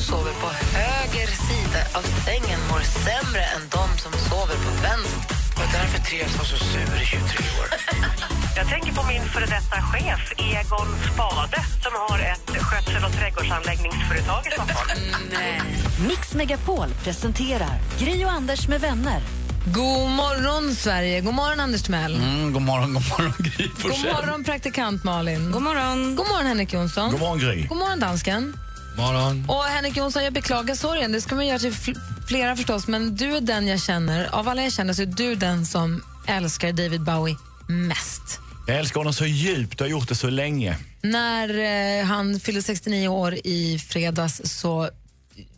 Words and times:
sover 0.00 0.32
på 0.44 0.48
höger 0.78 1.26
sida 1.48 1.80
av 1.98 2.04
sängen 2.24 2.60
mår 2.70 2.80
sämre 2.80 3.42
än 3.54 3.62
de 3.76 3.86
som 4.02 4.12
sover 4.12 4.56
på 4.66 4.70
vänster. 4.82 5.36
Och 5.60 5.68
därför 5.76 5.98
Therese 5.98 6.36
var 6.38 6.44
så 6.44 6.56
sur 6.64 7.02
i 7.02 7.04
23 7.04 7.20
år. 7.60 7.68
Jag 8.56 8.68
tänker 8.68 8.92
på 8.92 9.02
min 9.06 9.22
före 9.24 9.46
detta 9.46 9.76
chef, 9.90 10.32
Egon 10.38 10.88
Spade 11.12 11.60
som 11.82 11.92
har 12.08 12.18
ett 12.18 12.62
skötsel 12.62 13.04
och 13.04 13.12
trädgårdsanläggningsföretag 13.12 14.46
i 14.46 14.50
Stockholm. 14.50 14.90
Mix 16.08 16.34
Megapol 16.34 16.88
presenterar 17.04 17.78
Gri 17.98 18.24
och 18.24 18.30
Anders 18.30 18.68
med 18.68 18.80
vänner. 18.80 19.22
God 19.66 20.10
morgon, 20.10 20.74
Sverige. 20.74 21.20
God 21.20 21.34
morgon, 21.34 21.60
Anders 21.60 21.82
Timell. 21.82 22.16
Mm, 22.16 22.52
god 22.52 22.62
morgon, 22.62 22.94
god 22.94 23.02
morgon 23.10 23.32
Gry 23.38 23.68
God 23.82 24.04
morgon, 24.04 24.44
praktikant 24.44 25.04
Malin. 25.04 25.52
God 25.52 25.62
morgon, 25.62 26.16
God 26.16 26.26
morgon 26.28 26.46
Henrik 26.46 26.72
Jonsson. 26.72 27.10
God 27.10 27.20
morgon 27.20 27.38
Gry. 27.38 27.66
God 27.66 27.78
morgon, 27.78 28.00
dansken. 28.00 28.54
Morgon. 29.00 29.44
Och 29.48 29.64
Henrik 29.64 29.96
Jonsson, 29.96 30.24
jag 30.24 30.32
beklagar 30.32 30.74
sorgen. 30.74 31.12
Det 31.12 31.20
ska 31.20 31.34
man 31.34 31.46
göra 31.46 31.58
till 31.58 31.72
fl- 31.72 31.98
flera 32.28 32.56
förstås, 32.56 32.86
men 32.86 33.16
du 33.16 33.36
är 33.36 33.40
den 33.40 33.66
jag 33.66 33.80
känner. 33.80 34.34
Av 34.34 34.48
alla 34.48 34.62
jag 34.62 34.72
känner 34.72 34.92
så 34.94 35.02
är 35.02 35.06
du 35.06 35.34
den 35.34 35.66
som 35.66 36.02
älskar 36.26 36.72
David 36.72 37.00
Bowie 37.00 37.36
mest. 37.68 38.40
Jag 38.66 38.76
älskar 38.78 39.00
honom 39.00 39.12
så 39.12 39.26
djupt 39.26 39.80
och 39.80 39.86
har 39.86 39.90
gjort 39.90 40.08
det 40.08 40.14
så 40.14 40.30
länge. 40.30 40.76
När 41.02 41.48
eh, 41.98 42.04
han 42.04 42.40
fyllde 42.40 42.62
69 42.62 43.08
år 43.08 43.34
i 43.44 43.78
fredags 43.78 44.40
så 44.44 44.90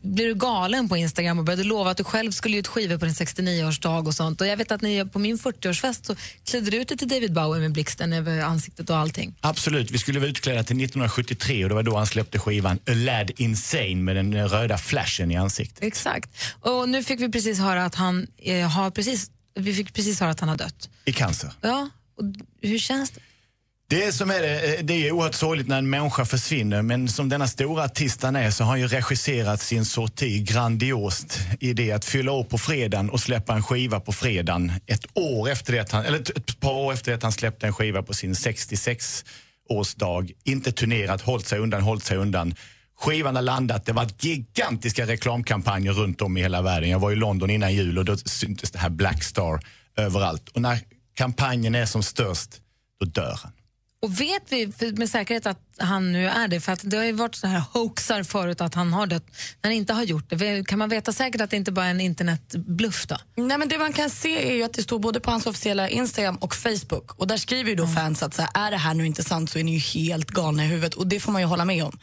blev 0.02 0.28
du 0.28 0.34
galen 0.34 0.88
på 0.88 0.96
Instagram 0.96 1.38
och 1.38 1.44
började 1.44 1.64
lova 1.64 1.90
att 1.90 1.96
du 1.96 2.04
själv 2.04 2.30
skulle 2.30 2.56
ut 2.56 2.66
skivor 2.66 2.98
på 2.98 3.04
din 3.04 3.14
69-årsdag 3.14 4.06
och 4.06 4.14
sånt. 4.14 4.40
Och 4.40 4.46
jag 4.46 4.56
vet 4.56 4.72
att 4.72 4.82
ni 4.82 5.06
på 5.06 5.18
min 5.18 5.38
40-årsfest 5.38 6.06
så 6.06 6.16
klädde 6.44 6.70
du 6.70 6.76
ut 6.76 6.88
dig 6.88 6.98
till 6.98 7.08
David 7.08 7.32
Bowie 7.32 7.60
med 7.60 7.72
blixten 7.72 8.12
över 8.12 8.40
ansiktet 8.40 8.90
och 8.90 8.96
allting. 8.96 9.34
Absolut, 9.40 9.90
vi 9.90 9.98
skulle 9.98 10.20
vara 10.20 10.30
utklädda 10.30 10.62
till 10.62 10.76
1973 10.76 11.64
och 11.64 11.68
det 11.68 11.74
var 11.74 11.82
då 11.82 11.96
han 11.96 12.06
släppte 12.06 12.38
skivan 12.38 12.78
A 12.86 12.92
Lad 12.94 13.30
Insane 13.36 13.94
med 13.94 14.16
den 14.16 14.48
röda 14.48 14.78
flashen 14.78 15.30
i 15.30 15.36
ansiktet. 15.36 15.84
Exakt. 15.84 16.30
Och 16.60 16.88
nu 16.88 17.04
fick 17.04 17.20
vi 17.20 17.28
precis 17.28 17.58
höra 17.58 17.84
att 17.84 17.94
han 17.94 18.26
eh, 18.38 18.68
har 18.68 18.90
precis 18.90 19.30
vi 19.54 19.74
fick 19.74 19.92
precis 19.92 20.20
höra 20.20 20.30
att 20.30 20.40
han 20.40 20.48
har 20.48 20.56
dött. 20.56 20.88
I 21.04 21.12
cancer. 21.12 21.52
Ja, 21.60 21.88
och 22.18 22.24
hur 22.60 22.78
känns 22.78 23.10
det? 23.10 23.20
Det 23.92 24.12
som 24.12 24.30
är 24.30 24.40
det, 24.40 24.76
eh, 24.78 24.84
det 24.84 25.08
är 25.08 25.12
oerhört 25.12 25.34
sorgligt 25.34 25.68
när 25.68 25.78
en 25.78 25.90
människa 25.90 26.24
försvinner 26.24 26.82
men 26.82 27.08
som 27.08 27.28
denna 27.28 27.48
stora 27.48 27.84
artist 27.84 28.22
han 28.22 28.36
är 28.36 28.50
så 28.50 28.64
har 28.64 28.70
han 28.70 28.80
ju 28.80 28.86
regisserat 28.88 29.60
sin 29.60 29.84
sorti 29.84 30.42
grandiost 30.44 31.40
i 31.60 31.72
det 31.72 31.92
att 31.92 32.04
fylla 32.04 32.32
år 32.32 32.44
på 32.44 32.58
fredagen 32.58 33.10
och 33.10 33.20
släppa 33.20 33.54
en 33.54 33.62
skiva 33.62 34.00
på 34.00 34.12
fredagen 34.12 34.72
ett 34.86 35.06
år 35.14 35.48
efter 35.50 35.72
det 35.72 35.78
att 35.78 35.92
han, 35.92 36.04
eller 36.04 36.18
ett- 36.20 36.60
par 36.60 36.72
år 36.72 36.92
efter 36.92 37.10
det 37.10 37.16
att 37.16 37.22
han 37.22 37.32
släppte 37.32 37.66
en 37.66 37.72
skiva 37.72 38.02
på 38.02 38.14
sin 38.14 38.34
66-årsdag. 38.34 40.30
Inte 40.44 40.72
turnerat, 40.72 41.20
hållt 41.20 41.46
sig 41.46 41.58
undan, 41.58 41.82
hållt 41.82 42.04
sig 42.04 42.16
undan. 42.16 42.54
Skivan 43.00 43.34
har 43.36 43.42
landat, 43.42 43.86
det 43.86 43.92
var 43.92 44.08
gigantiska 44.20 45.06
reklamkampanjer 45.06 45.92
runt 45.92 46.22
om 46.22 46.36
i 46.36 46.40
hela 46.42 46.62
världen. 46.62 46.90
Jag 46.90 46.98
var 46.98 47.12
i 47.12 47.16
London 47.16 47.50
innan 47.50 47.74
jul 47.74 47.98
och 47.98 48.04
då 48.04 48.16
syntes 48.16 48.70
det 48.70 48.78
här 48.78 48.90
Black 48.90 49.22
Star 49.22 49.60
överallt. 49.96 50.48
Och 50.48 50.62
när 50.62 50.78
kampanjen 51.16 51.74
är 51.74 51.86
som 51.86 52.02
störst, 52.02 52.50
då 53.00 53.06
dör 53.06 53.38
han. 53.42 53.52
Och 54.02 54.20
vet 54.20 54.52
vi 54.52 54.72
med 54.96 55.10
säkerhet 55.10 55.46
att 55.46 55.60
han 55.78 56.12
nu 56.12 56.28
är 56.28 56.48
det? 56.48 56.60
För 56.60 56.72
att 56.72 56.90
det 56.90 56.96
har 56.96 57.04
ju 57.04 57.12
varit 57.12 57.34
så 57.34 57.46
här 57.46 57.62
hoaxar 57.72 58.22
förut 58.22 58.60
att 58.60 58.74
han 58.74 58.92
har 58.92 59.06
dött 59.06 59.26
när 59.62 59.70
han 59.70 59.72
inte 59.72 59.92
har 59.92 60.02
gjort 60.02 60.30
det. 60.30 60.66
Kan 60.66 60.78
man 60.78 60.88
veta 60.88 61.12
säkert 61.12 61.40
att 61.40 61.50
det 61.50 61.56
inte 61.56 61.72
bara 61.72 61.86
är 61.86 61.90
en 61.90 62.00
internetbluff 62.00 63.06
då? 63.06 63.16
Nej, 63.36 63.58
men 63.58 63.68
det 63.68 63.78
man 63.78 63.92
kan 63.92 64.10
se 64.10 64.50
är 64.50 64.54
ju 64.54 64.62
att 64.62 64.72
det 64.72 64.82
står 64.82 64.98
både 64.98 65.20
på 65.20 65.30
hans 65.30 65.46
officiella 65.46 65.88
Instagram 65.88 66.36
och 66.36 66.54
Facebook. 66.54 67.20
Och 67.20 67.26
Där 67.26 67.36
skriver 67.36 67.70
ju 67.70 67.76
då 67.76 67.86
fans 67.86 68.22
att 68.22 68.34
så 68.34 68.42
här, 68.42 68.66
är 68.66 68.70
det 68.70 68.76
här 68.76 68.94
nu 68.94 69.06
inte 69.06 69.22
sant 69.22 69.50
så 69.50 69.58
är 69.58 69.64
ni 69.64 69.72
ju 69.72 69.78
helt 69.78 70.30
galna 70.30 70.64
i 70.64 70.66
huvudet. 70.66 70.94
Och 70.94 71.06
det 71.06 71.20
får 71.20 71.32
man 71.32 71.42
ju 71.42 71.46
hålla 71.46 71.64
med 71.64 71.84
om. 71.84 71.98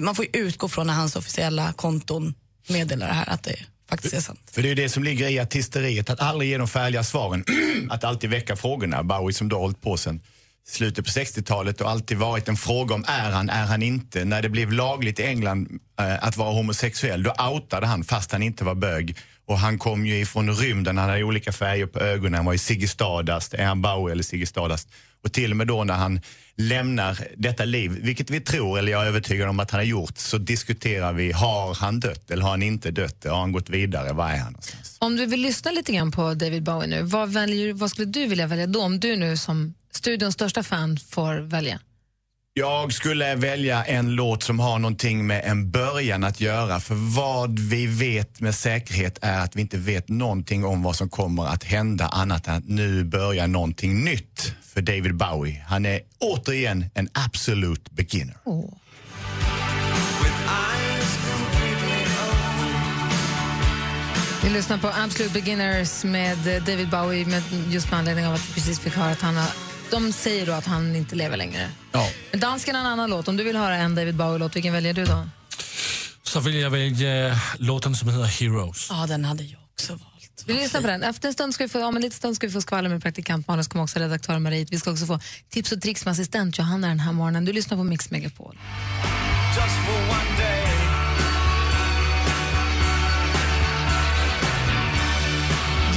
Man 0.00 0.14
får 0.14 0.24
ju 0.24 0.30
utgå 0.40 0.68
från 0.68 0.86
när 0.86 0.94
hans 0.94 1.16
officiella 1.16 1.72
konton 1.72 2.34
meddelar 2.68 3.06
det 3.06 3.12
här 3.12 3.28
att 3.28 3.42
det 3.42 3.56
faktiskt 3.90 4.14
är 4.14 4.20
sant. 4.20 4.40
För 4.52 4.62
det 4.62 4.70
är 4.70 4.74
det 4.74 4.88
som 4.88 5.04
ligger 5.04 5.28
i 5.28 5.38
artisteriet, 5.38 6.10
att 6.10 6.20
aldrig 6.20 6.50
ge 6.50 6.58
de 6.58 6.68
färdiga 6.68 7.04
svaren. 7.04 7.44
att 7.90 8.04
alltid 8.04 8.30
väcka 8.30 8.56
frågorna. 8.56 9.02
Bowie 9.02 9.34
som 9.34 9.48
då 9.48 9.56
har 9.56 9.60
hållit 9.60 9.80
på 9.80 9.96
sen 9.96 10.20
slutet 10.66 11.04
på 11.04 11.10
60-talet 11.10 11.80
och 11.80 11.90
alltid 11.90 12.18
varit 12.18 12.48
en 12.48 12.56
fråga 12.56 12.94
om 12.94 13.04
är 13.06 13.30
han, 13.30 13.50
är 13.50 13.66
han 13.66 13.82
inte. 13.82 14.24
När 14.24 14.42
det 14.42 14.48
blev 14.48 14.72
lagligt 14.72 15.20
i 15.20 15.22
England 15.22 15.68
eh, 16.00 16.24
att 16.24 16.36
vara 16.36 16.52
homosexuell, 16.52 17.22
då 17.22 17.34
outade 17.52 17.86
han 17.86 18.04
fast 18.04 18.32
han 18.32 18.42
inte 18.42 18.64
var 18.64 18.74
bög. 18.74 19.16
Och 19.46 19.58
han 19.58 19.78
kom 19.78 20.06
ju 20.06 20.18
ifrån 20.18 20.54
rymden, 20.54 20.98
han 20.98 21.08
hade 21.08 21.24
olika 21.24 21.52
färger 21.52 21.86
på 21.86 22.00
ögonen, 22.00 22.34
han 22.34 22.44
var 22.44 22.52
ju 22.52 22.58
Ziggy 22.58 22.86
Stardust, 22.86 23.54
är 23.54 23.64
han 23.64 23.82
Bowie 23.82 24.12
eller 24.12 24.22
Ziggy 24.22 24.46
Stardust? 24.46 24.88
Och 25.24 25.32
till 25.32 25.50
och 25.50 25.56
med 25.56 25.66
då 25.66 25.84
när 25.84 25.94
han 25.94 26.20
lämnar 26.56 27.18
detta 27.36 27.64
liv, 27.64 27.98
vilket 28.02 28.30
vi 28.30 28.40
tror, 28.40 28.78
eller 28.78 28.92
jag 28.92 29.02
är 29.02 29.06
övertygad 29.06 29.48
om 29.48 29.60
att 29.60 29.70
han 29.70 29.78
har 29.78 29.84
gjort, 29.84 30.18
så 30.18 30.38
diskuterar 30.38 31.12
vi, 31.12 31.32
har 31.32 31.74
han 31.74 32.00
dött 32.00 32.30
eller 32.30 32.42
har 32.42 32.50
han 32.50 32.62
inte 32.62 32.90
dött? 32.90 33.24
Har 33.24 33.40
han 33.40 33.52
gått 33.52 33.70
vidare? 33.70 34.12
Var 34.12 34.30
är 34.30 34.36
han 34.36 34.52
någonstans? 34.52 34.96
Om 34.98 35.16
du 35.16 35.26
vill 35.26 35.40
lyssna 35.40 35.70
lite 35.70 35.92
grann 35.92 36.12
på 36.12 36.34
David 36.34 36.62
Bowie 36.62 36.88
nu, 36.88 37.02
vad, 37.02 37.32
väljer, 37.32 37.72
vad 37.72 37.90
skulle 37.90 38.06
du 38.06 38.26
vilja 38.26 38.46
välja 38.46 38.66
då? 38.66 38.82
Om 38.82 39.00
du 39.00 39.16
nu 39.16 39.36
som 39.36 39.74
studions 39.96 40.34
största 40.34 40.62
fan 40.62 40.96
får 40.96 41.34
välja. 41.34 41.80
Jag 42.56 42.92
skulle 42.92 43.34
välja 43.34 43.84
en 43.84 44.10
låt 44.10 44.42
som 44.42 44.60
har 44.60 44.78
någonting 44.78 45.26
med 45.26 45.44
en 45.44 45.70
början 45.70 46.24
att 46.24 46.40
göra. 46.40 46.80
För 46.80 46.94
vad 47.16 47.58
vi 47.58 47.86
vet 47.86 48.40
med 48.40 48.54
säkerhet 48.54 49.18
är 49.22 49.40
att 49.40 49.56
vi 49.56 49.60
inte 49.60 49.76
vet 49.76 50.08
någonting 50.08 50.64
om 50.64 50.82
vad 50.82 50.96
som 50.96 51.08
kommer 51.08 51.46
att 51.46 51.64
hända 51.64 52.06
annat 52.06 52.46
än 52.46 52.54
att 52.54 52.68
nu 52.68 53.04
börjar 53.04 53.46
någonting 53.46 54.04
nytt 54.04 54.54
för 54.74 54.82
David 54.82 55.16
Bowie. 55.16 55.64
Han 55.66 55.86
är 55.86 56.00
återigen 56.18 56.84
en 56.94 57.08
absolute 57.12 57.90
beginner. 57.90 58.36
Vi 64.44 64.50
lyssnar 64.50 64.78
på 64.78 64.88
Absolute 64.88 65.32
Beginners 65.32 66.04
med 66.04 66.38
David 66.66 66.90
Bowie 66.90 67.26
med, 67.26 67.42
just 67.70 67.90
med 67.90 67.98
anledning 67.98 68.26
av 68.26 68.34
att 68.34 68.48
vi 68.48 68.54
precis 68.54 68.80
fick 68.80 68.94
höra 68.94 69.10
att 69.10 69.20
han 69.20 69.36
har, 69.36 69.50
de 69.90 70.12
säger 70.12 70.46
då 70.46 70.52
att 70.52 70.66
han 70.66 70.96
inte 70.96 71.16
lever 71.16 71.36
längre. 71.36 71.70
Ja. 71.92 72.10
Men 72.30 72.40
Dansken 72.40 72.74
har 72.74 72.82
en 72.82 72.88
annan 72.88 73.10
låt. 73.10 73.28
Om 73.28 73.36
du 73.36 73.44
vill 73.44 73.56
höra 73.56 73.76
en 73.76 73.94
David 73.94 74.14
Bowie-låt, 74.14 74.56
vilken 74.56 74.72
väljer 74.72 74.94
du 74.94 75.04
då? 75.04 75.28
Så 76.22 76.40
vill 76.40 76.54
jag 76.54 76.70
välja 76.70 77.40
låten 77.58 77.96
som 77.96 78.08
heter 78.08 78.24
Heroes. 78.24 78.86
Ja, 78.90 79.06
den 79.08 79.24
hade 79.24 79.42
jag 79.42 79.60
också 79.72 79.92
valt. 79.92 80.44
Vi 80.46 80.54
lyssnar 80.54 80.80
på 80.80 80.86
den. 80.86 81.02
Efter 81.02 81.28
en 81.28 81.34
stund 81.34 81.54
ska 81.54 81.64
vi 81.64 81.68
få, 81.68 81.84
om 81.84 81.96
en 81.96 82.02
liten 82.02 82.16
stund 82.16 82.36
ska 82.36 82.46
vi 82.46 82.52
få 82.52 82.60
skvaller 82.60 82.88
med 82.88 83.02
praktikant 83.02 83.48
Malin, 83.48 83.64
kommer 83.64 83.84
också 83.84 83.98
redaktör 83.98 84.38
Marie. 84.38 84.66
Vi 84.70 84.78
ska 84.78 84.90
också 84.90 85.06
få 85.06 85.20
tips 85.50 85.72
och 85.72 85.82
tricks 85.82 86.04
med 86.04 86.12
assistent 86.12 86.58
Johanna 86.58 86.88
den 86.88 87.00
här 87.00 87.12
morgonen. 87.12 87.44
Du 87.44 87.52
lyssnar 87.52 87.76
på 87.76 87.84
Mix 87.84 88.10
Megapol. 88.10 88.58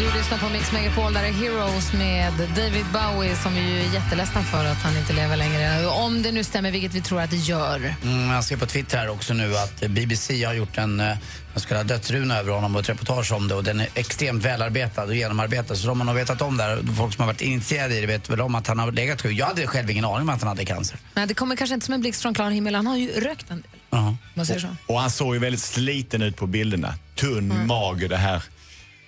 Du 0.08 0.18
lyssnar 0.18 0.38
på 0.38 0.50
Mix 0.50 0.72
Megapol, 0.72 1.14
där 1.14 1.24
är 1.24 1.32
Heroes 1.32 1.94
med 1.94 2.34
David 2.56 2.86
Bowie 2.94 3.36
som 3.36 3.54
vi 3.54 3.60
ju 3.60 3.80
är 3.80 3.94
jätteledsna 3.94 4.44
för 4.44 4.66
att 4.66 4.78
han 4.78 4.98
inte 4.98 5.14
lever 5.14 5.38
längre. 5.38 5.88
Om 5.88 6.22
det 6.22 6.32
nu 6.32 6.44
stämmer, 6.44 6.72
vilket 6.72 6.94
vi 6.94 7.02
tror 7.02 7.22
att 7.22 7.30
det 7.30 7.36
gör. 7.36 7.96
Mm, 8.04 8.30
jag 8.30 8.44
ser 8.44 8.58
på 8.58 8.66
Twitter 8.66 8.98
här 8.98 9.10
också 9.10 9.34
nu 9.34 9.58
att 9.58 9.90
BBC 9.90 10.44
har 10.44 10.54
gjort 10.54 10.78
en, 10.78 11.00
eh, 11.00 11.18
en 11.54 11.62
så 11.62 11.68
kallad 11.68 11.88
dödsruna 11.88 12.38
över 12.38 12.52
honom 12.52 12.76
och 12.76 12.82
ett 12.82 12.90
reportage 12.90 13.32
om 13.32 13.48
det 13.48 13.56
och 13.56 13.64
den 13.64 13.80
är 13.80 13.88
extremt 13.94 14.44
välarbetad 14.44 15.04
och 15.04 15.16
genomarbetad 15.16 15.76
så 15.76 15.88
de 15.88 16.00
har 16.00 16.06
nog 16.06 16.16
vetat 16.16 16.42
om 16.42 16.58
det 16.58 16.64
här. 16.64 16.96
Folk 16.98 17.14
som 17.14 17.22
har 17.22 17.28
varit 17.34 17.42
initierade 17.42 17.98
i 17.98 18.02
det 18.02 18.08
vet 18.08 18.30
väl 18.30 18.42
om 18.42 18.56
att 18.56 18.68
han 18.68 18.80
har 18.80 18.92
legat 18.92 19.22
sjuk. 19.22 19.38
Jag 19.38 19.46
hade 19.46 19.68
själv 19.68 19.90
ingen 19.90 20.06
aning 20.06 20.22
om 20.22 20.30
att 20.30 20.42
han 20.42 20.48
hade 20.48 20.66
cancer. 20.66 20.98
Men 21.14 21.28
det 21.28 21.34
kommer 21.34 21.56
kanske 21.56 21.74
inte 21.74 21.86
som 21.86 21.94
en 21.94 22.02
blixt 22.02 22.22
från 22.22 22.34
klar 22.34 22.50
himmel. 22.50 22.76
Han 22.76 22.88
har 22.88 22.98
ju 22.98 23.12
rökt 23.12 23.52
en 23.52 23.62
del. 23.62 24.16
Man 24.34 24.46
säger 24.46 24.60
så. 24.60 24.68
Och 24.86 25.00
han 25.00 25.12
såg 25.12 25.34
ju 25.34 25.40
väldigt 25.40 25.62
sliten 25.62 26.22
ut 26.22 26.36
på 26.36 26.48
bilderna. 26.48 26.94
Tunn, 27.16 27.68
mager, 27.68 28.10
det 28.10 28.18
här 28.18 28.42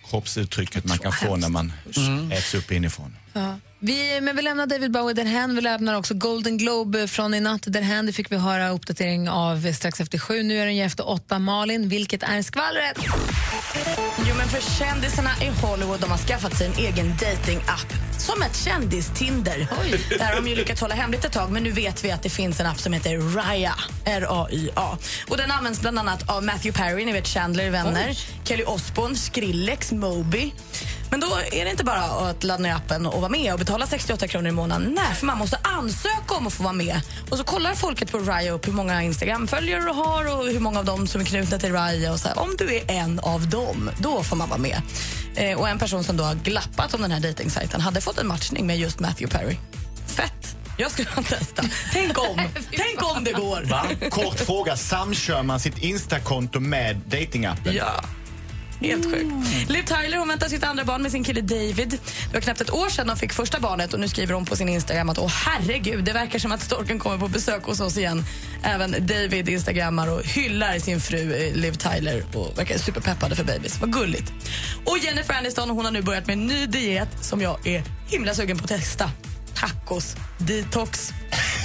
kroppsuttrycket 0.09 0.85
man 0.85 0.97
kan 0.97 1.11
få 1.11 1.35
när 1.35 1.50
man 1.50 1.73
äts 2.31 2.53
upp 2.56 2.71
inifrån. 2.71 3.15
Ja. 3.33 3.56
Vi, 3.81 4.22
men 4.22 4.36
vi 4.36 4.42
lämnar 4.42 4.66
David 4.66 4.92
Bowie 4.92 5.14
därhän. 5.14 5.56
Vi 5.56 5.62
lämnar 5.62 5.96
också 5.96 6.14
Golden 6.14 6.58
Globe 6.58 7.08
från 7.08 7.34
i 7.34 7.40
natt 7.40 7.64
därhän. 7.66 8.06
Det 8.06 8.14
fick 8.14 8.31
vi 8.31 8.38
höra 8.38 8.70
uppdatering 8.70 9.30
av 9.30 9.74
strax 9.74 10.00
efter 10.00 10.18
sju. 10.18 10.44
Nu 10.44 10.58
är 10.58 10.66
den 10.66 10.76
ju 10.76 10.84
efter 10.84 11.10
åtta. 11.10 11.40
Malin, 11.40 11.90
vilket 11.90 12.24
är 12.24 12.42
skvallret? 12.42 12.98
Jo, 14.28 14.36
men 14.38 14.48
för 14.48 14.80
kändisarna 14.80 15.30
i 15.42 15.48
Hollywood 15.62 16.00
de 16.00 16.12
har 16.12 16.18
skaffat 16.18 16.58
sig 16.58 16.68
en 16.68 16.74
egen 16.74 17.10
dating-app. 17.10 17.94
Som 18.18 18.42
ett 18.42 18.56
kändis-Tinder. 18.56 19.68
Det 20.10 20.24
här 20.24 20.34
har 20.36 20.42
de 20.42 20.50
ju 20.50 20.56
lyckats 20.56 20.81
hålla 20.81 20.96
hemligt 20.96 21.26
ett 21.26 21.31
tag, 21.31 21.52
men 21.52 21.64
nu 21.64 21.72
vet 21.72 22.06
vi 22.06 22.12
att 22.12 22.24
det 22.24 22.30
finns 22.30 22.60
en 22.60 22.66
app 22.66 22.80
som 22.80 22.94
heter 22.94 23.18
Raya. 23.18 23.74
R-A-Y-A. 24.06 24.98
Och 25.28 25.38
den 25.38 25.52
används 25.52 25.81
bland 25.81 26.00
annat 26.00 26.30
av 26.30 26.44
Matthew 26.44 26.84
Perry, 26.84 27.06
ni 27.06 27.12
vet 27.12 27.28
Chandler 27.28 27.70
Vänner. 27.70 28.18
Kelly 28.44 28.64
Osbourne, 28.64 29.16
Skrillex, 29.16 29.92
Moby. 29.92 30.52
Men 31.11 31.19
då 31.19 31.27
är 31.51 31.65
det 31.65 31.71
inte 31.71 31.83
bara 31.83 32.01
att 32.01 32.44
ladda 32.44 32.63
ner 32.63 32.75
appen 32.75 33.06
och 33.06 33.21
vara 33.21 33.31
med 33.31 33.53
och 33.53 33.59
betala 33.59 33.88
68 33.88 34.27
kronor 34.27 34.47
i 34.47 34.51
månaden. 34.51 34.94
Nej, 34.95 35.15
för 35.15 35.25
man 35.25 35.38
måste 35.38 35.59
ansöka 35.63 36.35
om 36.38 36.47
att 36.47 36.53
få 36.53 36.63
vara 36.63 36.73
med. 36.73 37.01
Och 37.29 37.38
så 37.38 37.44
kollar 37.44 37.73
folket 37.73 38.11
på 38.11 38.19
Raya 38.19 38.51
upp 38.51 38.67
hur 38.67 38.73
många 38.73 39.03
Instagram-följare 39.03 39.81
du 39.81 39.91
har 39.91 40.38
och 40.38 40.45
hur 40.45 40.59
många 40.59 40.79
av 40.79 40.85
dem 40.85 41.07
som 41.07 41.21
är 41.21 41.25
knutna 41.25 41.59
till 41.59 41.71
Raya. 41.71 42.11
Och 42.11 42.19
så 42.19 42.27
här, 42.27 42.39
om 42.39 42.56
du 42.57 42.75
är 42.75 42.91
en 42.91 43.19
av 43.19 43.50
dem, 43.50 43.89
då 44.00 44.23
får 44.23 44.35
man 44.35 44.50
vara 44.50 44.59
med. 44.59 44.81
Eh, 45.35 45.59
och 45.59 45.69
en 45.69 45.79
person 45.79 46.03
som 46.03 46.17
då 46.17 46.23
har 46.23 46.35
glappat 46.35 46.94
om 46.94 47.01
den 47.01 47.11
här 47.11 47.19
dejtingsajten 47.19 47.81
hade 47.81 48.01
fått 48.01 48.17
en 48.17 48.27
matchning 48.27 48.67
med 48.67 48.77
just 48.77 49.00
Matthew 49.00 49.38
Perry. 49.38 49.57
Fett! 50.07 50.56
Jag 50.77 50.91
skulle 50.91 51.09
ha 51.09 51.23
testat. 51.23 51.65
Tänk 51.94 52.17
om! 52.17 52.41
Tänk 52.71 53.15
om 53.15 53.23
det 53.23 53.31
går! 53.31 53.61
Va? 53.63 53.85
Kort 54.09 54.39
fråga, 54.39 54.75
samkör 54.75 55.44
man 55.44 55.59
sitt 55.59 55.77
Instakonto 55.77 56.59
med 56.59 57.01
datingappen? 57.06 57.75
Ja. 57.75 58.03
Helt 58.80 59.06
sjukt. 59.06 59.70
Liv 59.70 59.84
Tyler 59.84 60.18
hon 60.18 60.28
väntar 60.28 60.48
sitt 60.48 60.64
andra 60.64 60.84
barn 60.84 61.02
med 61.02 61.12
sin 61.12 61.24
kille 61.24 61.42
David. 61.42 61.90
Det 62.28 62.34
var 62.34 62.42
knappt 62.42 62.62
ett 62.62 62.74
år 62.74 62.90
sedan 62.90 63.08
de 63.08 63.18
fick 63.18 63.34
första 63.34 63.60
barnet 63.60 63.94
och 63.94 64.00
nu 64.00 64.08
skriver 64.08 64.34
hon 64.34 64.46
på 64.46 64.56
sin 64.56 64.70
Instagram 64.70 65.10
att 65.10 65.18
åh 65.18 65.28
herregud, 65.28 66.04
det 66.04 66.14
verkar 66.14 66.40
som 66.40 66.52
att 66.52 66.62
storken 66.62 67.00
kommer 67.00 67.18
på 67.18 67.28
besök 67.28 67.64
hos 67.64 67.80
oss 67.80 67.98
igen. 67.98 68.24
Även 68.64 68.92
David 68.92 69.50
instagrammar 69.50 70.12
och 70.12 70.26
hyllar 70.26 70.80
sin 70.80 71.02
fru 71.02 71.34
eh, 71.34 71.56
Liv 71.56 71.72
Tyler 71.72 72.24
och 72.34 72.58
verkar 72.58 72.78
superpeppade 72.78 73.36
för 73.36 73.44
babys. 73.44 73.81
Vad 73.81 73.94
gulligt. 73.94 74.34
Och 74.86 74.98
Jennifer 74.98 75.34
Aniston 75.34 75.70
hon 75.70 75.86
har 75.86 75.92
nu 75.92 76.02
börjat 76.02 76.28
med 76.28 76.34
en 76.34 76.48
ny 76.48 76.66
diet 76.66 77.10
som 77.22 77.42
jag 77.42 77.68
är 77.68 77.84
himla 78.08 78.34
sugen 78.34 78.58
på 78.58 78.64
att 78.64 78.70
testa. 78.70 79.12
Tacos 79.59 80.15
detox. 80.38 81.13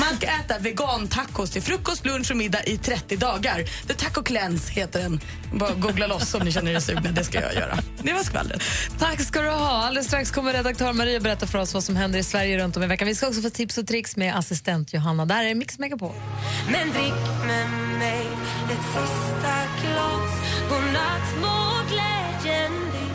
Man 0.01 0.17
ska 0.17 0.27
äta 0.27 0.59
vegan-tacos 0.59 1.51
till 1.51 1.63
frukost, 1.63 2.07
lunch 2.07 2.31
och 2.31 2.37
middag 2.37 2.63
i 2.65 2.79
30 2.79 3.17
dagar. 3.17 3.65
The 3.87 3.95
Taco 3.95 4.23
Cleanse 4.23 4.73
heter 4.73 5.03
den. 5.03 5.21
Bara 5.53 5.75
googla 5.75 6.07
loss 6.07 6.35
om 6.35 6.45
ni 6.45 6.53
känner 6.53 6.73
er 6.73 6.81
sugna. 6.81 7.11
Det 7.13 7.25
ska 7.25 7.41
jag 7.41 7.55
göra. 7.55 7.79
Det 8.03 8.13
var 8.13 8.23
skvallret. 8.23 8.63
Tack 8.99 9.21
ska 9.21 9.41
du 9.41 9.49
ha. 9.49 9.85
Alldeles 9.87 10.07
strax 10.07 10.31
kommer 10.31 10.53
redaktör 10.53 10.93
Maria 10.93 11.21
berätta 11.21 11.47
för 11.47 11.59
oss 11.59 11.75
vad 11.75 11.85
som 11.85 11.97
händer 11.97 12.19
i 12.19 12.25
Sverige 12.25 12.59
runt 12.59 12.77
om 12.77 12.83
i 12.83 12.87
veckan. 12.87 13.09
Vi 13.09 13.15
ska 13.15 13.29
också 13.29 13.43
få 13.43 13.51
tips 13.51 13.79
och 13.79 13.87
tricks 13.87 14.17
med 14.17 14.37
assistent 14.37 14.95
Johanna. 14.95 15.27
Där 15.27 15.45
är 15.45 15.55
Mix 15.55 15.79
Megapol. 15.79 16.15
Men 16.67 16.91
drick 16.91 17.47
med 17.47 17.71
mig 17.99 18.27
ett 18.71 18.85
sista 18.95 19.55
glas 19.83 20.31
Godnatt 20.69 21.29
må 21.41 21.57
glädjen 21.89 22.73
lysa 22.73 23.14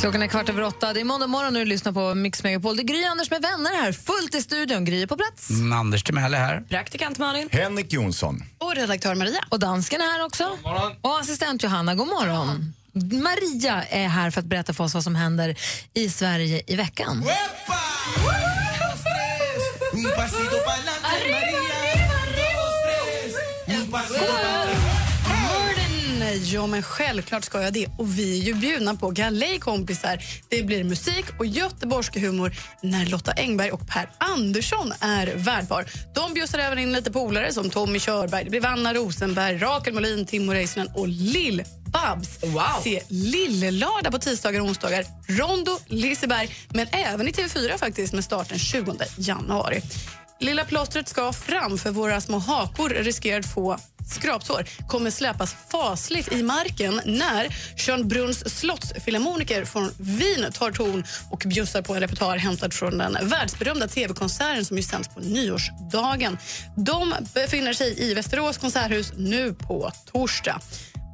Klockan 0.00 0.22
är 0.22 0.26
kvart 0.26 0.48
över 0.48 0.62
åtta. 0.62 0.92
Det 0.92 1.00
är 1.00 1.04
måndag 1.04 1.26
morgon 1.26 1.56
och 1.56 1.60
du 1.60 1.64
lyssnar 1.64 1.92
på 1.92 2.14
Mix 2.14 2.42
Megapol. 2.42 2.76
Det 2.76 2.82
är 2.82 2.84
Gry 2.84 3.04
Anders 3.04 3.30
med 3.30 3.42
vänner 3.42 3.70
här. 3.82 3.92
Fullt 3.92 4.34
i 4.34 4.42
studion. 4.42 4.84
Gry 4.84 5.02
är 5.02 5.06
på 5.06 5.16
plats. 5.16 5.50
Mm, 5.50 5.72
Anders 5.72 6.02
Timell 6.02 6.34
är 6.34 6.38
här. 6.38 6.60
Praktikant 6.60 7.18
Malin. 7.18 7.48
Henrik 7.52 7.92
Jonsson. 7.92 8.42
Och 8.58 8.74
redaktör 8.74 9.14
Maria. 9.14 9.44
Och 9.48 9.58
dansken 9.58 10.00
är 10.00 10.04
här 10.04 10.24
också. 10.26 10.58
Och 11.00 11.20
assistent 11.20 11.62
Johanna, 11.62 11.94
god 11.94 12.08
morgon. 12.08 12.74
Maria 13.22 13.82
är 13.82 14.08
här 14.08 14.30
för 14.30 14.40
att 14.40 14.46
berätta 14.46 14.72
för 14.72 14.84
oss 14.84 14.94
vad 14.94 15.04
som 15.04 15.14
händer 15.14 15.56
i 15.94 16.10
Sverige 16.10 16.62
i 16.66 16.76
veckan. 16.76 17.24
Hörden, 21.02 21.69
ja 26.52 26.66
men 26.66 26.82
självklart 26.82 27.44
ska 27.44 27.62
jag 27.62 27.72
det. 27.72 27.86
Och 27.98 28.18
vi 28.18 28.40
är 28.40 28.44
ju 28.44 28.54
bjudna 28.54 28.94
på 28.94 29.10
galejkompisar. 29.10 30.22
Det 30.48 30.62
blir 30.62 30.84
musik 30.84 31.24
och 31.38 31.46
göteborgsk 31.46 32.16
humor 32.16 32.52
när 32.82 33.06
Lotta 33.06 33.32
Engberg 33.32 33.70
och 33.70 33.88
Per 33.88 34.10
Andersson 34.18 34.92
är 35.00 35.32
värdpar. 35.36 35.86
De 36.14 36.34
bjussar 36.34 36.58
även 36.58 36.78
in 36.78 36.92
lite 36.92 37.10
polare 37.10 37.52
som 37.52 37.70
Tommy 37.70 37.98
Körberg, 37.98 38.44
det 38.44 38.50
blir 38.50 38.60
Vanna 38.60 38.94
Rosenberg, 38.94 39.58
Rakel 39.58 39.94
Molin, 39.94 40.26
Timo 40.26 40.52
Räisänen 40.52 40.88
och 40.94 41.08
Lill 41.08 41.64
Babs. 41.86 42.42
Wow. 42.42 42.82
Se 42.84 43.02
Lillelördag 43.08 44.12
på 44.12 44.18
tisdagar 44.18 44.60
och 44.60 44.66
onsdagar. 44.66 45.04
Rondo, 45.28 45.78
Liseberg, 45.86 46.56
men 46.68 46.86
även 46.92 47.28
i 47.28 47.30
TV4 47.30 47.78
faktiskt 47.78 48.12
med 48.12 48.24
starten 48.24 48.58
20 48.58 48.94
januari. 49.16 49.82
Lilla 50.40 50.64
plåstret 50.64 51.08
ska 51.08 51.32
fram 51.32 51.78
för 51.78 51.90
våra 51.90 52.20
små 52.20 52.38
hakor 52.38 52.88
riskerar 52.88 53.38
att 53.38 53.54
få 53.54 53.76
skrapsår 54.10 54.64
kommer 54.88 55.10
släpas 55.10 55.56
fasligt 55.70 56.32
i 56.32 56.42
marken 56.42 57.00
när 57.04 57.48
Schönbrunns 57.76 58.58
slottsfilharmoniker 58.58 59.64
från 59.64 59.90
Wien 59.98 60.52
tar 60.52 60.70
ton 60.70 61.04
och 61.30 61.42
bjussar 61.46 61.82
på 61.82 61.94
en 61.94 62.00
repertoar 62.00 62.36
hämtad 62.36 62.74
från 62.74 62.98
den 62.98 63.18
världsberömda 63.22 63.88
tv-konserten 63.88 64.64
som 64.64 64.76
ju 64.76 64.82
sänds 64.82 65.08
på 65.08 65.20
nyårsdagen. 65.20 66.38
De 66.76 67.14
befinner 67.34 67.72
sig 67.72 68.10
i 68.10 68.14
Västerås 68.14 68.58
konserthus 68.58 69.12
nu 69.16 69.54
på 69.54 69.92
torsdag. 70.12 70.60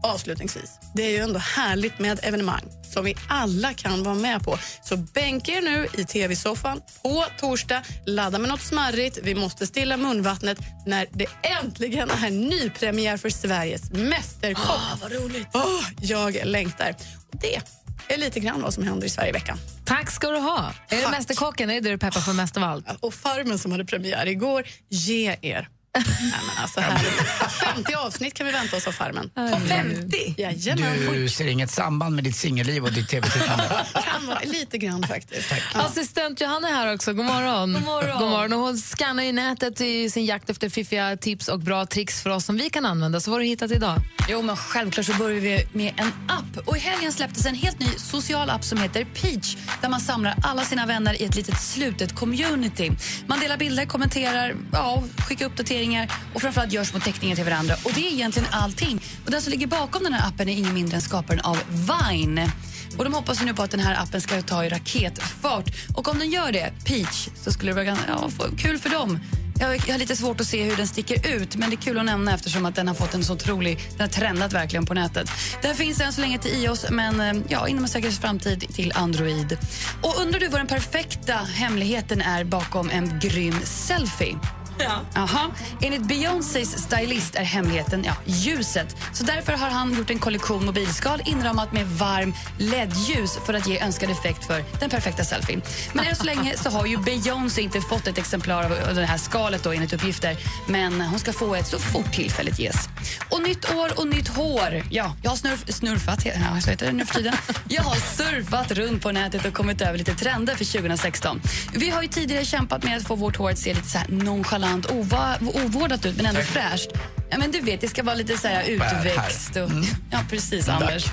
Avslutningsvis, 0.07 0.71
det 0.95 1.03
är 1.03 1.11
ju 1.11 1.19
ändå 1.19 1.39
härligt 1.39 1.99
med 1.99 2.21
evenemang 2.23 2.63
som 2.97 3.05
vi 3.05 3.15
alla 3.29 3.75
kan 3.75 4.03
vara 4.03 4.15
med 4.15 4.43
på. 4.43 4.59
Så 4.83 4.97
bänka 4.97 5.53
er 5.53 5.63
nu 5.63 5.89
i 5.99 6.05
tv-soffan 6.05 6.81
på 7.03 7.25
torsdag. 7.41 7.83
Ladda 8.07 8.39
med 8.39 8.49
något 8.49 8.61
smarrigt. 8.61 9.19
Vi 9.23 9.35
måste 9.35 9.67
stilla 9.67 9.97
munvattnet 9.97 10.59
när 10.87 11.07
det 11.13 11.27
äntligen 11.63 12.11
är 12.11 12.31
nypremiär 12.31 13.17
för 13.17 13.31
Sveriges 13.31 13.91
Mästerkock. 13.93 14.65
Ah, 14.69 14.99
vad 15.03 15.13
roligt. 15.13 15.49
Åh, 15.55 15.85
jag 16.01 16.39
längtar. 16.45 16.91
Och 17.33 17.39
det 17.41 17.61
är 18.09 18.19
lite 18.19 18.41
grann 18.41 18.63
vad 18.63 18.75
som 18.75 18.83
händer 18.83 19.07
i 19.07 19.11
Sverige 19.11 19.29
i 19.29 19.33
veckan. 19.33 19.59
Tack 19.85 20.11
ska 20.11 20.31
du 20.31 20.39
ha. 20.39 20.73
Är 20.89 20.97
det 20.97 21.03
Tack. 21.03 21.11
Mästerkocken? 21.11 21.71
Är 21.71 21.75
det 21.75 21.81
det 21.81 21.91
du 21.91 21.99
peppar 21.99 22.21
för 22.21 22.33
mest 22.33 22.57
av 22.57 22.63
allt? 22.63 22.87
Och 23.01 23.15
Farmen 23.15 23.59
som 23.59 23.73
hade 23.73 23.85
premiär 23.85 24.27
igår, 24.27 24.67
ge 24.91 25.37
er. 25.43 25.69
Nej, 25.97 26.41
men 26.47 26.63
alltså, 26.63 26.81
härligt. 26.81 27.29
50 27.75 27.95
avsnitt 27.95 28.35
kan 28.35 28.47
vi 28.47 28.53
vänta 28.53 28.77
oss 28.77 28.87
av 28.87 28.93
Farmen. 28.93 29.31
50? 29.69 30.35
Jajamän. 30.39 31.13
Du 31.13 31.29
ser 31.29 31.47
inget 31.47 31.71
samband 31.71 32.15
med 32.15 32.25
ditt 32.25 32.37
singelliv 32.37 32.85
och 32.85 32.93
ditt 32.93 33.09
tv-tittande? 33.09 33.65
Kan 33.93 34.27
vara 34.27 34.41
lite 34.45 34.79
grann 34.79 35.03
faktiskt. 35.09 35.53
Ja. 35.75 35.81
Assistent 35.81 36.41
Johanna 36.41 36.69
är 36.69 36.73
här 36.73 36.95
också. 36.95 37.13
God 37.13 37.25
morgon. 37.25 37.73
God 37.73 37.83
morgon. 37.83 38.19
God 38.19 38.31
morgon. 38.31 38.53
Och 38.53 38.59
hon 38.59 38.79
scannar 38.79 39.23
ju 39.23 39.33
nätet 39.33 39.81
i 39.81 40.11
sin 40.11 40.25
jakt 40.25 40.51
efter 40.51 40.69
fiffiga 40.69 41.17
tips 41.17 41.49
och 41.49 41.61
bra 41.61 41.87
tricks 41.87 42.23
för 42.23 42.31
oss 42.31 42.45
som 42.45 42.57
vi 42.57 42.71
kan 42.71 42.87
använda. 42.87 43.21
Så 43.21 43.31
vad 43.31 43.35
har 43.35 43.41
du 43.41 43.47
hittat 43.47 43.71
idag? 43.71 43.97
Jo, 44.29 44.43
men 44.43 44.57
självklart 44.57 45.07
så 45.07 45.13
börjar 45.13 45.41
vi 45.41 45.69
med 45.73 45.93
en 45.97 46.13
app. 46.29 46.69
Och 46.69 46.77
I 46.77 46.81
helgen 46.81 47.13
släpptes 47.13 47.47
en 47.47 47.55
helt 47.55 47.81
ny 47.81 47.89
social 47.97 48.51
app 48.51 48.65
som 48.65 48.79
heter 48.79 49.05
Peach 49.05 49.57
där 49.83 49.89
man 49.89 50.01
samlar 50.01 50.35
alla 50.43 50.65
sina 50.65 50.87
vänner 50.87 51.23
i 51.23 51.25
ett 51.25 51.37
litet 51.37 51.61
slutet 51.61 52.15
community. 52.15 52.93
Man 53.27 53.41
delar 53.41 53.57
bilder, 53.57 53.87
kommenterar, 53.87 54.55
ja, 54.73 55.03
skickar 55.29 55.47
uppdateringar 55.47 55.86
och 56.35 56.41
framförallt 56.43 56.73
gör 56.73 56.85
små 56.85 57.01
teckningar 57.01 57.37
till 57.37 57.45
varandra. 57.45 57.75
Och 57.85 57.93
Det 57.95 58.01
är 58.01 58.13
egentligen 58.13 58.49
allting. 58.53 59.03
Och 59.25 59.31
Den 59.31 59.43
som 59.43 59.51
ligger 59.51 59.67
bakom 59.67 60.03
den 60.03 60.13
här 60.13 60.29
appen 60.29 60.49
är 60.49 60.53
ingen 60.53 60.75
mindre 60.75 60.97
än 60.97 61.03
skaparen 61.03 61.41
av 61.41 61.59
Vine. 61.69 62.51
Och 62.99 63.05
De 63.05 63.15
hoppas 63.15 63.41
ju 63.41 63.45
nu 63.47 63.55
på 63.55 63.63
att 63.63 63.71
den 63.71 63.81
här 63.81 64.03
appen 64.03 64.21
ska 64.21 64.43
ta 64.43 64.65
i 64.65 64.69
raketfart. 64.69 65.67
Och 65.95 66.09
om 66.09 66.19
den 66.19 66.31
gör 66.31 66.53
det, 66.53 66.73
Peach, 66.85 67.29
så 67.45 67.53
skulle 67.53 67.71
det 67.71 67.85
vara 67.85 67.99
ja, 68.09 68.31
kul 68.59 68.79
för 68.79 68.91
dem. 68.91 69.21
Jag, 69.61 69.77
jag 69.77 69.95
har 69.95 69.99
lite 69.99 70.17
svårt 70.17 70.41
att 70.41 70.47
se 70.47 70.65
hur 70.65 70.77
den 70.77 70.87
sticker 70.87 71.37
ut, 71.37 71.57
men 71.57 71.71
det 71.71 71.77
är 71.77 71.81
kul 71.81 71.99
att 71.99 72.05
nämna 72.05 72.35
eftersom 72.35 72.67
att 72.67 72.75
den 72.75 72.89
har 72.89 72.95
fått 72.95 73.15
en 73.15 73.25
så 73.25 73.33
otrolig... 73.33 73.79
Den 73.91 74.01
har 74.01 74.09
trendat 74.09 74.53
verkligen 74.53 74.87
på 74.87 74.95
nätet. 74.95 75.31
Den 75.63 75.75
finns 75.75 76.01
än 76.01 76.13
så 76.13 76.21
länge 76.21 76.39
till 76.39 76.65
iOS, 76.65 76.87
men 76.91 77.21
eh, 77.21 77.43
ja, 77.49 77.69
inom 77.69 77.83
en 77.83 77.89
säker 77.89 78.11
framtid 78.11 78.75
till 78.75 78.93
Android. 78.95 79.59
Och 80.03 80.21
undrar 80.21 80.41
du 80.41 80.49
vad 80.49 80.61
den 80.61 80.67
perfekta 80.67 81.35
hemligheten 81.35 82.21
är 82.21 82.45
bakom 82.45 82.91
en 82.91 83.19
grym 83.19 83.55
selfie? 83.65 84.37
Ja. 84.79 85.21
Aha. 85.21 85.51
Enligt 85.83 86.03
Beyoncés 86.03 86.83
stylist 86.83 87.35
är 87.35 87.45
hemligheten 87.45 88.05
ja, 88.05 88.13
ljuset. 88.25 88.97
Så 89.13 89.25
därför 89.25 89.53
har 89.53 89.71
han 89.71 89.95
gjort 89.95 90.11
en 90.11 90.19
kollektion 90.19 90.67
mobilskal 90.67 91.23
inramat 91.27 91.73
med 91.73 91.87
varm 91.87 92.35
LED-ljus 92.59 93.39
för 93.47 93.55
att 93.55 93.67
ge 93.67 93.81
önskad 93.81 94.11
effekt 94.11 94.47
för 94.47 94.65
den 94.81 94.91
perfekta 94.91 95.25
selfien. 95.25 95.63
Men 95.93 96.05
än 96.05 96.17
så 96.17 96.25
länge 96.25 96.57
så 96.57 96.71
har 96.71 96.87
ju 96.87 96.97
Beyoncé 96.99 97.63
inte 97.63 97.81
fått 97.81 98.07
ett 98.07 98.19
exemplar 98.19 98.65
av 98.89 98.95
det 98.95 99.07
här 99.07 99.19
skalet 99.19 99.63
då, 99.63 99.73
enligt 99.73 99.93
uppgifter. 99.93 100.37
Men 100.69 101.01
hon 101.01 101.19
ska 101.19 101.33
få 101.33 101.55
ett 101.55 101.67
så 101.67 101.79
fort 101.79 102.13
tillfället 102.13 102.59
ges. 102.59 102.89
Och 103.31 103.43
nytt 103.43 103.75
år 103.75 104.01
och 104.01 104.07
nytt 104.09 104.29
hår. 104.29 104.83
Ja, 104.91 105.15
jag 105.23 105.31
har 105.31 105.37
snurf, 105.37 105.65
snurfat, 105.69 106.25
ja, 106.25 106.61
så 106.61 106.71
heter 106.71 106.87
det 106.87 106.93
nu 106.93 107.07
för 107.07 107.15
tiden. 107.15 107.35
Jag 107.69 107.83
har 107.83 107.95
surfat 107.95 108.73
runt 108.73 109.03
på 109.03 109.13
nätet 109.13 109.45
och 109.45 109.55
kommit 109.55 109.81
över 109.81 109.99
lite 109.99 110.15
trender 110.15 110.55
för 110.55 110.65
2016. 110.65 111.41
Vi 111.73 111.91
har 111.91 112.03
ju 112.03 112.09
tidigare 112.09 112.45
kämpat 112.45 112.85
med 112.85 112.97
att 112.97 113.07
få 113.07 113.15
vårt 113.15 113.37
hår 113.37 113.51
att 113.51 113.59
se 113.59 113.75
lite 113.75 113.89
så 113.89 113.99
här 113.99 114.09
nonchalant, 114.09 114.66
ova, 114.91 115.39
ovårdat 115.41 116.07
ut 116.07 116.17
men 116.17 116.27
ändå 116.27 116.41
fräscht. 116.41 116.91
Ja, 117.31 117.39
men 117.39 117.51
du 117.51 117.61
vet, 117.61 117.81
det 117.81 117.89
ska 117.89 118.03
vara 118.03 118.15
lite 118.15 118.39
så 118.39 118.49
här 118.49 118.65
utväxt. 118.69 119.57
Och, 119.57 119.71
ja, 120.11 120.19
precis, 120.31 120.69
Anders. 120.69 121.05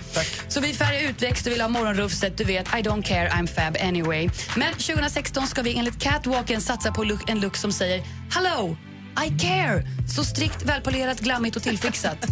Så 0.48 0.62
vi 0.62 0.74
färgar 0.74 1.10
utväxt 1.10 1.46
och 1.46 1.54
vill 1.54 1.62
ha 1.62 1.68
morgonrufset. 1.68 2.38
Du 2.38 2.44
vet, 2.44 2.68
I 2.68 2.82
don't 2.82 3.04
care, 3.04 3.30
I'm 3.30 3.48
fab 3.48 3.78
anyway. 3.82 4.30
Men 4.56 4.74
2016 4.74 5.48
ska 5.48 5.62
vi 5.62 5.78
enligt 5.78 6.00
Catwalken 6.00 6.62
satsa 6.62 6.92
på 6.92 7.04
look, 7.04 7.30
en 7.30 7.40
look 7.40 7.58
som 7.58 7.72
säger 7.72 8.04
Hello, 8.32 8.78
I 9.26 9.40
care. 9.40 9.84
Så 10.16 10.24
strikt, 10.24 10.64
välpolerat, 10.64 11.20
glammigt 11.20 11.56
och 11.56 11.64
tillfixat. 11.64 12.18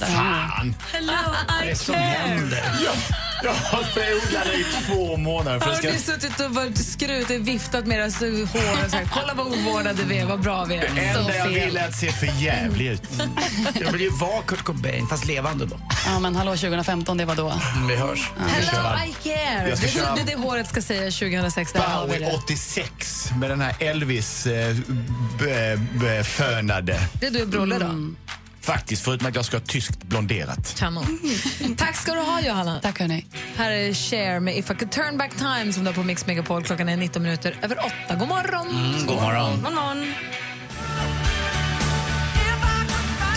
Fan! 0.00 0.74
Hello, 0.92 1.12
Vad 1.48 1.62
är 1.62 1.66
det 1.66 1.76
som 1.76 1.94
händer? 1.94 2.62
Jag 3.42 3.52
har 3.52 3.78
odlat 3.80 4.44
det 4.44 4.54
i 4.54 4.64
två 4.86 5.16
månader. 5.16 5.58
För 5.58 5.66
Har 5.66 5.72
att 5.72 5.78
ska... 5.78 5.90
du 5.92 5.98
suttit 5.98 6.40
och 6.40 6.54
varit 6.54 6.78
skrutit, 6.78 7.40
viftat 7.40 7.86
med 7.86 7.98
era 7.98 8.04
hår 8.52 8.84
och 8.84 8.90
sagt 8.90 9.10
kolla 9.14 9.34
vad 9.34 9.46
ovårdade 9.46 10.02
vi 10.08 10.18
är, 10.18 10.26
vad 10.26 10.40
bra 10.40 10.64
vi 10.64 10.74
är. 10.74 10.80
Det 10.94 11.00
enda 11.00 11.34
jag 11.36 11.46
fel. 11.46 11.54
vill 11.64 11.76
är 11.76 11.88
att 11.88 11.96
se 11.96 12.12
för 12.12 12.42
jävlig 12.42 12.86
ut. 12.86 13.02
Jag 13.80 13.92
vill 13.92 14.00
ju 14.00 14.10
vara 14.10 14.42
Kurt 14.42 14.62
Cobain, 14.62 15.06
fast 15.06 15.24
levande 15.26 15.66
då. 15.66 15.80
Ja, 16.06 16.18
men 16.20 16.36
hallå, 16.36 16.50
2015, 16.56 17.16
det 17.16 17.24
var 17.24 17.34
då. 17.36 17.48
Mm, 17.76 17.88
vi 17.88 17.96
hörs. 17.96 18.30
Hello 18.48 18.96
I 19.06 19.14
care. 19.28 19.68
Jag 19.68 19.78
ska 19.78 19.86
Det 19.86 19.92
är 19.92 20.04
köra- 20.04 20.14
det, 20.14 20.22
det 20.26 20.36
håret 20.42 20.68
ska 20.68 20.82
säga 20.82 21.00
2006. 21.10 21.72
Där 21.72 21.80
har 21.80 22.06
vi 22.06 22.12
Bowie 22.12 22.28
det. 22.30 22.36
86 22.36 23.30
med 23.40 23.50
den 23.50 23.60
här 23.60 23.74
Elvis 23.80 24.46
eh, 24.46 24.76
det 25.38 27.26
är 27.26 27.30
du 27.30 27.46
Brolle 27.46 27.78
då? 27.78 27.86
Faktiskt, 28.68 29.04
förutom 29.04 29.28
att 29.28 29.34
jag 29.34 29.44
ska 29.44 29.56
ha 29.56 29.64
tyskt 29.64 30.02
blonderat. 30.02 30.74
Kanon. 30.78 31.18
Tack 31.76 31.96
ska 31.96 32.14
du 32.14 32.20
ha, 32.20 32.40
Johanna. 32.40 32.80
Tack, 32.82 33.00
hörni. 33.00 33.26
Här 33.56 33.70
är 33.70 33.94
Cher 33.94 34.40
med 34.40 34.58
If 34.58 34.70
I 34.70 34.74
could 34.74 34.90
turn 34.90 35.18
back 35.18 35.36
time 35.36 35.72
som 35.72 35.84
du 35.84 35.88
har 35.90 35.94
på 35.94 36.02
Mix 36.02 36.26
Megapol. 36.26 36.62
Klockan 36.62 36.88
är 36.88 36.96
19 36.96 37.22
minuter 37.22 37.58
över 37.62 37.78
8. 38.06 38.14
God 38.14 38.28
morgon! 38.28 38.68
Mm, 38.68 39.06
god 39.06 39.22
morgon. 39.22 39.62
God 39.64 39.72
morgon. 39.72 40.14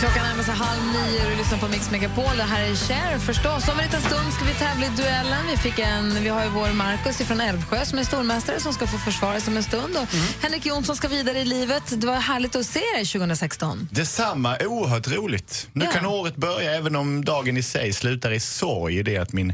Klockan 0.01 0.24
närmar 0.24 0.43
sig 0.43 0.53
halv 0.53 0.84
nio 0.84 1.24
och 1.25 1.31
du 1.31 1.38
lyssnar 1.38 1.58
på 1.58 1.67
Mix 1.67 1.91
Megapol. 1.91 2.38
Det 2.38 2.43
här 2.43 2.62
är 2.72 2.75
Cher 2.75 3.20
förstås. 3.20 3.67
Om 3.67 3.79
en 3.79 3.86
liten 3.86 4.01
stund 4.01 4.34
ska 4.34 4.46
vi 4.46 4.53
tävla 4.53 4.86
i 4.86 4.89
duellen. 4.98 5.48
Vi, 5.51 5.58
fick 5.58 5.79
en, 5.79 6.24
vi 6.24 6.29
har 6.29 6.43
ju 6.43 6.50
vår 6.50 6.74
Markus 6.74 7.17
från 7.17 7.41
Älvsjö 7.41 7.86
som 7.86 8.00
är 8.00 8.03
stormästare 8.03 8.60
som 8.60 8.74
ska 8.74 8.88
få 8.88 8.98
försvara 8.98 9.39
sig 9.41 9.51
om 9.51 9.58
en 9.58 9.63
stund. 9.63 9.98
Och 9.98 10.08
Henrik 10.41 10.65
Jonsson 10.65 10.96
ska 10.96 11.08
vidare 11.08 11.39
i 11.39 11.46
livet. 11.46 11.84
Det 12.01 12.08
var 12.08 12.15
härligt 12.15 12.55
att 12.55 12.65
se 12.65 12.79
dig 12.96 13.05
2016. 13.05 13.88
Detsamma, 13.91 14.58
oerhört 14.65 15.08
roligt. 15.08 15.67
Nu 15.74 15.86
Ja. 15.86 15.91
kan 15.91 16.05
året 16.05 16.36
börja 16.36 16.72
även 16.75 16.96
om 16.96 17.25
dagen 17.25 17.58
i 17.58 17.63
sig 17.63 17.93
slutar 17.93 18.31
i 18.31 18.39
sorg 18.39 19.03
det 19.03 19.17
att 19.17 19.34
min 19.34 19.53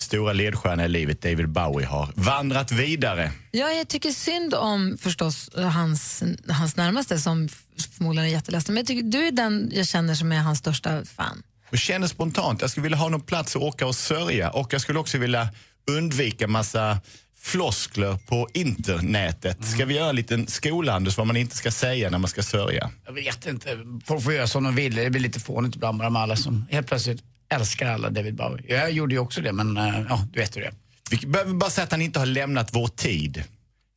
stora 0.00 0.32
ledstjärna 0.32 0.84
i 0.84 0.88
livet, 0.88 1.22
David 1.22 1.48
Bowie, 1.48 1.86
har 1.86 2.12
vandrat 2.14 2.72
vidare. 2.72 3.32
Ja, 3.50 3.70
jag 3.70 3.88
tycker 3.88 4.10
synd 4.10 4.54
om 4.54 4.98
förstås 5.00 5.50
hans, 5.56 6.22
hans 6.48 6.76
närmaste 6.76 7.18
som 7.18 7.48
förmodligen 7.96 8.28
är 8.28 8.32
jätteledsen. 8.32 8.74
Men 8.74 8.80
jag 8.80 8.86
tycker, 8.86 9.02
du 9.02 9.26
är 9.26 9.32
den 9.32 9.70
jag 9.74 9.86
känner 9.86 10.14
som 10.14 10.32
är 10.32 10.38
hans 10.38 10.58
största 10.58 11.04
fan. 11.04 11.42
Och 11.70 11.78
känner 11.78 12.06
spontant, 12.06 12.60
jag 12.60 12.70
skulle 12.70 12.82
vilja 12.82 12.98
ha 12.98 13.08
någon 13.08 13.20
plats 13.20 13.56
att 13.56 13.62
åka 13.62 13.86
och 13.86 13.94
sörja 13.94 14.50
och 14.50 14.72
jag 14.72 14.80
skulle 14.80 14.98
också 14.98 15.18
vilja 15.18 15.48
undvika 15.90 16.48
massa 16.48 17.00
floskler 17.38 18.18
på 18.26 18.48
internetet. 18.54 19.64
Ska 19.64 19.84
vi 19.84 19.94
göra 19.94 20.10
en 20.10 20.16
liten 20.16 20.46
skolandus 20.46 21.18
vad 21.18 21.26
man 21.26 21.36
inte 21.36 21.56
ska 21.56 21.70
säga 21.70 22.10
när 22.10 22.18
man 22.18 22.28
ska 22.28 22.42
sörja? 22.42 22.90
Jag 23.06 23.12
vet 23.12 23.46
inte. 23.46 23.78
Folk 24.04 24.22
får 24.22 24.32
göra 24.32 24.46
som 24.46 24.64
de 24.64 24.74
vill. 24.74 24.94
Det 24.94 25.10
blir 25.10 25.20
lite 25.20 25.40
fånigt 25.40 25.76
ibland 25.76 25.98
bara 25.98 26.10
med 26.10 26.22
alla 26.22 26.36
som 26.36 26.66
helt 26.70 26.86
plötsligt 26.86 27.22
älskar 27.48 27.86
alla 27.86 28.10
David 28.10 28.34
Bowie. 28.34 28.76
Jag 28.78 28.90
gjorde 28.90 29.14
ju 29.14 29.18
också 29.18 29.40
det, 29.40 29.52
men 29.52 29.76
eh, 29.76 30.02
ja, 30.08 30.26
du 30.32 30.40
vet 30.40 30.56
hur 30.56 30.60
det 30.60 30.66
är. 30.66 30.74
Vi 31.10 31.26
behöver 31.26 31.54
bara 31.54 31.70
säga 31.70 31.84
att 31.84 31.90
han 31.90 32.02
inte 32.02 32.18
har 32.18 32.26
lämnat 32.26 32.74
vår 32.74 32.88
tid. 32.88 33.44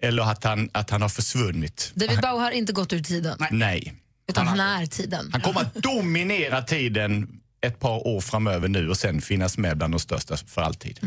Eller 0.02 0.24
att 0.24 0.44
han, 0.44 0.70
att 0.74 0.90
han 0.90 1.02
har 1.02 1.10
försvunnit. 1.10 1.92
David 1.94 2.20
Bauer 2.22 2.40
har 2.40 2.52
inte 2.52 2.74
gått 2.74 2.94
ur 2.94 3.04
tiden, 3.04 3.38
Nej. 3.52 3.94
utan 4.30 4.48
han 4.48 4.60
är 4.60 4.86
tiden. 4.86 5.30
Han 5.32 5.42
kommer 5.42 5.62
att 5.62 5.74
dominera 5.74 6.62
tiden 6.62 7.40
ett 7.62 7.80
par 7.80 8.08
år 8.08 8.22
framöver 8.22 8.68
nu 8.68 8.90
och 8.90 8.98
sen 8.98 9.22
finnas 9.22 9.58
med 9.58 9.78
bland 9.78 9.94
de 9.94 10.00
största 10.00 10.38
för 10.38 10.62
alltid. 10.62 11.00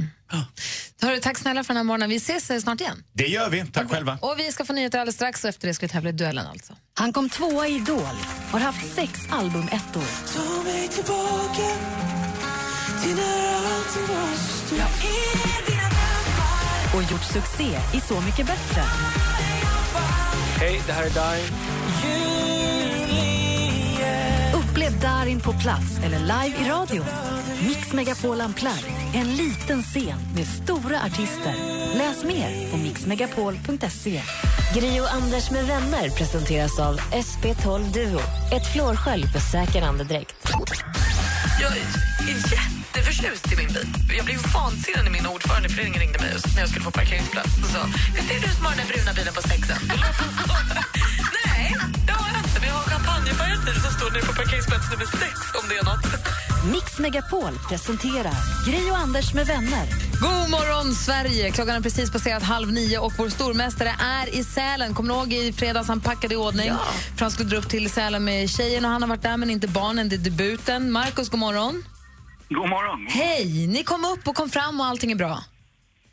Hörru, 1.03 1.21
tack 1.21 1.39
snälla 1.39 1.65
för 1.65 1.69
den 1.69 1.77
här 1.77 1.85
morgonen. 1.85 2.11
Vi 2.11 2.17
ses 2.17 2.51
eh, 2.51 2.61
snart 2.61 2.81
igen. 2.81 3.05
Det 3.13 3.27
gör 3.27 3.51
vi. 3.51 3.67
Tack 3.67 3.91
själva. 3.91 4.19
Och 4.23 4.35
vi 4.39 4.53
ska 4.53 4.65
få 4.65 4.73
nyheter 4.73 4.99
alldeles 4.99 5.15
strax 5.15 5.45
och 5.45 5.51
efter 5.51 5.69
det 5.69 5.75
ska 5.75 5.87
vi 5.87 5.91
tävla 5.91 6.09
i 6.11 6.13
duellen 6.13 6.47
alltså. 6.47 6.73
Han 6.95 7.13
kom 7.13 7.31
tvåa 7.31 7.69
i 7.69 7.75
Idol, 7.75 8.17
har 8.51 8.61
haft 8.61 8.95
sex 8.95 9.21
albumettor. 9.31 10.05
Och 16.95 17.03
gjort 17.03 17.25
succé 17.25 17.79
i 17.95 18.01
Så 18.01 18.21
mycket 18.21 18.47
bättre. 18.47 18.83
Hej, 20.59 20.83
det 20.87 20.93
här 20.93 21.07
är 21.07 21.11
Darin. 21.11 21.55
Upplev 24.55 25.01
Darin 25.01 25.41
på 25.41 25.53
plats 25.53 25.99
eller 26.05 26.19
live 26.19 26.57
i 26.65 26.69
radio. 26.69 27.05
Mix 27.69 27.93
Megapol 27.93 28.41
Unplugged, 28.41 28.93
en 29.15 29.37
liten 29.37 29.83
scen 29.83 30.19
med 30.35 30.47
stora 30.47 31.03
artister. 31.03 31.55
Läs 31.95 32.25
mer 32.25 32.71
på 32.71 32.77
mixmegapol.se. 32.77 34.23
Gri 34.75 35.01
och 35.01 35.13
Anders 35.13 35.51
med 35.51 35.67
vänner 35.67 36.11
presenteras 36.11 36.79
av 36.79 36.97
SP12 36.99 37.93
Duo. 37.93 38.21
Ett 38.53 38.73
flårskölj 38.73 39.23
för 39.23 39.41
säker 39.41 39.83
andedräkt. 39.83 40.49
Jag 41.61 41.73
är 41.73 42.80
jätteförtjust 43.23 43.53
i 43.53 43.57
min 43.57 43.73
bil. 43.75 44.17
Jag 44.17 44.25
blev 44.25 44.39
vansinnig 44.55 45.05
när 45.05 45.11
min 45.11 45.27
ordförande 45.27 45.69
i 45.69 45.73
föreningen 45.73 46.01
ringde 46.01 46.19
mig 46.19 46.33
när 46.55 46.61
jag 46.61 46.69
skulle 46.69 46.85
få 46.85 46.91
parkeringsplats 46.91 47.53
och 47.63 47.71
sa 47.75 47.83
det 48.15 48.35
är 48.35 48.41
du 48.41 48.51
som 48.57 48.65
har 48.65 48.73
den 48.77 48.87
där 48.87 48.89
bruna 48.93 49.13
bilen 49.19 49.35
på 49.35 49.43
sexen. 49.43 49.79
Nej, 51.47 51.77
det 52.07 52.13
har 52.13 52.29
jag 52.35 52.41
inte. 52.45 52.59
Men 52.61 52.69
jag 52.69 52.77
har 52.81 52.87
champagnefärgad 52.95 53.61
bil 53.65 53.79
som 53.85 53.93
står 53.99 54.11
nere 54.11 54.23
på 54.31 54.35
parkeringsplats 54.41 54.87
nummer 54.93 55.09
sex 55.23 55.35
om 55.59 55.65
det 55.69 55.77
är 55.83 55.85
något. 55.91 56.05
Mix 56.73 56.99
Megapol 56.99 57.55
presenterar 57.69 58.37
Gri 58.67 58.91
och 58.91 58.97
Anders 58.97 59.35
med 59.35 59.47
vänner. 59.47 59.87
God 60.21 60.51
morgon, 60.51 60.95
Sverige! 60.95 61.51
Klockan 61.51 61.77
är 61.77 61.81
precis 61.81 62.13
passerat 62.13 62.43
halv 62.43 62.73
nio 62.73 62.99
och 62.99 63.13
vår 63.19 63.29
stormästare 63.29 63.95
är 64.01 64.35
i 64.35 64.45
Sälen. 64.45 64.95
Kommer 64.95 65.15
du 65.15 65.21
ihåg 65.21 65.33
i 65.33 65.53
fredags 65.53 65.89
han 65.89 66.01
packade 66.01 66.35
i 66.35 66.37
ordning 66.37 66.73
för 67.17 67.25
han 67.25 67.31
skulle 67.31 67.49
dra 67.49 67.57
upp 67.57 67.69
till 67.69 67.91
Sälen 67.91 68.25
med 68.25 68.51
tjejen 68.51 68.85
och 68.85 68.91
han 68.91 69.03
har 69.03 69.09
varit 69.09 69.23
där 69.23 69.37
men 69.37 69.51
inte 69.51 69.69
barnen. 69.69 70.09
Det 70.09 70.17
är 70.17 70.19
debuten. 70.19 70.93
Markus, 70.93 71.29
god 71.29 71.41
morgon. 71.41 71.85
God 72.51 72.69
morgon. 72.69 73.07
Hej! 73.11 73.67
Ni 73.67 73.85
kom 73.85 74.05
upp 74.05 74.29
och 74.29 74.35
kom 74.37 74.49
fram 74.51 74.81
och 74.81 74.87
allting 74.87 75.13
är 75.13 75.17
bra. 75.17 75.39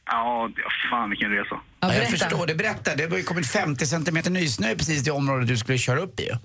Ja, 0.05 0.49
ja, 0.55 0.69
fan 0.91 1.09
vilken 1.09 1.29
resa. 1.31 1.59
Ja, 1.79 1.93
jag 1.93 2.09
förstår 2.09 2.47
det. 2.47 2.55
Berätta. 2.55 2.95
Det 2.95 3.09
har 3.11 3.17
ju 3.17 3.23
kommit 3.23 3.51
50 3.51 3.85
centimeter 3.85 4.31
nysnö 4.31 4.75
precis 4.75 5.01
i 5.01 5.05
det 5.05 5.11
område 5.11 5.45
du 5.45 5.57
skulle 5.57 5.77
köra 5.77 5.99
upp 5.99 6.19
i. 6.19 6.23
ju. 6.23 6.35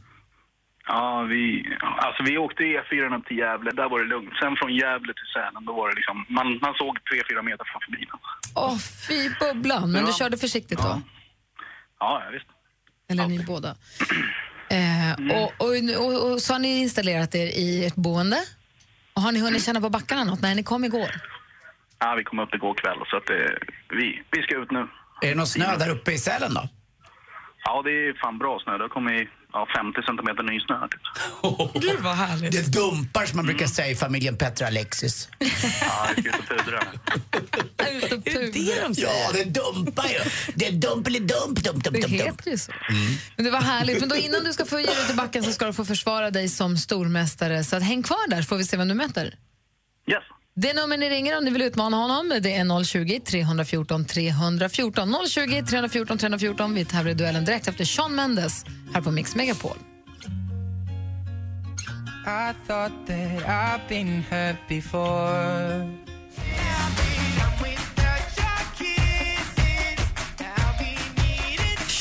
Ja, 0.86 1.22
vi, 1.22 1.64
alltså 1.80 2.22
vi 2.22 2.38
åkte 2.38 2.62
E4 2.62 3.18
upp 3.18 3.26
till 3.26 3.38
Gävle, 3.38 3.70
där 3.70 3.88
var 3.88 3.98
det 3.98 4.08
lugnt. 4.08 4.30
Sen 4.42 4.56
från 4.56 4.74
Gävle 4.74 5.12
till 5.14 5.28
Sälen, 5.34 5.64
då 5.64 5.72
var 5.72 5.88
det 5.88 5.94
liksom, 5.94 6.26
man, 6.28 6.46
man 6.62 6.74
såg 6.74 6.94
tre 7.10 7.18
fyra 7.30 7.42
meter 7.42 7.64
framför 7.72 7.90
bilen. 7.92 8.16
Åh, 8.54 8.78
fy 9.08 9.30
bubblan. 9.40 9.92
Men 9.92 10.04
du 10.04 10.10
Ja. 10.10 10.16
körde 10.16 10.36
försiktigt 10.38 10.78
då? 10.78 10.84
Ja, 11.98 12.22
ja 12.24 12.30
visst. 12.32 12.46
Eller 13.10 13.26
ni 13.26 13.44
båda. 13.44 13.68
Eh, 14.70 15.36
och, 15.36 15.52
och, 15.58 15.74
och, 16.06 16.32
och 16.32 16.40
så 16.42 16.52
har 16.54 16.58
ni 16.58 16.80
installerat 16.80 17.34
er 17.34 17.46
i 17.46 17.84
ett 17.86 17.94
boende. 17.96 18.36
Och 19.14 19.22
har 19.22 19.32
ni 19.32 19.40
hunnit 19.40 19.64
känna 19.64 19.80
på 19.80 19.88
backarna 19.90 20.24
något? 20.24 20.40
när 20.42 20.54
ni 20.54 20.62
kom 20.62 20.84
igår. 20.84 21.10
Ja, 21.98 22.14
vi 22.14 22.24
kom 22.24 22.38
upp 22.38 22.54
igår 22.54 22.74
kväll, 22.74 22.98
så 23.10 23.16
att 23.16 23.26
det, 23.26 23.58
vi, 23.88 24.22
vi 24.30 24.42
ska 24.42 24.62
ut 24.62 24.70
nu. 24.70 24.88
Är 25.22 25.28
det 25.28 25.34
någon 25.34 25.46
snö 25.46 25.76
där 25.76 25.90
uppe 25.90 26.12
i 26.12 26.18
Sälen 26.18 26.54
då? 26.54 26.68
Ja, 27.64 27.82
det 27.84 27.90
är 27.90 28.20
fan 28.22 28.38
bra 28.38 28.58
snö. 28.64 28.76
Det 28.78 28.84
har 28.84 28.88
kommit 28.88 29.28
ja, 29.52 29.66
50 29.76 30.02
centimeter 30.02 30.42
nysnö 30.42 30.88
typ. 30.88 31.82
Gud 31.82 32.00
vad 32.00 32.14
härligt. 32.16 32.52
Det 32.52 32.72
dumpar 32.80 33.26
som 33.26 33.36
man 33.36 33.46
brukar 33.46 33.66
säga 33.66 33.88
i 33.90 33.94
familjen 33.96 34.36
Petra 34.36 34.66
Alexis. 34.66 35.28
Ja, 35.80 36.08
ut 36.16 36.26
och 36.38 36.48
pudra. 36.48 36.80
Ut 37.90 38.12
och 38.12 38.24
pudra. 38.24 38.90
Ja, 38.96 39.30
det 39.34 39.44
dumpar 39.44 40.08
ju. 40.08 40.18
Det 40.54 40.66
är 40.66 40.72
dumpelidump, 40.72 41.58
dump, 41.64 41.64
dump, 41.64 41.84
Det 41.84 41.90
dump, 41.90 42.02
dump. 42.06 42.22
heter 42.22 42.50
ju 42.50 42.58
så. 42.58 42.72
Men 43.36 43.44
det 43.44 43.50
var 43.50 43.60
härligt. 43.60 44.00
Men 44.00 44.08
då 44.08 44.16
innan 44.16 44.44
du 44.44 44.52
ska 44.52 44.64
få 44.64 44.80
ge 44.80 44.86
dig 44.86 45.06
till 45.06 45.16
backen 45.16 45.42
så 45.44 45.52
ska 45.52 45.66
du 45.66 45.72
få 45.72 45.84
försvara 45.84 46.30
dig 46.30 46.48
som 46.48 46.76
stormästare. 46.76 47.64
Så 47.64 47.76
att 47.76 47.82
häng 47.82 48.02
kvar 48.02 48.30
där 48.30 48.42
så 48.42 48.48
får 48.48 48.56
vi 48.56 48.64
se 48.64 48.76
vem 48.76 48.88
du 48.88 48.94
möter. 48.94 49.34
Yes. 50.06 50.22
Det 50.54 50.72
nummer 50.72 50.96
ni 50.96 51.10
ringer 51.10 51.38
om 51.38 51.44
ni 51.44 51.50
vill 51.50 51.62
utmana 51.62 51.96
honom 51.96 52.38
det 52.42 52.54
är 52.54 52.84
020 52.84 53.20
314 53.20 54.04
314. 54.04 55.14
020 55.28 55.62
314 55.62 56.18
314. 56.18 56.74
Vi 56.74 56.84
tävlar 56.84 57.10
i 57.10 57.14
duellen 57.14 57.44
direkt 57.44 57.68
efter 57.68 57.84
Sean 57.84 58.14
Mendes 58.14 58.64
här 58.94 59.00
på 59.00 59.10
Mix 59.10 59.34
Megapol. 59.34 59.76
I 62.24 62.54
thought 62.66 63.06
that 63.06 63.42
I've 63.46 63.88
been 63.88 64.22
hurt 64.30 64.68
before. 64.68 66.12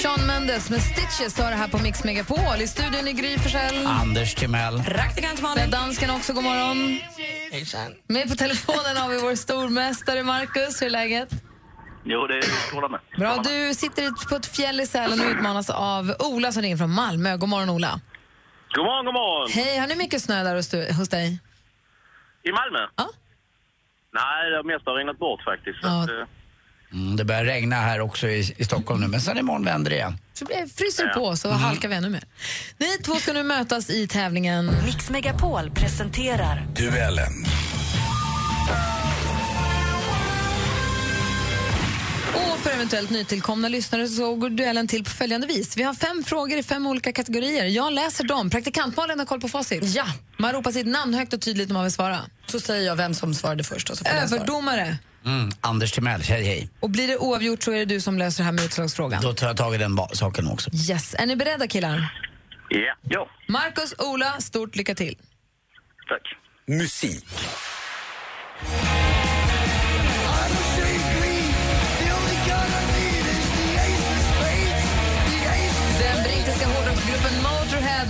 Sean 0.02 0.28
Mendes 0.28 0.70
med 0.70 0.82
Stitches 0.82 1.40
har 1.40 1.50
det 1.52 1.56
här 1.58 1.68
på 1.68 1.78
Mix 1.78 2.04
Megapol. 2.04 2.62
I 2.62 2.68
studion 2.68 3.08
i 3.08 3.14
Gry 3.14 3.38
Forssell. 3.38 3.86
Anders 3.88 4.36
Timell. 4.36 4.84
Praktikant 4.84 5.42
Malin. 5.42 5.70
Dansken 5.72 6.10
också, 6.10 6.34
god 6.34 6.44
morgon. 6.44 7.00
Med 8.08 8.30
på 8.30 8.36
telefonen 8.36 8.98
har 8.98 9.10
vi 9.10 9.22
vår 9.22 9.36
stormästare 9.36 10.24
Markus. 10.24 10.82
Hur 10.82 10.86
är 10.88 10.90
läget? 10.90 11.30
Jo, 12.04 12.28
det 12.28 12.38
är 12.38 12.42
strålande. 12.42 13.00
Bra, 13.18 13.38
du 13.44 13.74
sitter 13.74 14.30
på 14.30 14.36
ett 14.36 14.46
fjäll 14.46 14.80
i 14.80 14.86
Sälen 14.88 15.20
och 15.22 15.26
utmanas 15.28 15.70
av 15.70 16.16
Ola 16.20 16.52
som 16.52 16.62
ringer 16.62 16.78
från 16.78 16.92
Malmö. 16.92 17.38
God 17.38 17.50
morgon 17.50 17.70
Ola. 17.70 18.00
God 18.76 18.86
morgon, 18.86 19.06
god 19.06 19.14
morgon. 19.14 19.52
Hej, 19.52 19.78
har 19.78 19.88
ni 19.88 19.96
mycket 19.96 20.22
snö 20.22 20.44
där 20.44 20.56
hos, 20.56 20.70
du, 20.70 20.94
hos 20.94 21.10
dig? 21.10 21.40
I 22.44 22.52
Malmö? 22.52 22.80
Ja. 22.96 23.10
Nej, 24.14 24.50
det 24.50 24.56
har 24.56 24.64
mest 24.64 24.86
har 24.86 24.94
regnat 24.96 25.20
bort 25.20 25.44
faktiskt. 25.44 25.82
Så 25.82 25.88
Ja. 25.88 26.04
att, 26.04 26.10
eh, 26.10 26.16
Mm, 26.94 27.16
det 27.16 27.26
börjar 27.26 27.46
regna 27.46 27.76
här 27.76 28.00
också 28.02 28.28
i, 28.28 28.56
i 28.58 28.64
Stockholm 28.66 29.02
nu, 29.02 29.08
men 29.08 29.22
sen 29.22 29.38
imorgon 29.38 29.66
vänder 29.66 29.90
det 29.92 29.96
igen. 29.98 30.18
Så 30.34 30.46
blir- 30.46 30.68
fryser 30.76 31.08
det 31.08 31.14
på 31.14 31.36
så 31.36 31.50
halkar 31.52 31.90
vi 31.90 31.96
ännu 31.96 32.10
mer. 32.10 32.24
Ni 32.78 32.98
två 32.98 33.16
ska 33.16 33.34
nu 33.34 33.44
mötas 33.44 33.90
i 33.90 34.08
tävlingen. 34.08 34.72
Mix 34.86 35.10
Megapol 35.10 35.72
presenterar 35.72 36.68
Duellen. 36.76 37.46
för 42.62 42.70
eventuellt 42.72 43.10
nytillkomna 43.10 43.68
lyssnare 43.68 44.08
så 44.08 44.36
går 44.36 44.50
duellen 44.50 44.88
till 44.88 45.04
på 45.04 45.10
följande 45.10 45.48
vis. 45.48 45.78
Vi 45.78 45.84
har 45.84 45.94
fem 45.94 46.24
frågor 46.24 46.58
i 46.58 46.64
fem 46.64 46.88
olika 46.88 47.12
kategorier. 47.14 47.66
Jag 47.66 47.94
läser 47.94 48.24
dem. 48.24 48.50
Praktikantmalen 48.50 49.20
har 49.20 49.26
koll 49.26 49.42
på 49.42 49.48
facit. 49.50 49.84
Ja. 49.96 50.06
Man 50.38 50.54
ropar 50.54 50.72
sitt 50.72 50.88
namn 50.88 51.14
högt 51.14 51.34
och 51.34 51.42
tydligt 51.42 51.70
när 51.70 51.74
man 51.74 51.84
vill 51.84 51.92
svara. 51.92 52.20
Så 52.46 52.60
säger 52.60 52.86
jag 52.88 52.96
vem 52.96 53.14
som 53.14 53.34
svarade 53.34 53.64
först. 53.64 53.90
Och 53.90 53.98
så 53.98 54.04
får. 54.04 54.12
Överdomare. 54.12 54.98
Mm, 55.26 55.50
Anders 55.62 55.92
Timell, 55.92 56.22
hej 56.22 56.44
hej. 56.44 56.70
Och 56.80 56.90
blir 56.90 57.08
det 57.08 57.18
oavgjort 57.18 57.64
så 57.64 57.72
är 57.72 57.78
det 57.78 57.86
du 57.86 58.02
som 58.02 58.18
löser 58.18 58.44
det 58.44 58.46
här 58.46 58.52
med 58.52 58.66
utslagsfrågan. 58.66 59.22
Då 59.22 59.34
tar 59.34 59.48
jag 59.48 59.58
tag 59.58 59.76
i 59.76 59.78
den 59.78 60.00
saken 60.14 60.48
också. 60.48 60.70
Yes. 60.90 61.16
Är 61.20 61.26
ni 61.26 61.36
beredda 61.36 61.68
killar? 61.68 62.14
Ja. 62.70 62.96
Ja. 63.02 63.28
Marcus, 63.48 63.94
Ola, 64.00 64.40
stort 64.40 64.76
lycka 64.76 64.96
till. 64.96 65.18
Tack. 66.10 66.22
Musik. 66.68 67.26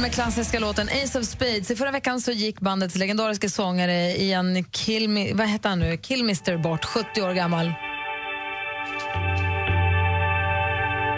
Med 0.02 0.14
klassiska 0.14 0.60
låten 0.60 0.88
Ace 1.04 1.20
of 1.20 1.26
Spades. 1.26 1.72
I 1.72 1.76
förra 1.76 1.92
veckan 1.92 2.22
så 2.22 2.32
gick 2.32 2.60
bandets 2.60 2.96
legendariska 2.96 3.50
sångare 3.50 3.94
Ian 4.22 4.64
Kilmi, 4.64 5.34
vad 5.34 5.48
heter 5.48 5.70
han 5.70 5.80
nu? 5.80 5.98
Kilmister 5.98 6.58
bort, 6.58 6.86
70 6.86 7.22
år 7.22 7.34
gammal. 7.34 7.74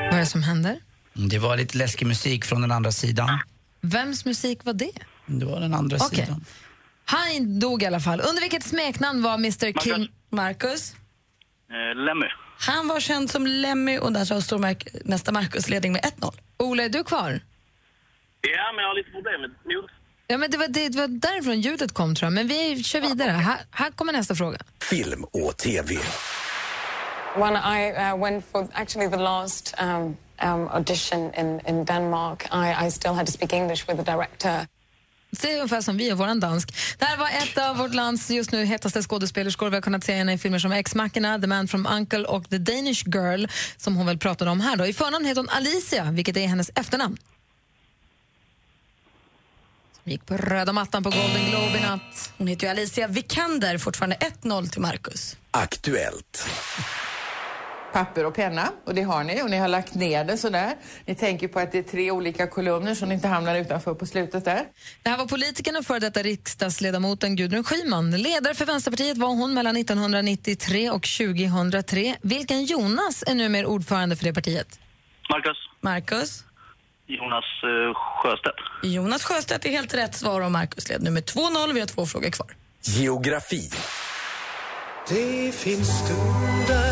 Vad 0.05 0.13
är 0.15 0.19
det 0.19 0.25
som 0.25 0.43
händer? 0.43 0.77
Mm, 1.15 1.29
Det 1.29 1.39
var 1.39 1.57
lite 1.57 1.77
läskig 1.77 2.05
musik 2.07 2.45
från 2.45 2.61
den 2.61 2.71
andra 2.71 2.91
sidan. 2.91 3.39
Vems 3.81 4.25
musik 4.25 4.59
var 4.65 4.73
det? 4.73 4.91
Det 5.25 5.45
var 5.45 5.59
den 5.59 5.73
andra 5.73 5.97
Okej. 6.01 6.19
sidan. 6.25 6.45
Han 7.05 7.59
dog 7.59 7.83
i 7.83 7.85
alla 7.85 7.99
fall. 7.99 8.21
Under 8.21 8.41
vilket 8.41 8.63
smeknamn 8.63 9.21
var 9.23 9.33
Mr 9.33 9.79
Kim... 9.79 10.07
Marcus? 10.29 10.93
Eh, 10.93 12.03
Lemmy. 12.05 12.25
Han 12.59 12.87
var 12.87 12.99
känd 12.99 13.29
som 13.31 13.47
Lemmy 13.47 13.97
och 13.97 14.13
där 14.13 14.25
tar 14.25 14.41
stormästare 14.41 15.33
Marcus 15.33 15.69
ledning 15.69 15.91
med 15.91 16.01
1-0. 16.01 16.33
Ola, 16.57 16.83
är 16.83 16.89
du 16.89 17.03
kvar? 17.03 17.41
Ja, 18.51 18.71
men 18.73 18.81
jag 18.83 18.89
har 18.89 18.95
lite 18.95 19.12
problem 19.12 19.41
med 19.41 19.51
ljud. 19.71 19.89
Ja, 20.27 20.38
men 20.38 20.51
det, 20.51 20.57
var, 20.57 20.67
det 20.67 20.95
var 20.95 21.07
därifrån 21.07 21.62
ljudet 21.62 21.93
kom, 21.93 22.15
tror 22.15 22.25
jag. 22.25 22.33
Men 22.33 22.47
vi 22.47 22.83
kör 22.83 23.01
vidare. 23.01 23.31
Här, 23.31 23.57
här 23.71 23.91
kommer 23.91 24.13
nästa 24.13 24.35
fråga. 24.35 24.57
Film 24.81 25.23
och 25.23 25.57
TV. 25.57 25.95
When 27.35 27.55
I 27.55 27.91
uh, 27.91 28.23
went 28.23 28.45
for 28.51 28.67
actually 28.73 29.09
the 29.12 29.17
last 29.17 29.75
um, 29.81 30.17
um, 30.50 30.67
audition 30.67 31.31
in, 31.38 31.62
in 31.67 31.85
Denmark, 31.85 32.47
I, 32.51 32.88
I 32.88 32.91
still 32.91 33.13
had 33.13 33.25
to 33.25 33.31
speak 33.31 33.53
English 33.53 33.88
with 33.88 34.03
the 34.03 34.12
director. 34.12 34.67
Det 35.41 35.51
är 35.51 35.55
ungefär 35.55 35.81
som 35.81 35.97
vi 35.97 36.13
och 36.13 36.17
våran 36.17 36.39
dansk. 36.39 36.75
Det 37.00 37.05
här 37.05 37.17
var 37.17 37.27
ett 37.27 37.57
av 37.57 37.77
vårt 37.77 37.93
lands 37.93 38.29
just 38.29 38.51
nu 38.51 38.65
hetaste 38.65 39.01
skådespelerskor. 39.03 39.69
Vi 39.69 39.75
har 39.75 39.81
kunnat 39.81 40.03
se 40.03 40.13
henne 40.13 40.33
i 40.33 40.38
filmer 40.38 40.59
som 40.59 40.71
Ex-Machina, 40.71 41.39
The 41.39 41.47
Man 41.47 41.67
from 41.67 41.88
Uncle 41.88 42.25
och 42.25 42.50
The 42.50 42.57
Danish 42.57 43.03
Girl 43.05 43.45
som 43.77 43.95
hon 43.95 44.05
väl 44.05 44.17
pratade 44.17 44.51
om 44.51 44.62
här. 44.62 44.75
Då. 44.75 44.85
I 44.85 44.93
förnamn 44.93 45.25
heter 45.25 45.41
hon 45.41 45.50
Alicia, 45.50 46.12
vilket 46.12 46.38
är 46.38 46.47
hennes 46.47 46.71
efternamn. 46.75 47.17
Som 50.03 50.12
gick 50.12 50.25
på 50.25 50.38
röda 50.38 50.74
mattan 50.74 51.03
på 51.03 51.10
Golden 51.10 51.50
Globe 51.50 51.77
i 51.77 51.81
natt. 51.81 52.33
Hon 52.38 52.48
heter 52.48 52.67
ju 52.67 52.72
Alicia 52.72 53.07
Vikander, 53.07 53.77
fortfarande 53.77 54.15
1-0 54.15 54.69
till 54.69 54.81
Marcus. 54.81 55.38
Aktuellt. 55.51 56.48
papper 57.93 58.25
och 58.25 58.36
penna 58.36 58.72
och 58.86 58.95
det 58.95 59.01
har 59.01 59.24
ni 59.24 59.41
och 59.41 59.50
ni 59.50 59.57
har 59.57 59.67
lagt 59.67 59.93
ner 59.95 60.25
det 60.25 60.38
sådär. 60.38 60.75
Ni 61.05 61.15
tänker 61.15 61.48
på 61.48 61.60
att 61.60 61.72
det 61.72 61.77
är 61.77 61.83
tre 61.83 62.12
olika 62.12 62.48
kolumner 62.48 62.95
så 62.95 63.05
ni 63.05 63.13
inte 63.15 63.27
hamnar 63.27 63.55
utanför 63.55 63.93
på 63.93 64.05
slutet 64.05 64.45
där. 64.45 64.63
Det 65.03 65.10
här 65.10 65.17
var 65.17 65.25
politikern 65.25 65.75
och 65.75 65.86
före 65.86 66.00
detta 66.00 66.24
riksdagsledamoten 66.24 67.36
Gudrun 67.36 67.63
Schyman. 67.63 68.12
Ledare 68.12 68.53
för 68.53 68.65
Vänsterpartiet 68.65 69.17
var 69.17 69.27
hon 69.27 69.53
mellan 69.53 69.77
1993 69.77 70.89
och 70.89 71.07
2003. 71.17 72.15
Vilken 72.22 72.65
Jonas 72.65 73.24
är 73.27 73.36
numera 73.36 73.67
ordförande 73.67 74.15
för 74.15 74.24
det 74.24 74.33
partiet? 74.33 74.79
Marcus. 75.29 75.57
Marcus? 75.81 76.43
Jonas 77.07 77.45
eh, 77.63 77.93
Sjöstedt. 77.95 78.55
Jonas 78.83 79.24
Sjöstedt 79.24 79.65
är 79.65 79.69
helt 79.69 79.93
rätt 79.93 80.15
svar 80.15 80.41
och 80.41 80.51
Marcus 80.51 80.89
led 80.89 81.03
nu 81.03 81.12
med 81.12 81.24
2-0. 81.24 81.74
Vi 81.74 81.79
har 81.79 81.88
två 81.88 82.05
frågor 82.05 82.29
kvar. 82.29 82.51
Geografi. 82.81 83.69
Det 85.10 85.55
finns 85.55 85.88
stunder 85.88 86.82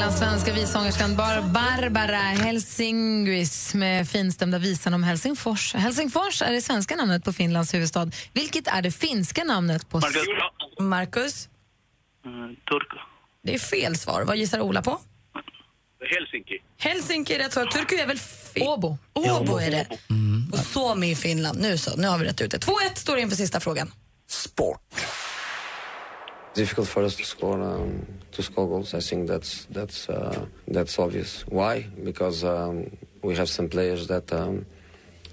finlandssvenska 0.00 0.52
vissångerskan 0.52 1.16
Bar 1.16 1.40
Barbara 1.40 2.16
Helsingvis 2.16 3.74
med 3.74 4.08
finstämda 4.08 4.58
visan 4.58 4.94
om 4.94 5.02
Helsingfors. 5.02 5.74
Helsingfors 5.74 6.42
är 6.42 6.52
det 6.52 6.60
svenska 6.60 6.96
namnet 6.96 7.24
på 7.24 7.32
Finlands 7.32 7.74
huvudstad. 7.74 8.10
Vilket 8.32 8.66
är 8.68 8.82
det 8.82 8.90
finska 8.90 9.44
namnet 9.44 9.88
på... 9.88 9.98
Marcus. 9.98 10.26
Marcus? 10.78 11.48
Mm, 12.24 12.56
Turku. 12.56 12.96
Det 13.42 13.54
är 13.54 13.58
fel 13.58 13.96
svar. 13.96 14.22
Vad 14.22 14.36
gissar 14.36 14.60
Ola 14.60 14.82
på? 14.82 15.00
Helsinki. 16.10 16.58
Helsinki 16.78 17.34
är 17.34 17.38
rätt 17.38 17.52
svar. 17.52 17.66
Turku 17.66 17.96
är 17.96 18.06
väl 18.06 18.18
fel? 18.18 18.62
Åbo. 18.62 18.98
Åbo 19.12 19.58
är 19.58 19.70
det. 19.70 19.86
Och 20.52 20.58
Suomi 20.58 21.10
i 21.10 21.16
Finland. 21.16 21.60
Nu 21.60 21.78
så, 21.78 21.96
nu 21.96 22.08
har 22.08 22.18
vi 22.18 22.24
rätt 22.24 22.40
ut 22.40 22.50
det. 22.50 22.58
2-1 22.58 22.70
står 22.94 23.16
det 23.16 23.22
inför 23.22 23.36
sista 23.36 23.60
frågan. 23.60 23.92
Difficult 26.54 26.88
for 26.88 27.04
us 27.04 27.16
to 27.16 27.24
score 27.24 27.62
um, 27.62 28.06
to 28.30 28.42
score 28.42 28.66
goals. 28.66 28.94
I 28.94 29.00
think 29.00 29.28
that's 29.28 29.66
that's 29.70 30.08
uh, 30.08 30.46
that's 30.66 30.98
obvious. 30.98 31.44
Why? 31.48 31.86
Because 32.04 32.44
um, 32.44 32.86
we 33.22 33.36
have 33.36 33.48
some 33.48 33.68
players 33.68 34.06
that 34.06 34.32
um, 34.32 34.66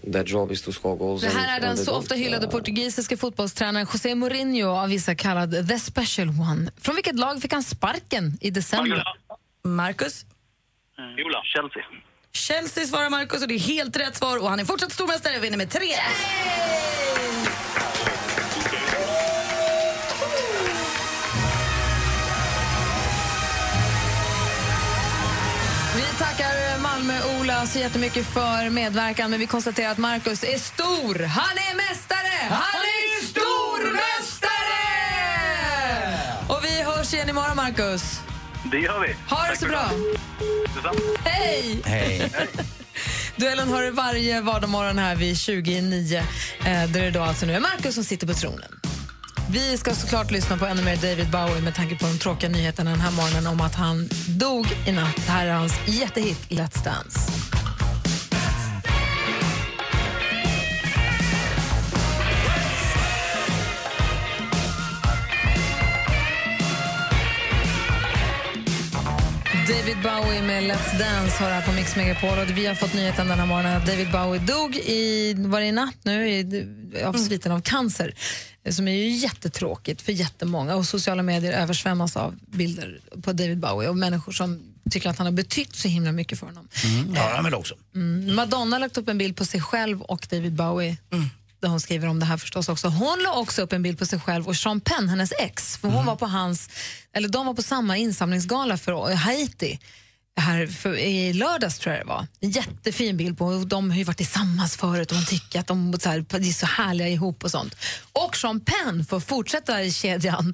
their 0.03 0.23
job 0.23 0.51
is 0.51 0.61
to 0.61 0.71
score 0.71 0.95
goals. 0.95 1.21
Det 1.21 1.29
här 1.29 1.57
är 1.57 1.61
den 1.61 1.77
så 1.77 1.95
ofta 1.95 2.15
hyllade 2.15 2.47
portugisiska 2.47 3.17
fotbollstränaren 3.17 3.87
José 3.93 4.15
Mourinho, 4.15 4.69
av 4.69 4.89
vissa 4.89 5.15
kallad 5.15 5.67
the 5.67 5.79
special 5.79 6.27
one. 6.27 6.71
Från 6.77 6.95
vilket 6.95 7.19
lag 7.19 7.41
fick 7.41 7.53
han 7.53 7.63
sparken 7.63 8.37
i 8.41 8.49
december? 8.49 9.03
Marcus? 9.63 10.25
Ola. 11.25 11.41
Chelsea. 11.43 11.83
Chelsea 12.31 12.85
svarar 12.85 13.09
Marcus 13.09 13.41
och 13.41 13.47
det 13.47 13.53
är 13.55 13.59
helt 13.59 13.97
rätt 13.97 14.15
svar 14.15 14.37
och 14.37 14.49
han 14.49 14.59
är 14.59 14.65
fortsatt 14.65 14.91
stormästare 14.91 15.37
och 15.37 15.43
vinner 15.43 15.57
med 15.57 15.69
3 15.69 15.81
Malmö-Ola 27.67 27.73
så 27.73 27.79
jättemycket 27.79 28.25
för 28.25 28.69
medverkan 28.69 29.31
men 29.31 29.39
vi 29.39 29.47
konstaterar 29.47 29.91
att 29.91 29.97
Marcus 29.97 30.43
är 30.43 30.57
stor. 30.57 31.23
Han 31.23 31.57
är 31.57 31.75
mästare! 31.75 32.47
Han 32.49 32.81
är 32.81 33.25
stormästare! 33.25 34.53
Och 36.47 36.59
vi 36.63 36.81
hörs 36.81 37.13
igen 37.13 37.29
imorgon, 37.29 37.55
Marcus. 37.55 38.19
Det 38.71 38.77
gör 38.77 38.99
vi. 38.99 39.15
Ha 39.29 39.41
det 39.41 39.47
Tack 39.47 39.59
så 39.59 39.65
för 39.65 39.69
bra. 39.69 39.91
Hej! 41.23 41.81
Hej. 41.85 42.31
Duellen 43.35 43.69
har 43.69 43.81
du 43.81 43.91
varje 43.91 44.41
vardagsmorgon 44.41 44.97
här 44.97 45.15
vid 45.15 45.37
29. 45.37 46.17
Eh, 46.17 46.23
där 46.65 46.87
det 47.01 47.11
då 47.11 47.21
alltså 47.21 47.45
nu 47.45 47.53
är 47.53 47.59
Marcus 47.59 47.95
som 47.95 48.03
sitter 48.03 48.27
på 48.27 48.33
tronen. 48.33 48.79
Vi 49.51 49.77
ska 49.77 49.93
såklart 49.93 50.31
lyssna 50.31 50.57
på 50.57 50.65
ännu 50.65 50.83
mer 50.83 50.95
David 50.95 51.29
Bowie 51.31 51.61
med 51.61 51.75
tanke 51.75 51.95
på 51.95 52.05
de 52.05 52.19
tråkiga 52.19 52.49
nyheterna 52.49 52.91
den 52.91 52.99
här 52.99 53.11
morgonen 53.11 53.47
om 53.47 53.61
att 53.61 53.75
han 53.75 54.09
dog 54.27 54.65
i 54.87 54.91
natt. 54.91 55.19
Här 55.27 55.47
är 55.47 55.53
hans 55.53 55.73
jättehit 55.87 56.49
Let's 56.49 56.83
Dance. 56.83 57.19
David 69.67 70.03
Bowie 70.03 70.41
med 70.41 70.63
Let's 70.63 70.99
Dance 70.99 71.43
har 71.43 71.51
här 71.51 71.61
på 71.61 71.71
Mix 71.71 71.95
Megapol. 71.95 72.39
Och 72.39 72.57
vi 72.57 72.65
har 72.65 72.75
fått 72.75 72.93
nyheten 72.93 73.27
den 73.27 73.39
här 73.39 73.45
morgonen 73.45 73.77
att 73.77 73.85
David 73.85 74.11
Bowie 74.11 74.41
dog 74.41 74.75
i, 74.75 75.33
var 75.37 75.59
det 75.59 75.65
i 75.65 75.71
natt 75.71 75.97
nu, 76.03 76.29
i, 76.29 76.67
av 77.05 77.13
sviten 77.13 77.51
av 77.51 77.61
cancer. 77.61 78.13
Som 78.71 78.87
är 78.87 78.91
ju 78.91 79.09
jättetråkigt 79.09 80.01
för 80.01 80.11
jättemånga 80.11 80.75
och 80.75 80.85
sociala 80.85 81.23
medier 81.23 81.61
översvämmas 81.61 82.17
av 82.17 82.35
bilder 82.47 82.99
på 83.21 83.33
David 83.33 83.59
Bowie 83.59 83.89
och 83.89 83.97
människor 83.97 84.31
som 84.31 84.73
tycker 84.89 85.09
att 85.09 85.17
han 85.17 85.27
har 85.27 85.31
betytt 85.31 85.75
så 85.75 85.87
himla 85.87 86.11
mycket 86.11 86.39
för 86.39 86.45
honom. 86.45 86.67
Mm, 86.83 87.15
har 87.15 87.29
han 87.29 87.43
väl 87.43 87.53
också. 87.53 87.75
Mm. 87.95 88.35
Madonna 88.35 88.75
har 88.75 88.79
lagt 88.79 88.97
upp 88.97 89.09
en 89.09 89.17
bild 89.17 89.35
på 89.35 89.45
sig 89.45 89.61
själv 89.61 90.01
och 90.01 90.27
David 90.29 90.53
Bowie. 90.53 90.97
Där 91.59 91.69
hon 91.69 91.79
skriver 91.79 92.07
om 92.07 92.19
det 92.19 92.25
här 92.25 92.37
förstås 92.37 92.69
också. 92.69 92.87
Hon 92.87 93.23
la 93.23 93.33
också 93.39 93.61
upp 93.61 93.73
en 93.73 93.83
bild 93.83 93.99
på 93.99 94.05
sig 94.05 94.19
själv 94.19 94.47
och 94.47 94.55
Sean 94.55 94.81
Penn, 94.81 95.09
hennes 95.09 95.31
ex. 95.39 95.77
För 95.77 95.87
hon 95.87 96.05
var 96.05 96.15
på 96.15 96.25
hans, 96.25 96.69
eller 97.13 97.29
de 97.29 97.45
var 97.45 97.53
på 97.53 97.61
samma 97.61 97.97
insamlingsgala 97.97 98.77
för 98.77 99.13
Haiti 99.13 99.79
här 100.37 100.67
för, 100.67 100.97
i 100.97 101.33
lördags 101.33 101.79
tror 101.79 101.95
jag 101.95 102.05
det 102.05 102.09
var. 102.09 102.27
En 102.39 102.49
jättefin 102.49 103.17
bild 103.17 103.37
på 103.37 103.45
och 103.45 103.67
De 103.67 103.91
har 103.91 103.97
ju 103.97 104.03
varit 104.03 104.17
tillsammans 104.17 104.77
förut 104.77 105.11
och 105.11 105.17
man 105.17 105.25
tycker 105.25 105.59
att 105.59 105.67
de 105.67 105.99
så 105.99 106.09
här, 106.09 106.35
är 106.35 106.53
så 106.53 106.65
härliga 106.65 107.07
ihop 107.07 107.43
och 107.43 107.51
sånt. 107.51 107.75
Och 108.13 108.35
för 109.09 109.17
att 109.17 109.23
fortsätta 109.23 109.83
i 109.83 109.91
kedjan, 109.91 110.53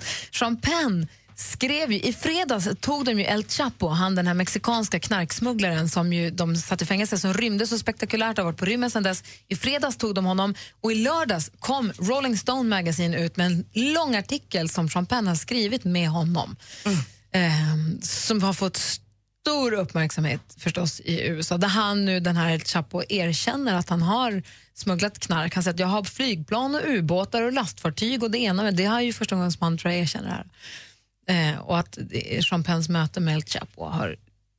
Penn 0.61 1.07
skrev 1.35 1.91
ju, 1.91 1.99
i 1.99 2.13
fredags 2.13 2.67
tog 2.79 3.05
de 3.05 3.19
ju 3.19 3.25
El 3.25 3.43
Chapo, 3.43 3.87
han 3.87 4.15
den 4.15 4.27
här 4.27 4.33
mexikanska 4.33 4.99
knarksmugglaren 4.99 5.89
som 5.89 6.13
ju 6.13 6.29
de 6.29 6.55
satt 6.55 6.81
i 6.81 6.85
fängelse, 6.85 7.17
som 7.17 7.33
rymde 7.33 7.67
så 7.67 7.77
spektakulärt 7.77 8.37
har 8.37 8.45
varit 8.45 8.57
på 8.57 8.65
rymmen 8.65 8.91
sedan 8.91 9.03
dess. 9.03 9.23
I 9.47 9.55
fredags 9.55 9.97
tog 9.97 10.15
de 10.15 10.25
honom 10.25 10.55
och 10.81 10.91
i 10.91 10.95
lördags 10.95 11.51
kom 11.59 11.91
Rolling 11.97 12.37
Stone 12.37 12.69
Magazine 12.69 13.17
ut 13.17 13.37
med 13.37 13.45
en 13.45 13.65
lång 13.73 14.15
artikel 14.15 14.69
som 14.69 14.89
Penn 14.89 15.27
har 15.27 15.35
skrivit 15.35 15.83
med 15.83 16.09
honom. 16.09 16.55
Eh, 17.31 18.01
som 18.01 18.43
har 18.43 18.53
fått 18.53 18.79
stor 19.43 19.73
uppmärksamhet 19.73 20.41
förstås 20.57 20.99
i 20.99 21.27
USA 21.27 21.57
där 21.57 21.67
han 21.67 22.05
nu, 22.05 22.19
den 22.19 22.37
här 22.37 22.53
El 22.53 22.59
Chapo, 22.59 23.03
erkänner 23.09 23.73
att 23.73 23.89
han 23.89 24.01
har 24.01 24.43
smugglat 24.73 25.19
knark. 25.19 25.53
Han 25.53 25.63
säger 25.63 25.73
att 25.73 25.79
jag 25.79 25.87
har 25.87 26.03
flygplan 26.03 26.75
och 26.75 26.81
ubåtar 26.85 27.41
och 27.41 27.53
lastfartyg 27.53 28.23
och 28.23 28.31
det 28.31 28.37
ena, 28.37 28.63
med 28.63 28.75
det 28.75 28.85
har 28.85 29.01
ju 29.01 29.13
första 29.13 29.35
gången 29.35 29.51
som 29.51 29.63
han 29.63 29.77
tror 29.77 29.93
jag 29.93 30.01
erkänner 30.01 30.27
det 30.27 30.35
här. 31.27 31.53
Eh, 31.53 31.59
och 31.59 31.79
att 31.79 31.97
det 32.01 32.45
Sean 32.45 32.63
Penns 32.63 32.89
möte 32.89 33.19
med 33.19 33.35
El 33.35 33.43
Chapo 33.43 33.85
har, 33.85 34.15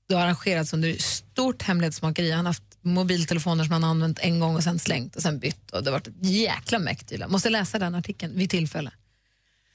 det 0.09 0.15
har 0.15 0.23
arrangerats 0.23 0.73
under 0.73 0.97
stort 0.99 1.63
hemlighetsmakeri. 1.63 2.31
Han 2.31 2.47
har 2.47 2.51
haft 2.51 2.79
mobiltelefoner 2.83 3.65
som 3.65 3.73
han 3.73 3.83
har 3.83 3.91
använt 3.91 4.19
en 4.19 4.41
gång 4.41 4.57
och 4.57 4.63
sen 4.63 4.79
slängt 4.79 5.17
och 5.17 5.23
sen 5.23 5.39
bytt. 5.39 5.71
Och 5.71 5.85
det 5.85 5.91
har 5.91 5.99
varit 5.99 6.09
ett 6.09 6.27
jäkla 6.27 6.79
mäktigt. 6.79 7.29
Måste 7.29 7.51
läsa 7.51 7.79
den 7.79 7.95
artikeln 7.95 8.37
vid 8.37 8.51
tillfälle. 8.51 8.91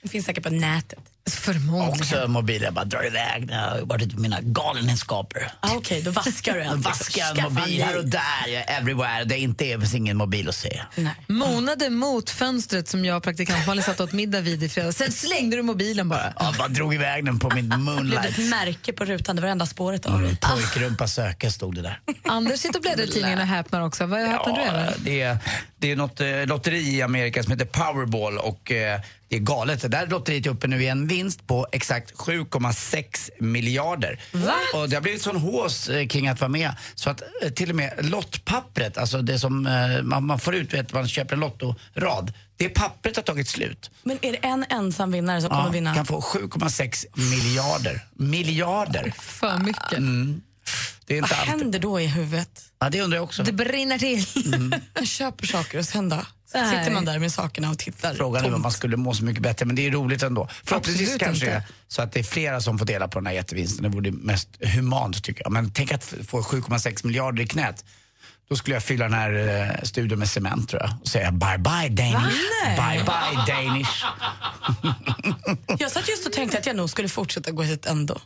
Det 0.01 0.09
finns 0.09 0.25
säkert 0.25 0.43
på 0.43 0.49
nätet. 0.49 0.99
Förmodligen. 1.29 1.89
Också 1.89 2.27
mobiler, 2.27 2.65
jag 2.65 2.73
bara 2.73 2.85
drar 2.85 3.05
iväg 3.07 3.45
när 3.47 3.61
jag 3.63 3.69
har 3.79 3.85
varit 3.85 4.01
ute 4.01 4.15
på 4.15 4.21
mina 4.21 4.37
galenskaper. 4.41 5.51
Ah, 5.59 5.75
Okej, 5.75 6.01
då 6.01 6.11
vaskar 6.11 6.53
du 6.55 6.63
allt. 6.63 6.85
vaskar 6.85 7.41
mobil 7.49 7.81
här 7.83 7.97
och 7.97 8.05
där, 8.05 8.47
jag 8.47 8.61
är 8.69 8.77
everywhere. 8.81 9.23
Det 9.25 9.35
är 9.35 9.39
inte 9.39 9.63
det 9.65 9.79
finns 9.79 9.93
ingen 9.93 10.17
mobil 10.17 10.49
att 10.49 10.55
se. 10.55 10.81
Monade 11.27 11.89
mot 11.89 12.29
fönstret 12.29 12.87
som 12.89 13.05
jag 13.05 13.17
och 13.17 13.23
praktikant 13.23 13.67
Malin 13.67 13.83
satt 13.83 13.99
åt 13.99 14.11
middag 14.13 14.41
vid 14.41 14.63
i 14.63 14.69
fredags. 14.69 14.97
Sen 14.97 15.11
slängde 15.11 15.55
du 15.57 15.63
mobilen 15.63 16.09
bara. 16.09 16.33
Jag 16.39 16.53
bara 16.55 16.67
drog 16.67 16.93
iväg 16.93 17.25
den 17.25 17.39
på 17.39 17.49
min 17.49 17.69
Det 17.69 17.75
blev 17.77 17.79
moonlight. 17.95 18.25
ett 18.39 18.49
märke 18.49 18.93
på 18.93 19.05
rutan, 19.05 19.35
det 19.35 19.41
var 19.41 19.49
enda 19.49 19.65
spåret 19.65 20.05
av 20.05 20.15
Mm. 20.19 20.35
Pojkrumpa 20.37 21.07
söka 21.07 21.51
stod 21.51 21.75
det 21.75 21.81
där. 21.81 21.99
Anders 22.23 22.59
sitter 22.59 22.79
och 22.79 22.81
bläddrar 22.81 23.03
i 23.03 23.07
tidningen 23.11 23.39
och 23.39 23.45
häpnar 23.47 23.81
också. 23.81 24.05
Vad 24.05 24.19
häpnar 24.19 24.55
du 24.55 24.61
över? 24.61 24.93
det 24.99 25.21
är, 25.21 25.37
det 25.79 25.91
är 25.91 25.95
något 25.95 26.21
eh, 26.21 26.45
lotteri 26.45 26.95
i 26.95 27.01
Amerika 27.01 27.43
som 27.43 27.51
heter 27.51 27.65
Powerball 27.65 28.37
och 28.37 28.71
eh, 28.71 28.99
det 29.29 29.35
är 29.35 29.39
galet. 29.39 29.81
Det 29.81 29.87
där 29.87 30.07
lotteriet 30.07 30.45
är 30.45 30.49
uppe 30.49 30.67
nu 30.67 30.83
i 30.83 30.87
en 30.87 31.07
vinst 31.07 31.47
på 31.47 31.67
exakt 31.71 32.13
7,6 32.15 33.29
miljarder. 33.39 34.19
Och 34.73 34.89
det 34.89 34.95
har 34.95 35.01
blivit 35.01 35.21
sån 35.21 35.35
hås 35.35 35.89
eh, 35.89 36.07
kring 36.07 36.27
att 36.27 36.41
vara 36.41 36.49
med 36.49 36.71
så 36.95 37.09
att 37.09 37.21
eh, 37.43 37.49
till 37.49 37.69
och 37.69 37.75
med 37.75 37.93
lottpappret, 38.09 38.97
alltså 38.97 39.21
det 39.21 39.39
som 39.39 39.67
eh, 39.67 40.03
man, 40.03 40.25
man 40.25 40.39
får 40.39 40.55
ut 40.55 40.73
vet 40.73 40.93
man 40.93 41.07
köper 41.07 41.33
en 41.33 41.39
lottorad, 41.39 42.33
det 42.57 42.69
pappret 42.69 43.15
har 43.15 43.23
tagit 43.23 43.47
slut. 43.47 43.91
Men 44.03 44.17
är 44.21 44.31
det 44.31 44.37
en 44.37 44.65
ensam 44.69 45.11
vinnare 45.11 45.41
som 45.41 45.49
kommer 45.49 45.63
Ja, 45.65 45.69
vinna? 45.71 45.95
kan 45.95 46.05
få 46.05 46.19
7,6 46.21 47.05
miljarder. 47.15 48.01
Miljarder. 48.13 49.13
För 49.19 49.57
mycket. 49.57 49.97
Mm. 49.97 50.41
Det 51.09 51.13
är 51.15 51.17
inte 51.17 51.29
Vad 51.33 51.39
allt. 51.39 51.49
händer 51.61 51.79
då 51.79 51.99
i 51.99 52.07
huvudet? 52.07 52.61
Ja, 52.79 52.89
det 52.89 53.01
undrar 53.01 53.17
jag 53.17 53.23
också. 53.23 53.43
Det 53.43 53.51
brinner 53.51 53.97
till. 53.97 54.25
Man 54.95 55.05
köper 55.05 55.47
saker 55.47 55.77
och 55.77 55.85
sen 55.85 56.09
då? 56.09 56.25
Nej. 56.53 56.69
Sitter 56.79 56.91
man 56.93 57.05
där 57.05 57.19
med 57.19 57.31
sakerna 57.31 57.69
och 57.69 57.77
tittar. 57.77 58.13
Frågan 58.13 58.41
är 58.43 58.47
om 58.47 58.51
tomt. 58.53 58.63
man 58.63 58.71
skulle 58.71 58.97
må 58.97 59.13
så 59.13 59.23
mycket 59.23 59.43
bättre, 59.43 59.65
men 59.65 59.75
det 59.75 59.87
är 59.87 59.91
roligt 59.91 60.23
ändå. 60.23 60.49
Förhoppningsvis 60.63 61.07
Absolut 61.07 61.21
kanske 61.23 61.45
inte. 61.45 61.63
så 61.87 62.01
att 62.01 62.11
det 62.11 62.19
är 62.19 62.23
flera 62.23 62.61
som 62.61 62.77
får 62.79 62.85
dela 62.85 63.07
på 63.07 63.19
den 63.19 63.25
här 63.25 63.33
jättevinsten. 63.33 63.83
Det 63.83 63.89
vore 63.89 64.11
mest 64.11 64.49
humant 64.75 65.23
tycker 65.23 65.41
jag. 65.43 65.51
Men 65.51 65.71
tänk 65.71 65.91
att 65.91 66.03
få 66.27 66.41
7,6 66.41 67.05
miljarder 67.05 67.43
i 67.43 67.47
knät. 67.47 67.85
Då 68.49 68.55
skulle 68.55 68.75
jag 68.75 68.83
fylla 68.83 69.05
den 69.05 69.13
här 69.13 69.31
eh, 69.79 69.83
studion 69.83 70.19
med 70.19 70.29
cement 70.29 70.69
tror 70.69 70.81
jag 70.81 70.91
och 71.01 71.07
säga 71.07 71.31
bye 71.31 71.57
bye 71.57 71.89
Danish. 71.89 72.37
Bye 72.77 73.03
bye 73.05 73.55
Danish. 73.55 74.03
Jag 75.79 75.91
satt 75.91 76.09
just 76.09 76.27
och 76.27 76.33
tänkte 76.33 76.57
att 76.57 76.65
jag 76.65 76.75
nog 76.75 76.89
skulle 76.89 77.09
fortsätta 77.09 77.51
gå 77.51 77.63
hit 77.63 77.85
ändå. 77.85 78.21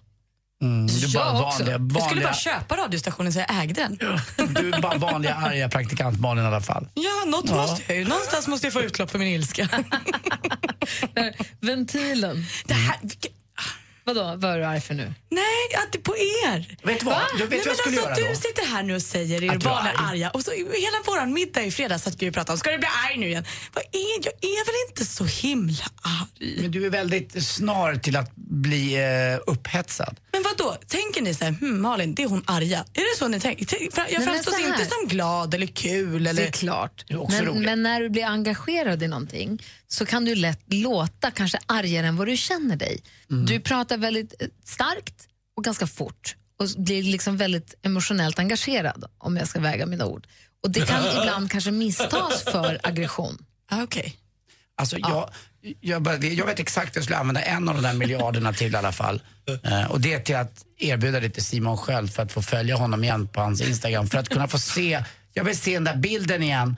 Mm, 0.64 0.88
du 0.88 1.06
är 1.06 1.14
bara 1.14 1.26
jag 1.26 1.48
också. 1.48 1.64
vanliga, 1.64 1.72
Jag 1.78 1.82
skulle 1.92 2.00
vanliga, 2.06 2.28
bara 2.28 2.34
köpa 2.34 2.78
radiostationen 2.78 3.34
så 3.34 3.40
jag 3.40 3.64
ägde 3.64 3.74
den. 3.74 3.98
du 4.54 4.72
är 4.74 4.82
bara 4.82 4.98
vanliga 4.98 5.36
arga 5.46 5.70
praktikant 5.70 6.20
Malin 6.20 6.44
i 6.44 6.48
alla 6.48 6.62
fall. 6.62 6.88
Ja, 6.94 7.30
något 7.30 7.46
Ja. 7.50 7.56
måste 7.56 7.84
jag 7.88 7.98
ju. 7.98 8.06
Någonstans 8.08 8.48
måste 8.48 8.68
jag 8.68 8.74
få 8.74 8.82
utlopp 8.82 9.12
för 9.12 9.20
min 9.20 9.28
ilska. 9.28 9.70
Ventilen. 11.62 12.46
Det 12.66 12.74
här, 12.74 12.96
Vadå, 14.06 14.36
vad 14.38 14.52
är 14.54 14.58
du 14.58 14.66
arg 14.66 14.82
för 14.82 14.94
nu? 14.94 15.14
nej, 15.30 15.84
att 15.86 15.92
det 15.92 15.98
är 15.98 16.02
på 16.02 16.16
er. 16.18 16.78
Vet 16.84 17.00
du 17.00 17.06
vad? 17.06 17.16
Va? 17.16 17.22
Vet 17.40 17.50
nej, 17.50 17.60
vad 17.60 17.68
jag 17.68 17.78
skulle 17.78 17.96
men 17.96 18.06
alltså, 18.06 18.22
göra 18.22 18.30
Du 18.30 18.34
då? 18.34 18.40
sitter 18.40 18.66
här 18.66 18.84
nu 18.84 18.96
och 18.96 19.02
säger 19.02 19.44
er 19.44 19.58
du 19.58 19.70
är 19.70 20.10
arga 20.12 20.30
och 20.30 20.42
så 20.44 20.52
hela 20.52 20.98
våran 21.06 21.34
middag 21.34 21.64
i 21.64 21.72
fredags 21.72 22.08
att 22.08 22.22
vi 22.22 22.32
pratade 22.32 22.52
om, 22.52 22.58
ska 22.58 22.72
du 22.72 22.78
bli 22.78 22.88
arg 23.10 23.18
nu 23.18 23.28
igen? 23.28 23.46
Vad 23.74 23.84
är, 23.84 24.26
jag 24.26 24.34
är 24.34 24.66
väl 24.66 24.90
inte 24.90 25.06
så 25.06 25.26
himla 25.26 25.84
arg? 26.02 26.58
Men 26.62 26.72
du 26.72 26.86
är 26.86 26.90
väldigt 26.90 27.44
snar 27.46 27.96
till 27.96 28.16
att 28.16 28.36
bli 28.36 28.96
eh, 28.96 29.40
upphetsad. 29.52 30.20
Men 30.32 30.44
vad 30.44 30.58
då? 30.58 30.78
Tänker 30.88 31.22
ni 31.22 31.34
så 31.34 31.44
här, 31.46 31.52
hm, 31.62 31.82
Malin, 31.82 32.16
det 32.16 32.24
är 32.24 32.28
hon 32.28 32.44
arga? 32.48 32.78
Är 32.94 33.14
det 33.14 33.18
så 33.20 33.28
ni 33.28 33.40
tänker? 33.40 33.78
Jag 34.14 34.24
framstår 34.24 34.60
inte 34.60 34.86
som 34.86 35.08
glad 35.08 35.54
eller 35.54 35.68
kul 35.68 36.28
eller... 36.28 36.42
Det 36.42 36.48
är 36.48 36.52
klart. 36.52 37.06
är 37.08 37.22
också 37.22 37.38
Men, 37.38 37.46
roligt. 37.46 37.66
men 37.66 37.84
när 37.84 38.02
du 38.02 38.10
blir 38.10 38.26
engagerad 38.26 39.04
i 39.04 39.08
någonting 39.08 39.62
så 39.94 40.06
kan 40.06 40.26
du 40.26 40.36
lätt 40.36 40.74
låta 40.74 41.32
kanske 41.32 41.60
argare 41.66 42.08
än 42.08 42.16
vad 42.16 42.28
du 42.28 42.38
känner 42.38 42.76
dig. 42.76 43.04
Mm. 43.32 43.46
Du 43.46 43.60
pratar 43.60 43.98
väldigt 43.98 44.34
eh, 44.42 44.48
starkt 44.66 45.28
och 45.58 45.64
ganska 45.64 45.88
fort 45.88 46.36
och 46.60 46.68
blir 46.78 47.04
liksom 47.04 47.38
väldigt 47.38 47.76
emotionellt 47.82 48.40
engagerad 48.40 49.06
om 49.18 49.38
jag 49.38 49.48
ska 49.48 49.60
väga 49.60 49.86
mina 49.86 50.06
ord. 50.06 50.28
Och 50.64 50.72
det 50.72 50.88
kan 50.88 51.04
ibland 51.22 51.52
kanske 51.52 51.72
misstas 51.72 52.44
för 52.44 52.80
aggression. 52.84 53.46
Ah, 53.72 53.84
Okej. 53.84 54.18
Alltså, 54.78 54.98
jag, 55.00 55.30
jag, 55.82 56.02
bara- 56.02 56.18
jag 56.18 56.46
vet 56.46 56.60
exakt 56.60 56.96
hur 56.96 57.00
jag 57.00 57.04
skulle 57.04 57.18
använda 57.18 57.42
en 57.42 57.70
av 57.70 57.76
de 57.76 57.82
där 57.82 57.94
miljarderna 57.94 58.54
till 58.54 58.74
i 58.74 58.78
alla 58.78 58.92
fall. 58.92 59.22
Eh, 59.64 59.92
och 59.92 60.02
det 60.02 60.14
är 60.14 60.20
till 60.20 60.36
att 60.36 60.66
erbjuda 60.78 61.20
det 61.20 61.30
till 61.30 61.44
Simon 61.46 61.78
Sköld 61.78 62.14
för 62.14 62.24
att 62.24 62.32
få 62.32 62.42
följa 62.42 62.76
honom 62.76 63.04
igen 63.04 63.28
på 63.28 63.42
hans 63.42 63.62
Instagram. 63.62 64.08
För 64.08 64.18
att 64.18 64.30
kunna 64.30 64.48
få 64.48 64.60
se, 64.60 65.04
jag 65.34 65.44
vill 65.44 65.58
se 65.58 65.74
den 65.74 65.84
där 65.84 65.96
bilden 65.96 66.44
igen 66.44 66.76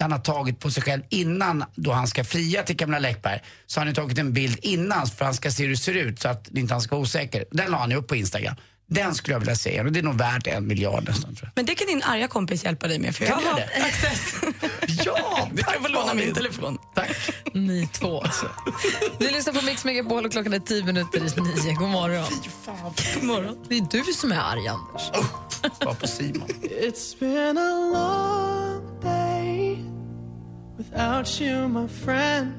han 0.00 0.12
har 0.12 0.18
tagit 0.18 0.60
på 0.60 0.70
sig 0.70 0.82
själv 0.82 1.02
innan 1.10 1.64
då 1.74 1.92
han 1.92 2.06
ska 2.08 2.24
fria 2.24 2.62
till 2.62 2.76
Camilla 2.76 2.98
Läckberg. 2.98 3.40
Så 3.66 3.80
har 3.80 3.84
han 3.86 3.92
ju 3.92 3.94
tagit 3.94 4.18
en 4.18 4.32
bild 4.32 4.58
innan 4.62 5.06
för 5.06 5.14
att 5.24 5.26
han 5.26 5.34
ska 5.34 5.50
se 5.50 5.62
hur 5.62 5.70
det 5.70 5.76
ser 5.76 5.94
ut 5.94 6.20
så 6.20 6.28
att 6.28 6.48
inte 6.48 6.74
han 6.74 6.80
ska 6.80 6.94
vara 6.96 7.02
osäker. 7.02 7.44
Den 7.50 7.70
la 7.70 7.78
han 7.78 7.92
upp 7.92 8.08
på 8.08 8.16
Instagram. 8.16 8.54
Den 8.88 9.14
skulle 9.14 9.34
jag 9.34 9.38
vilja 9.40 9.56
se 9.56 9.80
och 9.80 9.92
det 9.92 9.98
är 9.98 10.02
nog 10.02 10.18
värt 10.18 10.46
en 10.46 10.66
miljard 10.66 11.08
nästan 11.08 11.34
tror 11.34 11.50
Men 11.54 11.66
det 11.66 11.74
kan 11.74 11.86
din 11.86 12.02
arga 12.02 12.28
kompis 12.28 12.64
hjälpa 12.64 12.88
dig 12.88 12.98
med 12.98 13.16
för 13.16 13.24
jag 13.24 13.42
jag 13.42 13.46
har 13.50 13.58
det? 13.60 13.64
access. 13.84 14.34
Ja, 15.04 15.48
Du 15.52 15.62
kan 15.62 15.82
få 15.82 15.88
låna 15.88 16.14
min 16.14 16.34
telefon. 16.34 16.78
Tack. 16.94 17.10
Ni 17.52 17.88
två 17.92 18.20
alltså. 18.20 18.50
Du 19.18 19.30
lyssnar 19.30 19.52
på 19.52 19.64
Mix 19.64 19.84
Megapol 19.84 20.24
och 20.24 20.32
klockan 20.32 20.52
är 20.52 20.58
tio 20.58 20.84
minuter 20.84 21.18
i 21.18 21.40
nio. 21.40 21.72
God 21.72 21.88
morgon. 21.88 22.24
God 23.14 23.24
morgon. 23.24 23.64
Det 23.68 23.76
är 23.76 23.86
du 23.90 24.12
som 24.12 24.32
är 24.32 24.36
arg, 24.40 24.68
Anders. 24.68 25.02
Var 25.84 25.94
på 25.94 26.06
Simon. 26.06 26.48
It's 26.62 27.18
been 27.20 27.58
a 27.58 27.90
long 27.92 28.35
without 30.96 31.40
you, 31.40 31.68
my 31.68 31.88
friend. 31.88 32.52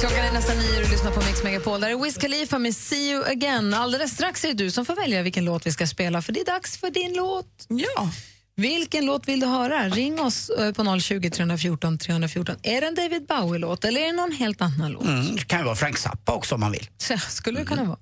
Klockan 0.00 0.24
är 0.24 0.32
nästan 0.32 0.56
nio 0.56 0.76
och 0.76 0.84
du 0.84 0.90
lyssnar 0.90 1.10
på 1.10 1.20
Mix 1.20 1.42
Megapol. 1.42 1.80
Där 1.80 1.88
är 1.88 2.04
Wiz 2.04 2.16
Khalifa 2.16 2.58
med 2.58 2.76
See 2.76 3.10
you 3.10 3.24
again. 3.24 3.74
Alldeles 3.74 4.10
strax 4.10 4.44
är 4.44 4.48
det 4.48 4.54
du 4.54 4.70
som 4.70 4.86
får 4.86 4.96
välja 4.96 5.22
vilken 5.22 5.44
låt 5.44 5.66
vi 5.66 5.72
ska 5.72 5.86
spela, 5.86 6.22
för 6.22 6.32
det 6.32 6.40
är 6.40 6.44
dags 6.44 6.78
för 6.78 6.90
din 6.90 7.12
låt. 7.16 7.66
Ja. 7.68 8.10
Vilken 8.56 9.06
låt 9.06 9.28
vill 9.28 9.40
du 9.40 9.46
höra? 9.46 9.88
Ring 9.88 10.20
oss 10.20 10.50
eh, 10.50 10.72
på 10.72 11.00
020 11.00 11.30
314 11.30 11.98
314. 11.98 12.56
Är 12.62 12.80
det 12.80 12.86
en 12.86 12.94
David 12.94 13.26
Bowie-låt 13.26 13.84
eller 13.84 14.00
är 14.00 14.06
det 14.06 14.12
någon 14.12 14.32
helt 14.32 14.60
annan 14.60 14.92
låt? 14.92 15.04
Mm, 15.04 15.36
det 15.36 15.44
kan 15.44 15.58
ju 15.58 15.64
vara 15.64 15.76
Frank 15.76 15.98
Zappa 15.98 16.32
också 16.32 16.54
om 16.54 16.60
man 16.60 16.72
vill. 16.72 16.88
Så, 16.98 17.18
skulle 17.18 17.58
det 17.58 17.66
kunna 17.66 17.84
vara. 17.84 17.98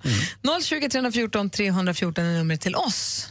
020 0.63 0.89
314 0.89 1.51
314 1.51 2.25
är 2.25 2.33
numret 2.33 2.61
till 2.61 2.77
oss. 2.77 3.29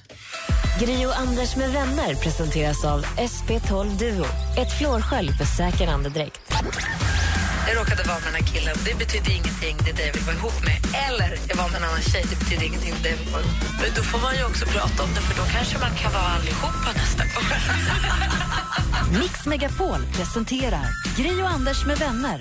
Gri 0.80 1.06
och 1.06 1.20
Anders 1.20 1.56
med 1.56 1.70
vänner 1.70 2.15
presenteras 2.15 2.86
av 2.86 3.02
SP12 3.02 3.86
Duo. 3.86 4.26
Ett 4.58 4.78
flårskölj 4.78 5.30
för 5.30 5.46
säker 5.46 5.88
andedräkt. 5.88 6.54
Jag 7.70 7.78
råkade 7.78 8.04
vara 8.04 8.20
med 8.20 8.28
den 8.34 8.38
här 8.42 8.48
killen. 8.54 8.76
Det 8.86 8.96
betyder 9.04 9.32
ingenting, 9.40 9.76
det 9.86 9.94
David 10.02 10.24
var 10.28 10.34
ihop 10.34 10.60
med. 10.70 10.78
Eller 11.08 11.32
jag 11.50 11.56
var 11.62 11.68
med 11.70 11.78
en 11.82 11.88
annan 11.90 12.02
tjej, 12.12 12.24
det 12.32 12.40
betyder 12.42 12.64
ingenting, 12.70 12.94
det 13.04 13.10
David 13.10 13.30
var 13.34 13.40
ihop 13.40 13.60
med. 13.62 13.70
Men 13.82 13.90
då 13.98 14.02
får 14.10 14.20
man 14.26 14.34
ju 14.38 14.44
också 14.50 14.66
prata 14.66 15.04
om 15.06 15.10
det, 15.16 15.22
för 15.28 15.36
då 15.42 15.44
kanske 15.56 15.78
man 15.86 15.94
kan 16.02 16.12
vara 16.14 16.30
allihopa 16.38 16.90
nästa 17.02 17.24
gång. 17.34 17.48
Mix 19.22 19.46
Megapol 19.46 20.02
presenterar 20.18 20.88
Gri 21.18 21.42
och 21.44 21.50
Anders 21.50 21.86
med 21.86 21.98
vänner. 21.98 22.40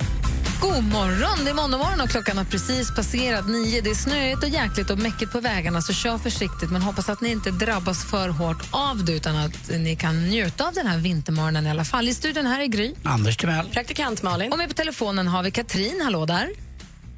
God 0.61 0.85
morgon! 0.85 1.45
Det 1.45 1.51
är 1.51 1.55
måndag 1.55 1.79
morgon 1.79 2.01
och 2.01 2.09
klockan 2.09 2.38
har 2.38 2.45
precis 2.45 2.95
passerat 2.95 3.49
nio. 3.49 3.81
Det 3.81 3.91
är 3.91 3.95
snöigt 3.95 4.43
och 4.43 4.49
jäkligt 4.49 4.91
och 4.91 4.99
mäckigt 4.99 5.33
på 5.33 5.41
vägarna, 5.41 5.83
så 5.83 5.93
kör 5.93 6.19
försiktigt. 6.19 6.71
Men 6.71 6.83
hoppas 6.83 7.09
att 7.09 7.21
ni 7.21 7.31
inte 7.31 7.51
drabbas 7.51 8.11
för 8.11 8.29
hårt 8.29 8.62
av 8.71 9.05
det 9.05 9.12
utan 9.12 9.37
att 9.37 9.71
ni 9.71 9.97
kan 9.97 10.29
njuta 10.29 10.69
av 10.69 10.75
den 10.75 10.87
här 10.87 10.99
vintermorgonen 10.99 11.67
i 11.67 11.71
alla 11.71 11.85
fall. 11.85 12.09
I 12.09 12.14
studion 12.14 12.47
här 12.47 12.61
är 12.61 12.67
Gry. 12.67 12.95
Anders 13.03 13.37
Timell. 13.37 13.69
Praktikant 13.69 14.23
Malin. 14.23 14.53
Och 14.53 14.59
med 14.59 14.69
på 14.69 14.75
telefonen 15.18 15.28
har 15.35 15.42
vi 15.42 15.50
Katrin. 15.50 16.00
Hallå 16.04 16.26
där. 16.26 16.48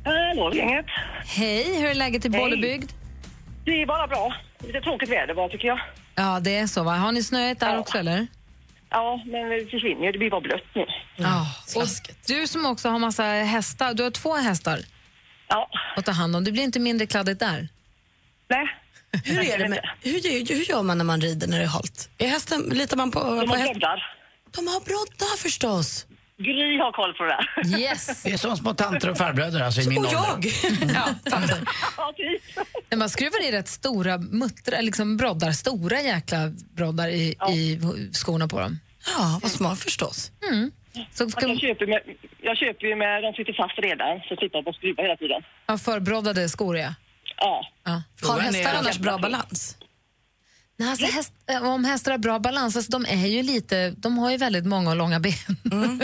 Hallå, 0.05 0.53
gänget. 0.55 0.87
Hej, 1.27 1.81
hur 1.81 1.89
är 1.91 1.95
läget 1.95 2.25
i. 2.25 2.29
Bollebygd? 2.29 2.91
Det 3.65 3.83
är 3.83 3.87
bara 3.87 4.07
bra. 4.07 4.35
Lite 4.67 4.81
tråkigt 4.81 5.09
väder 5.09 5.35
bara, 5.35 5.49
tycker 5.49 5.69
jag. 5.69 5.81
Ja, 6.15 6.41
det 6.41 6.57
är 6.57 6.67
så. 6.67 6.83
Va? 6.83 6.93
Har 6.97 7.13
ni 7.13 7.23
snöigt 7.23 7.61
där 7.61 7.79
också, 7.79 7.99
eller? 7.99 8.27
Ja, 8.91 9.23
men 9.27 9.49
det 9.51 9.71
försvinner 9.71 10.05
ju. 10.07 10.13
Det 10.13 10.19
blir 10.19 10.31
bara 10.31 10.41
blött 10.41 10.65
nu. 10.75 10.87
Ja. 11.17 11.47
Och 11.77 11.87
du 12.27 12.47
som 12.47 12.67
också 12.67 12.89
har 12.89 12.99
massa 12.99 13.23
hästar, 13.25 13.95
du 13.95 14.03
har 14.03 14.11
två 14.11 14.35
hästar. 14.37 14.79
ja. 15.49 15.69
och 15.97 16.05
ta 16.05 16.13
hand 16.13 16.37
om. 16.37 16.45
Det 16.45 16.53
blir 16.53 16.63
inte 16.63 16.81
mindre 16.81 17.07
kladdigt 17.07 17.41
där. 17.41 17.69
Nej. 18.49 18.67
Hur, 19.25 19.41
är 19.41 19.59
det 19.59 19.69
med, 19.69 19.81
hur, 20.03 20.19
gör- 20.19 20.55
hur 20.55 20.71
gör 20.71 20.83
man 20.83 20.99
när 20.99 21.05
man 21.05 21.21
rider 21.21 21.47
när 21.49 21.59
det 21.59 21.65
är 21.65 21.69
halt? 21.69 22.11
Är 22.19 22.29
hästen, 22.29 22.61
litar 22.63 22.97
man 22.97 23.11
på, 23.11 23.19
De 23.21 23.51
har 23.51 23.59
broddar. 23.73 24.17
De 24.57 24.67
har 24.67 24.81
broddar 24.81 25.37
förstås. 25.37 26.07
Gry 26.45 26.79
har 26.79 26.93
koll 26.93 27.15
på 27.15 27.25
det 27.25 27.31
där. 27.31 27.79
Yes! 27.81 28.23
Det 28.25 28.33
är 28.33 28.37
som 28.37 28.57
små 28.57 28.75
tanter 28.75 29.11
och 29.11 29.19
farbröder 29.19 29.61
alltså, 29.61 29.81
i 29.81 29.89
min 29.89 29.99
Och 29.99 30.05
ålder. 30.05 30.17
jag. 30.23 30.45
Ja, 30.95 31.31
tanter. 31.31 31.59
Men 32.91 32.99
man 32.99 33.09
skruvar 33.11 33.49
i 33.49 33.53
rätt 33.53 33.69
stora 33.69 34.19
muttrar, 34.19 34.83
liksom 34.83 35.17
broddar, 35.17 35.53
stora 35.53 36.01
jäkla 36.01 36.39
broddar 36.77 37.09
i, 37.09 37.37
i 37.53 37.81
skorna 38.13 38.49
på 38.49 38.61
dem. 38.61 38.79
Ja, 39.19 39.39
vad 39.43 39.51
smart 39.51 39.79
förstås. 39.79 40.33
Mm. 40.51 40.71
Så 41.13 41.31
ska, 41.31 41.49
jag, 41.49 41.59
köper 41.61 41.87
med, 41.87 42.01
jag 42.43 42.57
köper 42.57 42.87
ju 42.87 42.97
med, 42.97 43.23
de 43.23 43.33
sitter 43.33 43.53
fast 43.53 43.79
redan, 43.79 44.21
så 44.29 44.37
slipper 44.37 44.59
jag 44.59 44.65
bara 44.65 44.75
skruva 44.75 45.03
hela 45.03 45.17
tiden. 45.17 45.43
ja, 45.67 45.79
förbroddade 45.79 46.49
skor, 46.49 46.77
ja. 46.79 46.95
Ja. 47.37 47.67
ja. 47.85 47.91
Har 47.91 48.03
Frågan 48.17 48.55
hästar 48.55 48.75
annars 48.79 48.99
bra 48.99 49.19
balans? 49.19 49.77
Nej, 50.81 50.89
alltså 50.91 51.07
häst, 51.07 51.33
eh, 51.51 51.63
om 51.65 51.85
hästar 51.85 52.11
har 52.11 52.19
bra 52.19 52.39
balans, 52.39 52.77
alltså 52.77 52.93
de 52.93 53.07
är 53.07 53.27
ju 53.27 53.43
lite, 53.43 53.91
de 53.91 54.19
har 54.19 54.31
ju 54.31 54.37
väldigt 54.37 54.67
många 54.67 54.91
och 54.91 54.97
långa 54.97 55.21
ben. 55.21 55.33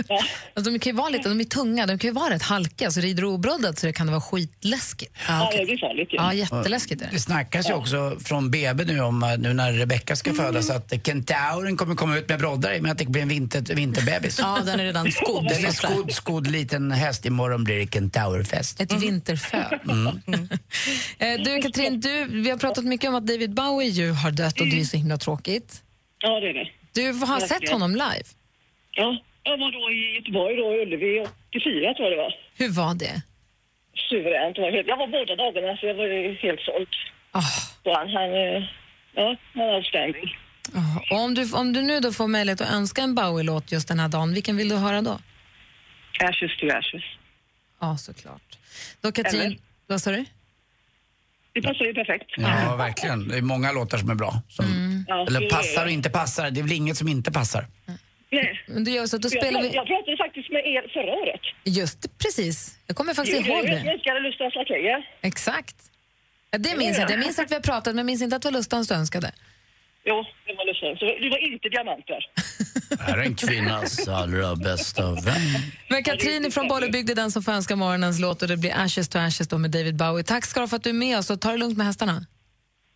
alltså 0.54 0.70
de 0.72 0.78
kan 0.78 0.90
ju 0.92 0.96
vara 0.96 1.08
lite, 1.08 1.28
de 1.28 1.40
är 1.40 1.44
tunga, 1.44 1.86
de 1.86 1.98
kan 1.98 2.08
ju 2.08 2.14
vara 2.14 2.34
rätt 2.34 2.42
halkiga, 2.42 2.90
så 2.90 3.00
rider 3.00 3.22
du 3.22 3.28
obroddad 3.28 3.78
så 3.78 3.86
det 3.86 3.92
kan 3.92 4.06
vara 4.10 4.20
skitläskigt. 4.20 5.12
Ja, 5.28 5.50
det 5.52 5.58
är 5.62 5.78
farligt 5.78 6.12
ju. 6.12 6.16
Ja, 6.16 6.32
jätteläskigt 6.32 7.02
är 7.02 7.06
Det 7.06 7.12
det. 7.12 7.20
snackas 7.20 7.68
ju 7.70 7.74
också 7.74 8.16
från 8.24 8.50
BB 8.50 8.84
nu 8.84 9.00
om 9.00 9.36
nu 9.38 9.52
när 9.54 9.72
Rebecca 9.72 10.16
ska 10.16 10.34
födas 10.34 10.70
att 10.70 10.92
kentauren 11.06 11.76
kommer 11.76 11.94
komma 11.94 12.16
ut 12.18 12.28
med 12.28 12.38
broddar 12.38 12.72
i 12.72 12.80
men 12.80 12.90
att 12.92 12.98
det 12.98 13.06
blir 13.06 13.22
en 13.22 13.28
vinter, 13.28 13.74
vinterbebis. 13.74 14.38
Ja, 14.38 14.58
den 14.64 14.80
är 14.80 14.84
redan 14.84 15.12
skodd. 15.12 15.48
Den 15.48 15.64
är 15.64 15.70
skodd, 15.70 16.12
skodd 16.12 16.46
liten 16.46 16.92
häst. 16.92 17.26
Imorgon 17.26 17.64
blir 17.64 17.76
det 17.78 17.86
kentaurfest. 17.86 18.80
Ett 18.80 18.92
vinterfö. 18.92 19.64
Mm. 19.90 20.18
Eh, 21.18 21.34
Du 21.44 21.62
Katrin, 21.62 22.00
du, 22.00 22.24
vi 22.42 22.50
har 22.50 22.56
pratat 22.58 22.84
mycket 22.84 23.08
om 23.08 23.14
att 23.14 23.26
David 23.26 23.54
Bowie 23.54 23.88
ju 23.88 24.10
har 24.12 24.30
dött 24.30 24.60
och 24.66 24.70
det 24.76 24.80
är 24.80 24.84
så 24.84 24.96
himla 24.96 25.16
tråkigt. 25.16 25.82
Ja, 26.18 26.40
det 26.40 26.48
är 26.48 26.54
det. 26.54 26.68
Du 26.92 27.12
har 27.12 27.40
sett 27.40 27.68
honom 27.70 27.90
live. 27.92 28.24
Ja, 28.90 29.18
jag 29.42 29.58
var 29.58 29.72
då 29.72 29.90
i 29.92 30.16
Göteborg, 30.16 30.56
då, 30.56 30.72
Ullevi, 30.82 31.26
84 31.50 31.94
tror 31.94 32.08
jag 32.08 32.12
det 32.18 32.22
var. 32.22 32.34
Hur 32.56 32.68
var 32.68 32.94
det? 32.94 33.22
Suveränt. 34.08 34.58
Var 34.58 34.70
Jag 34.92 34.96
var 34.96 35.06
båda 35.06 35.36
dagarna, 35.36 35.76
så 35.76 35.86
jag 35.86 35.94
var 35.94 36.42
helt 36.42 36.60
såld. 36.60 36.88
Så 37.84 37.94
han, 37.94 38.08
han, 38.08 38.30
eh, 38.34 38.62
ja, 39.14 39.36
han 39.54 39.62
är 39.62 39.74
outstanding. 39.76 40.36
Ja, 40.74 41.02
Och 41.10 41.24
om 41.24 41.34
du, 41.34 41.52
om 41.52 41.72
du 41.72 41.82
nu 41.82 42.00
då 42.00 42.12
får 42.12 42.26
möjlighet 42.28 42.60
att 42.60 42.72
önska 42.72 43.02
en 43.02 43.14
Bowie-låt 43.14 43.72
just 43.72 43.88
den 43.88 44.00
här 44.00 44.08
dagen, 44.08 44.34
vilken 44.34 44.56
vill 44.56 44.68
du 44.68 44.76
höra 44.76 45.02
då? 45.02 45.18
Ashes 46.20 46.56
to 46.60 46.66
ashes. 46.78 47.02
Ja, 47.80 47.96
såklart. 47.96 48.58
Då 49.00 49.12
Katrin, 49.12 49.40
Eller? 49.40 49.58
vad 49.86 50.00
sa 50.02 50.10
du? 50.10 50.24
Det 51.56 51.62
passar 51.62 51.84
ju 51.84 51.94
perfekt. 51.94 52.30
Ja, 52.36 52.76
verkligen. 52.76 53.28
Det 53.28 53.36
är 53.38 53.42
många 53.42 53.72
låtar 53.72 53.98
som 53.98 54.10
är 54.10 54.14
bra. 54.14 54.32
Som, 54.48 54.64
Mm. 54.66 55.26
Eller 55.28 55.50
passar 55.50 55.84
och 55.84 55.90
inte 55.90 56.10
passar. 56.10 56.50
Det 56.50 56.60
är 56.60 56.62
väl 56.62 56.72
inget 56.72 56.96
som 56.96 57.08
inte 57.08 57.32
passar. 57.32 57.66
Nej. 58.30 58.64
Men 58.68 58.84
du 58.84 58.90
gör 58.90 59.06
så 59.06 59.16
att 59.16 59.22
då 59.22 59.26
Jag, 59.32 59.42
spelar 59.42 59.60
prat- 59.60 59.70
vi... 59.72 59.76
jag 59.76 59.86
pratade 59.86 60.16
faktiskt 60.16 60.50
med 60.50 60.62
er 60.66 60.82
förra 60.92 61.12
året. 61.22 61.40
Just 61.64 62.02
det, 62.02 62.08
precis. 62.18 62.78
Jag 62.86 62.96
kommer 62.96 63.14
faktiskt 63.14 63.42
Jo, 63.46 63.54
ihåg 63.54 63.64
Jag 63.64 63.84
det. 63.84 63.92
önskade 63.92 64.20
Lustans 64.20 64.54
Lakejer. 64.54 65.08
Exakt. 65.22 65.76
Ja, 66.50 66.58
det 66.58 66.76
minns 66.76 66.98
jag. 66.98 67.10
Jag 67.10 67.18
minns 67.18 67.38
att 67.38 67.50
vi 67.50 67.54
har 67.54 67.62
pratat, 67.62 67.86
men 67.86 67.96
jag 67.98 68.06
minns 68.06 68.22
inte 68.22 68.36
att 68.36 68.42
det 68.42 68.50
var 68.50 68.58
Lustans 68.58 68.88
du 68.88 68.94
önskade. 68.94 69.30
Jo, 70.08 70.24
det 70.46 70.52
var 70.58 70.64
Lustan. 70.66 70.96
Så 70.98 71.04
det 71.04 71.28
var 71.34 71.52
inte 71.52 71.68
diamanter. 71.68 72.20
Är 73.08 73.18
en 73.18 73.34
kvinnas 73.34 74.08
allra 74.08 74.56
bästa 74.56 75.02
vän. 75.10 75.50
Men 75.88 76.04
Katrin 76.04 76.50
från 76.50 76.68
Bollebygd 76.68 77.10
är 77.10 77.14
den 77.14 77.30
som 77.30 77.42
får 77.42 77.52
önska 77.52 77.76
morgonens 77.76 78.20
låt 78.20 78.42
och 78.42 78.48
det 78.48 78.56
blir 78.56 78.72
Ashes 78.84 79.08
to 79.08 79.18
Ashes 79.18 79.48
då 79.48 79.58
med 79.58 79.70
David 79.70 79.96
Bowie. 79.96 80.24
Tack 80.24 80.44
ska 80.44 80.60
du 80.60 80.68
för 80.68 80.76
att 80.76 80.84
du 80.84 80.90
är 80.90 80.94
med 80.94 81.18
oss 81.18 81.30
och 81.30 81.40
ta 81.40 81.50
det 81.52 81.56
lugnt 81.58 81.76
med 81.76 81.86
hästarna. 81.86 82.26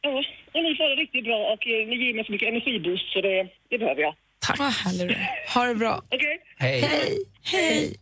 Ja, 0.01 0.11
och 0.55 0.62
ni 0.62 0.77
får 0.77 0.88
det 0.96 1.03
riktigt 1.03 1.25
bra 1.25 1.38
och 1.53 1.66
eh, 1.66 1.88
ni 1.88 1.96
ger 2.07 2.14
mig 2.14 2.25
så 2.25 2.33
mycket 2.33 2.49
energiboost 2.49 3.12
så 3.12 3.20
det, 3.20 3.49
det 3.70 3.79
behöver 3.79 4.03
jag. 4.03 4.14
Tack. 4.46 4.59
Vad 4.59 4.73
härlig 4.73 5.09
du 5.09 5.14
är. 5.14 5.55
Ha 5.55 5.64
det 5.64 5.75
bra. 5.75 6.03
Okej? 6.09 6.40
Hej. 6.59 6.81
Hej. 6.81 7.18
Hej. 7.53 7.96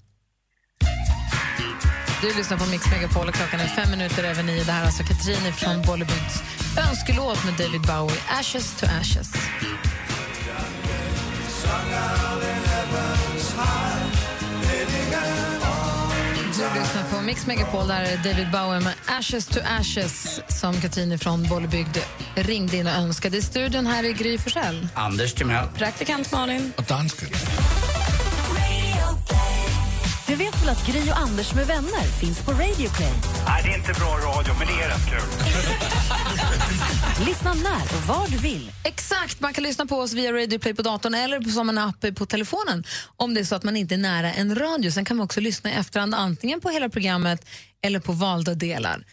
Du 2.22 2.34
lyssnar 2.34 2.58
på 2.58 2.66
Mix 2.66 2.90
Megapol 2.90 3.28
och 3.28 3.34
klockan 3.34 3.60
är 3.60 3.66
fem 3.66 3.90
minuter 3.90 4.24
över 4.24 4.42
nio. 4.42 4.64
Det 4.64 4.72
här 4.72 4.82
är 4.82 4.86
alltså 4.86 5.02
Katrin 5.02 5.52
från 5.52 5.82
Bollebygds 5.82 6.42
önskelåt 6.90 7.44
med 7.44 7.54
David 7.54 7.80
Bowie, 7.80 8.20
Ashes 8.40 8.76
to 8.80 8.86
Ashes. 9.00 9.32
Du 16.44 16.80
lyssnar 16.80 17.10
på 17.10 17.20
Mix 17.22 17.46
Megapol, 17.46 17.88
där 17.88 18.02
är 18.02 18.16
David 18.16 18.50
Bowie 18.50 18.80
med 18.80 18.94
Ashes 19.06 19.46
to 19.46 19.60
Ashes 19.80 20.40
som 20.48 20.80
Katrin 20.80 21.18
från 21.18 21.48
Bollebygd 21.48 21.98
ringde 22.34 22.76
in 22.76 22.86
och 22.86 22.92
önskade. 22.92 23.36
I 23.36 23.42
studion 23.42 23.86
här 23.86 24.04
är 24.04 24.12
Gry 24.12 24.38
Forssell. 24.38 24.88
Anders 24.94 25.34
Timell. 25.34 25.68
Praktikant 25.68 26.32
Malin. 26.32 26.72
Och 26.76 26.84
dansken. 26.84 27.28
Du 30.28 30.34
vet 30.34 30.62
väl 30.62 30.68
att 30.68 30.86
Gry 30.86 31.10
och 31.10 31.18
Anders 31.18 31.54
med 31.54 31.66
vänner 31.66 32.02
finns 32.20 32.44
på 32.44 32.50
Radio 32.50 32.90
Play? 32.90 33.12
Nej, 33.46 33.62
det 33.64 33.70
är 33.70 33.76
inte 33.76 33.92
bra 33.92 34.08
radio, 34.08 34.54
men 34.58 34.66
det 34.66 34.82
är 34.82 34.88
rätt 34.88 35.10
kul. 35.10 35.28
Lyssna 37.26 37.54
när 37.54 37.82
och 37.82 38.02
var 38.16 38.28
du 38.28 38.38
vill. 38.38 38.72
Exakt, 38.84 39.40
man 39.40 39.52
kan 39.52 39.64
lyssna 39.64 39.86
på 39.86 39.96
oss 39.96 40.12
via 40.12 40.32
Radio 40.32 40.58
Play 40.58 40.74
på 40.74 40.82
datorn 40.82 41.14
eller 41.14 41.40
som 41.40 41.68
en 41.68 41.78
app 41.78 42.04
på 42.16 42.26
telefonen 42.26 42.84
om 43.16 43.34
det 43.34 43.40
är 43.40 43.44
så 43.44 43.54
att 43.54 43.62
man 43.62 43.76
inte 43.76 43.94
är 43.94 43.98
nära 43.98 44.32
en 44.32 44.54
radio. 44.54 44.90
Sen 44.90 45.04
kan 45.04 45.16
man 45.16 45.24
också 45.24 45.40
lyssna 45.40 45.70
i 45.70 45.74
efterhand 45.74 46.14
antingen 46.14 46.60
på 46.60 46.70
hela 46.70 46.88
programmet 46.88 47.46
eller 47.82 48.00
på 48.00 48.12
valda 48.12 48.54
delar. 48.54 49.04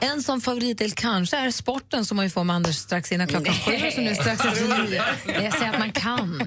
En 0.00 0.22
sån 0.22 0.40
favoritdel 0.40 0.92
kanske 0.92 1.36
är 1.36 1.50
sporten 1.50 2.04
som 2.04 2.16
man 2.16 2.26
ju 2.26 2.30
får 2.30 2.44
med 2.44 2.56
Anders 2.56 2.76
strax 2.76 3.12
innan 3.12 3.26
klockan 3.28 3.54
sju 3.54 3.90
som 3.94 4.04
nu 4.04 4.10
är 4.10 4.14
strax 4.14 4.44
efter 4.44 4.84
nio. 4.84 5.02
Jag 5.26 5.52
säger 5.52 5.72
att 5.72 5.78
man 5.78 5.92
kan. 5.92 6.38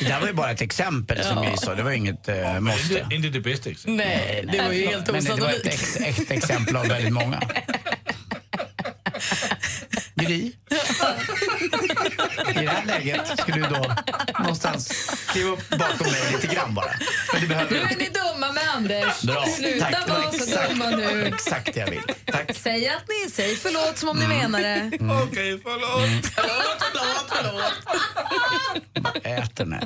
Det 0.00 0.08
där 0.08 0.20
var 0.20 0.26
ju 0.26 0.32
bara 0.32 0.50
ett 0.50 0.60
exempel 0.60 1.24
som 1.24 1.42
Gry 1.42 1.56
sa. 1.56 1.74
Det 1.74 1.82
var 1.82 1.90
inget 1.90 2.28
uh, 2.28 2.60
måste. 2.60 2.98
Inte, 2.98 3.14
inte 3.14 3.28
det 3.28 3.40
bästa 3.40 3.70
exemplet. 3.70 4.06
Nej, 4.06 4.48
det 4.52 4.62
var 4.62 4.72
ju 4.72 4.86
helt 4.86 5.12
Men 5.12 5.24
det 5.24 5.30
var 5.30 5.36
ett, 5.36 5.40
osannolikt. 5.40 5.66
ex, 5.66 5.96
ett 5.96 6.30
exempel 6.30 6.76
av 6.76 6.86
väldigt 6.88 7.12
många. 7.12 7.40
Gry? 10.26 10.40
I 12.48 12.52
det 12.54 12.68
här 12.70 12.84
läget 12.86 13.38
ska 13.40 13.52
du 13.52 13.60
då 13.62 13.94
någonstans 14.38 15.10
kliva 15.32 15.50
upp 15.50 15.68
bakom 15.70 16.06
mig 16.12 16.32
lite 16.32 16.46
grann 16.54 16.74
bara. 16.74 16.90
Men 17.32 17.40
du 17.42 17.48
behöver 17.48 17.70
Nu 17.70 17.78
är 17.80 17.96
ni 17.98 18.08
dumma 18.08 18.52
med 18.52 18.70
Anders. 18.76 19.22
Bra. 19.22 19.46
Sluta 19.46 19.84
Tack. 19.90 20.08
Vara 20.08 20.32
så 20.32 20.44
exakt- 20.44 20.68
dumma 20.70 20.90
nu. 20.90 21.26
Exakt 21.26 21.74
det 21.74 21.80
jag 21.80 21.90
vill. 21.90 22.02
Tack. 22.26 22.50
Säg 22.56 22.88
att 22.88 23.02
ni 23.08 23.30
säg 23.30 23.56
förlåt 23.56 23.98
som 23.98 24.08
om 24.08 24.16
ni 24.18 24.26
menar 24.26 24.60
det. 24.60 24.90
Okej, 25.24 25.60
förlåt. 25.62 26.26
Förlåt, 26.34 26.84
förlåt, 26.92 27.26
förlåt. 27.28 29.24
Äter 29.24 29.64
nu. 29.64 29.80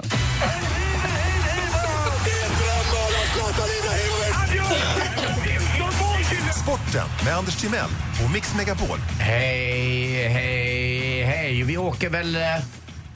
Sporten 6.72 7.08
med 7.24 7.36
Anders 7.36 7.56
Timell 7.56 7.90
och 8.24 8.30
Mix 8.30 8.54
Megapol. 8.54 8.98
Hej, 9.18 10.28
hej, 10.28 11.22
hej. 11.22 11.62
Vi 11.62 11.76
åker 11.76 12.10
väl 12.10 12.36
eh, 12.36 12.42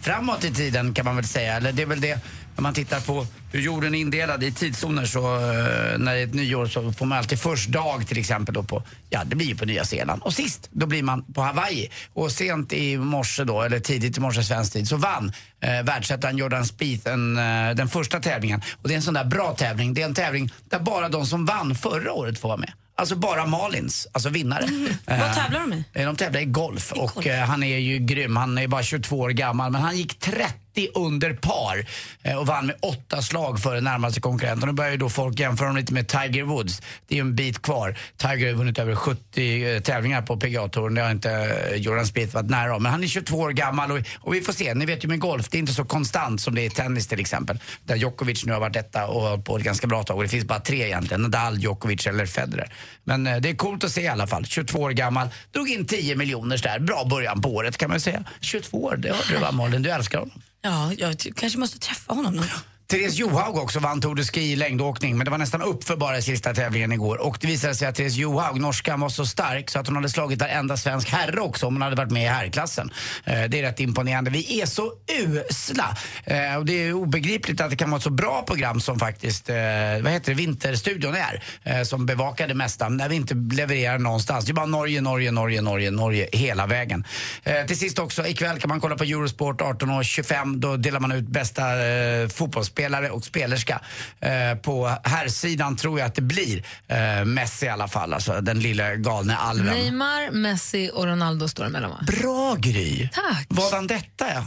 framåt 0.00 0.44
i 0.44 0.54
tiden 0.54 0.94
kan 0.94 1.04
man 1.04 1.16
väl 1.16 1.24
säga. 1.24 1.56
Eller 1.56 1.72
det 1.72 1.82
är 1.82 1.86
väl 1.86 2.00
det, 2.00 2.20
när 2.56 2.62
man 2.62 2.74
tittar 2.74 3.00
på 3.00 3.26
hur 3.52 3.60
jorden 3.60 3.94
är 3.94 3.98
indelad 3.98 4.44
i 4.44 4.52
tidszoner 4.52 5.06
så 5.06 5.34
eh, 5.36 5.98
när 5.98 6.14
det 6.14 6.20
är 6.20 6.26
ett 6.26 6.34
nyår 6.34 6.66
så 6.66 6.92
får 6.92 7.06
man 7.06 7.18
alltid 7.18 7.40
först 7.40 7.68
dag 7.68 8.06
till 8.06 8.18
exempel 8.18 8.54
då 8.54 8.62
på, 8.62 8.82
ja 9.10 9.24
det 9.24 9.36
blir 9.36 9.46
ju 9.46 9.56
på 9.56 9.64
Nya 9.64 9.84
Zeeland. 9.84 10.22
Och 10.22 10.34
sist, 10.34 10.68
då 10.72 10.86
blir 10.86 11.02
man 11.02 11.24
på 11.24 11.42
Hawaii. 11.42 11.90
Och 12.12 12.32
sent 12.32 12.72
i 12.72 12.98
morse 12.98 13.44
då, 13.44 13.62
eller 13.62 13.80
tidigt 13.80 14.16
i 14.16 14.20
morse 14.20 14.42
svensk 14.42 14.72
tid, 14.72 14.88
så 14.88 14.96
vann 14.96 15.32
eh, 15.60 15.82
världsettan 15.82 16.38
Jordan 16.38 16.66
Spieth 16.66 17.04
den, 17.04 17.38
eh, 17.38 17.74
den 17.74 17.88
första 17.88 18.20
tävlingen. 18.20 18.62
Och 18.82 18.88
det 18.88 18.94
är 18.94 18.96
en 18.96 19.02
sån 19.02 19.14
där 19.14 19.24
bra 19.24 19.54
tävling. 19.54 19.94
Det 19.94 20.02
är 20.02 20.06
en 20.06 20.14
tävling 20.14 20.50
där 20.70 20.78
bara 20.78 21.08
de 21.08 21.26
som 21.26 21.46
vann 21.46 21.74
förra 21.74 22.12
året 22.12 22.38
får 22.38 22.48
vara 22.48 22.58
med. 22.58 22.72
Alltså 22.98 23.16
bara 23.16 23.46
Malins, 23.46 24.06
alltså 24.12 24.28
vinnare. 24.28 24.64
Eh, 25.06 25.20
Vad 25.20 25.34
tävlar 25.34 25.60
de 25.60 25.72
i? 25.72 26.04
De 26.04 26.16
tävlar 26.16 26.40
i 26.40 26.44
golf 26.44 26.92
och 26.92 27.26
eh, 27.26 27.44
han 27.46 27.62
är 27.62 27.78
ju 27.78 27.98
grym. 27.98 28.36
Han 28.36 28.58
är 28.58 28.68
bara 28.68 28.82
22 28.82 29.18
år 29.18 29.30
gammal 29.30 29.72
men 29.72 29.82
han 29.82 29.96
gick 29.96 30.18
30 30.18 30.54
under 30.94 31.34
par 31.34 31.86
eh, 32.22 32.38
och 32.38 32.46
vann 32.46 32.66
med 32.66 32.76
åtta 32.82 33.22
slag 33.22 33.60
före 33.60 33.80
närmaste 33.80 34.20
konkurrenten. 34.20 34.68
Nu 34.68 34.72
börjar 34.72 34.90
ju 34.90 34.96
då 34.96 35.08
folk 35.08 35.40
jämföra 35.40 35.68
honom 35.68 35.80
lite 35.80 35.92
med 35.92 36.08
Tiger 36.08 36.42
Woods. 36.42 36.82
Det 37.06 37.14
är 37.14 37.16
ju 37.16 37.20
en 37.20 37.34
bit 37.34 37.62
kvar. 37.62 37.98
Tiger 38.16 38.46
har 38.46 38.54
vunnit 38.54 38.78
över 38.78 38.94
70 38.94 39.64
eh, 39.64 39.80
tävlingar 39.80 40.22
på 40.22 40.36
PGA-touren. 40.36 40.94
Det 40.94 41.02
har 41.02 41.10
inte 41.10 41.30
eh, 41.30 41.76
Jordan 41.76 42.06
Spieth 42.06 42.34
varit 42.34 42.50
nära 42.50 42.76
om. 42.76 42.82
Men 42.82 42.92
han 42.92 43.02
är 43.04 43.08
22 43.08 43.36
år 43.36 43.50
gammal 43.50 43.92
och, 43.92 43.98
och 44.18 44.34
vi 44.34 44.40
får 44.40 44.52
se. 44.52 44.74
Ni 44.74 44.86
vet 44.86 45.04
ju 45.04 45.08
med 45.08 45.18
golf, 45.20 45.48
det 45.48 45.56
är 45.56 45.58
inte 45.58 45.72
så 45.72 45.84
konstant 45.84 46.40
som 46.40 46.54
det 46.54 46.62
är 46.62 46.66
i 46.66 46.70
tennis 46.70 47.06
till 47.06 47.20
exempel. 47.20 47.58
Där 47.84 47.96
Djokovic 47.96 48.44
nu 48.44 48.52
har 48.52 48.60
varit 48.60 48.74
detta 48.74 49.06
och 49.06 49.20
hållit 49.20 49.44
på 49.44 49.56
ett 49.56 49.62
ganska 49.62 49.86
bra 49.86 50.02
tag. 50.02 50.16
Och 50.16 50.22
det 50.22 50.28
finns 50.28 50.44
bara 50.44 50.60
tre 50.60 50.84
egentligen. 50.84 51.22
Nadal, 51.22 51.58
Djokovic 51.58 52.06
eller 52.06 52.26
Federer. 52.26 52.72
Men 53.04 53.24
det 53.24 53.48
är 53.48 53.56
coolt 53.56 53.84
att 53.84 53.92
se 53.92 54.00
i 54.00 54.08
alla 54.08 54.26
fall. 54.26 54.46
22 54.46 54.78
år 54.78 54.90
gammal. 54.90 55.28
Drog 55.52 55.70
in 55.70 55.86
10 55.86 56.16
miljoner 56.16 56.58
där. 56.62 56.78
Bra 56.78 57.04
början 57.04 57.42
på 57.42 57.54
året 57.54 57.76
kan 57.76 57.90
man 57.90 58.00
säga. 58.00 58.24
22 58.40 58.84
år, 58.84 58.96
det 58.96 59.08
hörde 59.08 59.32
du 59.32 59.38
va 59.38 59.52
Malin? 59.52 59.82
Du 59.82 59.90
älskar 59.90 60.18
honom. 60.18 60.42
Ja, 60.66 60.92
jag 60.98 61.32
kanske 61.36 61.58
måste 61.58 61.78
träffa 61.78 62.14
honom 62.14 62.34
någon 62.34 62.46
gång. 62.46 62.75
Therese 62.88 63.18
Johaug 63.18 63.56
också 63.56 63.78
vann 63.78 64.00
Tour 64.00 64.14
de 64.14 64.24
Ski 64.24 64.52
i 64.52 64.56
längdåkning 64.56 65.16
men 65.16 65.24
det 65.24 65.30
var 65.30 65.38
nästan 65.38 65.62
upp 65.62 65.84
för 65.84 65.96
bara 65.96 66.18
i 66.18 66.22
sista 66.22 66.54
tävlingen 66.54 66.92
igår. 66.92 67.16
Och 67.16 67.38
det 67.40 67.46
visade 67.46 67.74
sig 67.74 67.88
att 67.88 67.94
Therese 67.94 68.16
Johaug, 68.16 68.60
norskan, 68.60 69.00
var 69.00 69.08
så 69.08 69.26
stark 69.26 69.70
så 69.70 69.78
att 69.78 69.86
hon 69.86 69.96
hade 69.96 70.08
slagit 70.08 70.40
varenda 70.40 70.76
svensk 70.76 71.08
herre 71.08 71.40
också 71.40 71.66
om 71.66 71.74
hon 71.74 71.82
hade 71.82 71.96
varit 71.96 72.10
med 72.10 72.22
i 72.22 72.26
herrklassen. 72.26 72.90
Eh, 73.24 73.44
det 73.44 73.58
är 73.58 73.62
rätt 73.62 73.80
imponerande. 73.80 74.30
Vi 74.30 74.60
är 74.60 74.66
så 74.66 74.92
usla! 75.22 75.96
Eh, 76.24 76.56
och 76.56 76.66
det 76.66 76.72
är 76.72 76.92
obegripligt 76.92 77.60
att 77.60 77.70
det 77.70 77.76
kan 77.76 77.90
vara 77.90 77.96
ett 77.96 78.02
så 78.02 78.10
bra 78.10 78.42
program 78.46 78.80
som 78.80 78.98
faktiskt, 78.98 79.50
eh, 79.50 79.56
vad 80.02 80.12
heter 80.12 80.34
det, 80.34 80.34
Vinterstudion 80.34 81.14
är. 81.14 81.42
Eh, 81.62 81.82
som 81.82 82.06
bevakar 82.06 82.48
det 82.48 82.54
mesta 82.54 82.88
när 82.88 83.08
vi 83.08 83.16
inte 83.16 83.34
levererar 83.34 83.98
någonstans. 83.98 84.44
Det 84.44 84.52
är 84.52 84.54
bara 84.54 84.66
Norge, 84.66 85.00
Norge, 85.00 85.30
Norge, 85.30 85.60
Norge, 85.60 85.90
Norge 85.90 86.28
hela 86.32 86.66
vägen. 86.66 87.04
Eh, 87.42 87.66
till 87.66 87.78
sist 87.78 87.98
också, 87.98 88.26
ikväll 88.26 88.58
kan 88.60 88.68
man 88.68 88.80
kolla 88.80 88.96
på 88.96 89.04
Eurosport 89.04 89.60
18.25. 89.60 90.56
Då 90.56 90.76
delar 90.76 91.00
man 91.00 91.12
ut 91.12 91.28
bästa 91.28 91.86
eh, 91.86 92.28
fotbollsspelare 92.76 93.10
och 93.10 93.24
spelerska. 93.24 93.80
Eh, 94.20 94.54
på 94.58 94.96
herrsidan 95.04 95.76
tror 95.76 95.98
jag 95.98 96.06
att 96.06 96.14
det 96.14 96.22
blir 96.22 96.64
eh, 96.88 97.24
Messi 97.24 97.66
i 97.66 97.68
alla 97.68 97.88
fall, 97.88 98.14
alltså 98.14 98.40
den 98.40 98.60
lilla 98.60 98.94
galne 98.94 99.36
alven. 99.36 99.74
Neymar, 99.74 100.30
Messi 100.30 100.90
och 100.94 101.04
Ronaldo 101.04 101.48
står 101.48 101.64
emellan 101.66 101.90
va? 101.90 101.98
Bra 102.06 102.54
Gry! 102.58 103.08
Tack! 103.08 103.46
Vadan 103.48 103.86
detta 103.86 104.28
ja. 104.34 104.46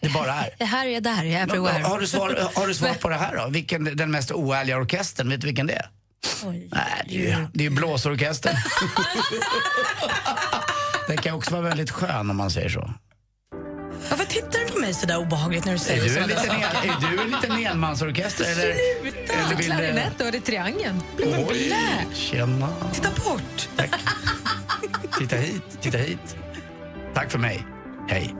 Det 0.00 0.08
bara 0.08 0.34
är. 0.34 0.50
Är 0.58 0.66
här, 0.66 0.86
är 0.86 1.00
där, 1.00 1.24
jag 1.24 1.40
är 1.40 1.42
everywhere. 1.42 1.82
Har 1.82 2.00
du 2.00 2.06
svar, 2.06 2.50
har 2.54 2.66
du 2.66 2.74
svar 2.74 2.94
på 3.00 3.08
det 3.08 3.16
här 3.16 3.36
då? 3.36 3.48
Vilken 3.50 3.96
den 3.96 4.10
mest 4.10 4.32
oärliga 4.32 4.76
orkestern, 4.76 5.28
vet 5.28 5.40
du 5.40 5.46
vilken 5.46 5.66
det 5.66 5.74
är? 5.74 5.90
Nej, 6.44 7.04
det 7.08 7.14
är 7.14 7.38
ju, 7.38 7.46
det 7.54 7.66
är 7.66 7.70
blåsorkestern. 7.70 8.56
Den 11.08 11.16
kan 11.16 11.34
också 11.34 11.50
vara 11.50 11.62
väldigt 11.62 11.90
skön 11.90 12.30
om 12.30 12.36
man 12.36 12.50
säger 12.50 12.68
så. 12.68 12.94
Varför 14.08 14.24
tittar 14.24 14.58
du 14.66 14.72
på 14.72 14.78
mig 14.78 14.94
så 14.94 15.06
där 15.06 15.16
obehagligt 15.18 15.64
när 15.64 15.72
du 15.72 15.76
Är 15.76 15.80
säger 15.80 16.02
du 16.02 16.08
så 16.08 16.20
en 16.20 16.28
liten, 16.28 16.50
en, 16.50 16.62
är 16.90 17.16
du 17.16 17.22
en 17.22 17.30
liten 17.30 17.66
enmansorkester? 17.66 18.44
Eller, 18.44 18.74
Sluta! 19.02 19.32
eller 19.32 19.56
vill 19.56 19.56
du- 19.56 19.62
Klarinett, 19.76 20.12
då 20.18 20.24
är 20.24 20.32
det 20.32 20.40
triangeln. 20.40 21.02
Oj, 21.48 21.72
tjena. 22.14 22.68
Titta 22.92 23.08
bort! 23.24 23.68
Tack. 23.76 23.90
Titta 25.18 25.36
hit, 25.36 25.62
titta 25.80 25.98
hit. 25.98 26.36
Tack 27.14 27.30
för 27.30 27.38
mig. 27.38 27.66
Hej. 28.08 28.34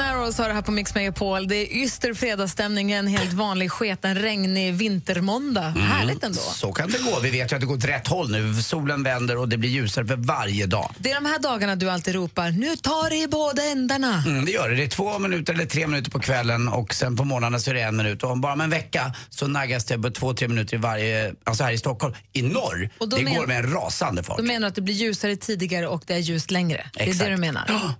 Broken 0.00 0.16
Arrows 0.16 0.38
har 0.38 0.48
det 0.48 0.54
här 0.54 0.62
på 0.62 0.70
Mix 0.72 0.94
Megapol. 0.94 1.48
Det 1.48 1.56
är 1.56 1.76
yster 1.82 2.14
fredagsstämning, 2.14 2.92
en 2.92 3.06
helt 3.06 3.32
vanlig 3.32 3.70
sketen, 3.72 4.14
regnig 4.18 4.74
vintermåndag. 4.74 5.60
Härligt 5.68 6.24
ändå. 6.24 6.38
Så 6.40 6.72
kan 6.72 6.90
det 6.90 6.98
gå. 6.98 7.20
Vi 7.20 7.30
vet 7.30 7.52
ju 7.52 7.54
att 7.56 7.60
det 7.60 7.66
går 7.66 7.74
åt 7.76 7.84
rätt 7.84 8.06
håll 8.08 8.30
nu. 8.30 8.62
Solen 8.62 9.02
vänder 9.02 9.36
och 9.36 9.48
det 9.48 9.56
blir 9.56 9.70
ljusare 9.70 10.06
för 10.06 10.16
varje 10.16 10.66
dag. 10.66 10.94
Det 10.98 11.10
är 11.10 11.14
de 11.14 11.26
här 11.26 11.38
dagarna 11.38 11.76
du 11.76 11.90
alltid 11.90 12.14
ropar 12.14 12.50
nu 12.50 12.76
tar 12.76 13.10
det 13.10 13.16
i 13.16 13.28
båda 13.28 13.62
ändarna. 13.64 14.22
Mm, 14.26 14.44
det 14.44 14.52
gör 14.52 14.68
det. 14.68 14.74
Det 14.76 14.84
är 14.84 14.88
två 14.88 15.18
minuter 15.18 15.52
eller 15.54 15.66
tre 15.66 15.86
minuter 15.86 16.10
på 16.10 16.18
kvällen 16.20 16.68
och 16.68 16.94
sen 16.94 17.16
på 17.16 17.24
morgonen 17.24 17.60
så 17.60 17.70
är 17.70 17.74
det 17.74 17.80
en 17.82 17.96
minut. 17.96 18.22
Och 18.22 18.30
om 18.30 18.40
bara 18.40 18.52
om 18.52 18.60
en 18.60 18.70
vecka 18.70 19.14
så 19.30 19.46
naggas 19.46 19.84
det 19.84 19.98
på 19.98 20.10
två, 20.10 20.34
tre 20.34 20.48
minuter 20.48 20.74
i 20.74 20.78
varje, 20.80 21.34
alltså 21.44 21.64
här 21.64 21.72
i 21.72 21.78
Stockholm. 21.78 22.14
I 22.32 22.42
norr, 22.42 22.90
Och 22.98 23.08
det 23.08 23.22
men- 23.22 23.34
går 23.34 23.46
med 23.46 23.64
en 23.64 23.72
rasande 23.72 24.22
fart. 24.22 24.36
Då 24.38 24.44
menar 24.44 24.60
du 24.60 24.66
att 24.66 24.74
det 24.74 24.82
blir 24.82 24.94
ljusare 24.94 25.36
tidigare 25.36 25.86
och 25.88 26.02
det 26.06 26.14
är 26.14 26.18
ljust 26.18 26.50
längre? 26.50 26.90
Det 26.92 27.00
är 27.02 27.08
Exakt. 27.08 27.24
det 27.24 27.30
du 27.30 27.36
menar? 27.36 27.64
Ja. 27.68 27.94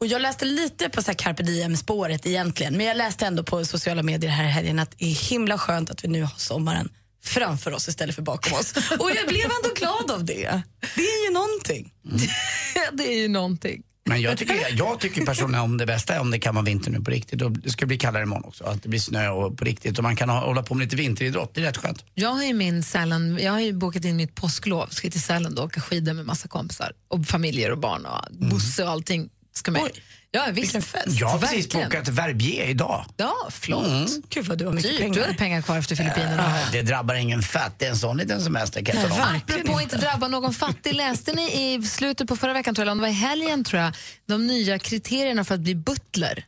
Och 0.00 0.06
jag 0.06 0.22
läste 0.22 0.44
lite 0.44 0.88
på 0.88 1.02
så 1.02 1.06
här 1.06 1.14
carpe 1.14 1.42
diem-spåret 1.42 2.26
egentligen, 2.26 2.76
men 2.76 2.86
jag 2.86 2.96
läste 2.96 3.26
ändå 3.26 3.42
på 3.42 3.64
sociala 3.64 4.02
medier 4.02 4.30
här 4.30 4.44
i 4.44 4.48
helgen 4.48 4.78
att 4.78 4.98
det 4.98 5.04
är 5.04 5.30
himla 5.30 5.58
skönt 5.58 5.90
att 5.90 6.04
vi 6.04 6.08
nu 6.08 6.22
har 6.22 6.34
sommaren 6.36 6.88
framför 7.24 7.72
oss 7.72 7.88
istället 7.88 8.14
för 8.14 8.22
bakom 8.22 8.58
oss. 8.58 8.72
Och 8.98 9.10
jag 9.10 9.28
blev 9.28 9.44
ändå 9.44 9.74
glad 9.76 10.10
av 10.10 10.24
det. 10.24 10.62
Det 10.96 11.02
är 11.02 11.26
ju 11.26 11.32
någonting. 11.32 11.92
det 12.92 13.14
är 13.14 13.22
ju 13.22 13.28
någonting. 13.28 13.82
Men 14.08 14.20
jag 14.20 14.38
tycker, 14.38 14.78
jag 14.78 15.00
tycker 15.00 15.26
personligen 15.26 15.64
om 15.64 15.76
det 15.76 15.86
bästa 15.86 16.14
är 16.14 16.20
om 16.20 16.30
det 16.30 16.38
kan 16.38 16.54
vara 16.54 16.64
vinter 16.64 16.90
nu 16.90 17.00
på 17.00 17.10
riktigt. 17.10 17.42
Och 17.42 17.52
det 17.52 17.70
ska 17.70 17.86
bli 17.86 17.98
kallare 17.98 18.22
imorgon 18.22 18.44
också. 18.44 18.64
Att 18.64 18.82
det 18.82 18.88
blir 18.88 19.00
snö 19.00 19.28
och 19.28 19.58
på 19.58 19.64
riktigt 19.64 19.98
och 19.98 20.04
man 20.04 20.16
kan 20.16 20.28
ha, 20.28 20.46
hålla 20.46 20.62
på 20.62 20.74
med 20.74 20.84
lite 20.84 20.96
vinteridrott. 20.96 21.54
Det 21.54 21.60
är 21.60 21.64
rätt 21.64 21.76
skönt. 21.76 22.04
Jag 22.14 22.28
har 22.28 22.44
ju 22.44 22.54
min 22.54 22.82
Sälen, 22.82 23.38
jag 23.42 23.52
har 23.52 23.60
ju 23.60 23.72
bokat 23.72 24.04
in 24.04 24.16
mitt 24.16 24.34
påsklov, 24.34 24.86
ska 24.86 25.10
till 25.10 25.22
Sälen 25.22 25.54
då, 25.54 25.62
åka 25.62 25.80
skidor 25.80 26.12
med 26.12 26.26
massa 26.26 26.48
kompisar 26.48 26.92
och 27.08 27.26
familjer 27.26 27.70
och 27.70 27.78
barn 27.78 28.06
och 28.06 28.34
Bosse 28.50 28.84
och 28.84 28.90
allting 28.90 29.30
ska 29.58 29.70
med. 29.70 29.82
Ja, 30.30 30.46
visst. 30.52 30.76
Jag 31.06 31.28
har 31.28 31.38
precis 31.38 31.64
Verkligen. 31.64 31.88
bokat 31.88 32.08
Verbier 32.08 32.66
idag. 32.68 33.04
Ja, 33.16 33.34
flott. 33.50 33.86
Mm. 33.86 34.06
Gud 34.28 34.44
vad 34.46 34.58
du 34.58 34.64
har 34.66 34.72
mycket 34.72 34.90
Dyrt. 34.90 35.00
pengar. 35.00 35.14
Du 35.14 35.20
hade 35.20 35.34
pengar 35.34 35.62
kvar 35.62 35.78
efter 35.78 35.96
Filippinerna. 35.96 36.54
Det 36.72 36.82
drabbar 36.82 37.14
ingen 37.14 37.42
fatt. 37.42 37.78
Det 37.78 37.86
är 37.86 37.90
en 37.90 37.96
sån 37.96 38.16
liten 38.16 38.42
semester 38.44 38.84
kan 38.84 39.00
jag 39.00 39.12
om. 39.12 39.20
Apropå 39.20 39.80
inte 39.80 39.96
drabba 39.96 40.28
någon 40.28 40.54
fattig, 40.54 40.94
läste 40.94 41.32
ni 41.32 41.74
i 41.74 41.82
slutet 41.82 42.28
på 42.28 42.36
förra 42.36 42.52
veckan, 42.52 42.74
tror 42.74 42.82
jag, 42.82 42.84
eller 42.86 42.92
om 42.92 42.98
det 42.98 43.02
var 43.02 43.08
i 43.08 43.12
helgen, 43.12 43.64
tror 43.64 43.82
jag, 43.82 43.92
de 44.26 44.46
nya 44.46 44.78
kriterierna 44.78 45.44
för 45.44 45.54
att 45.54 45.60
bli 45.60 45.74
butler? 45.74 46.44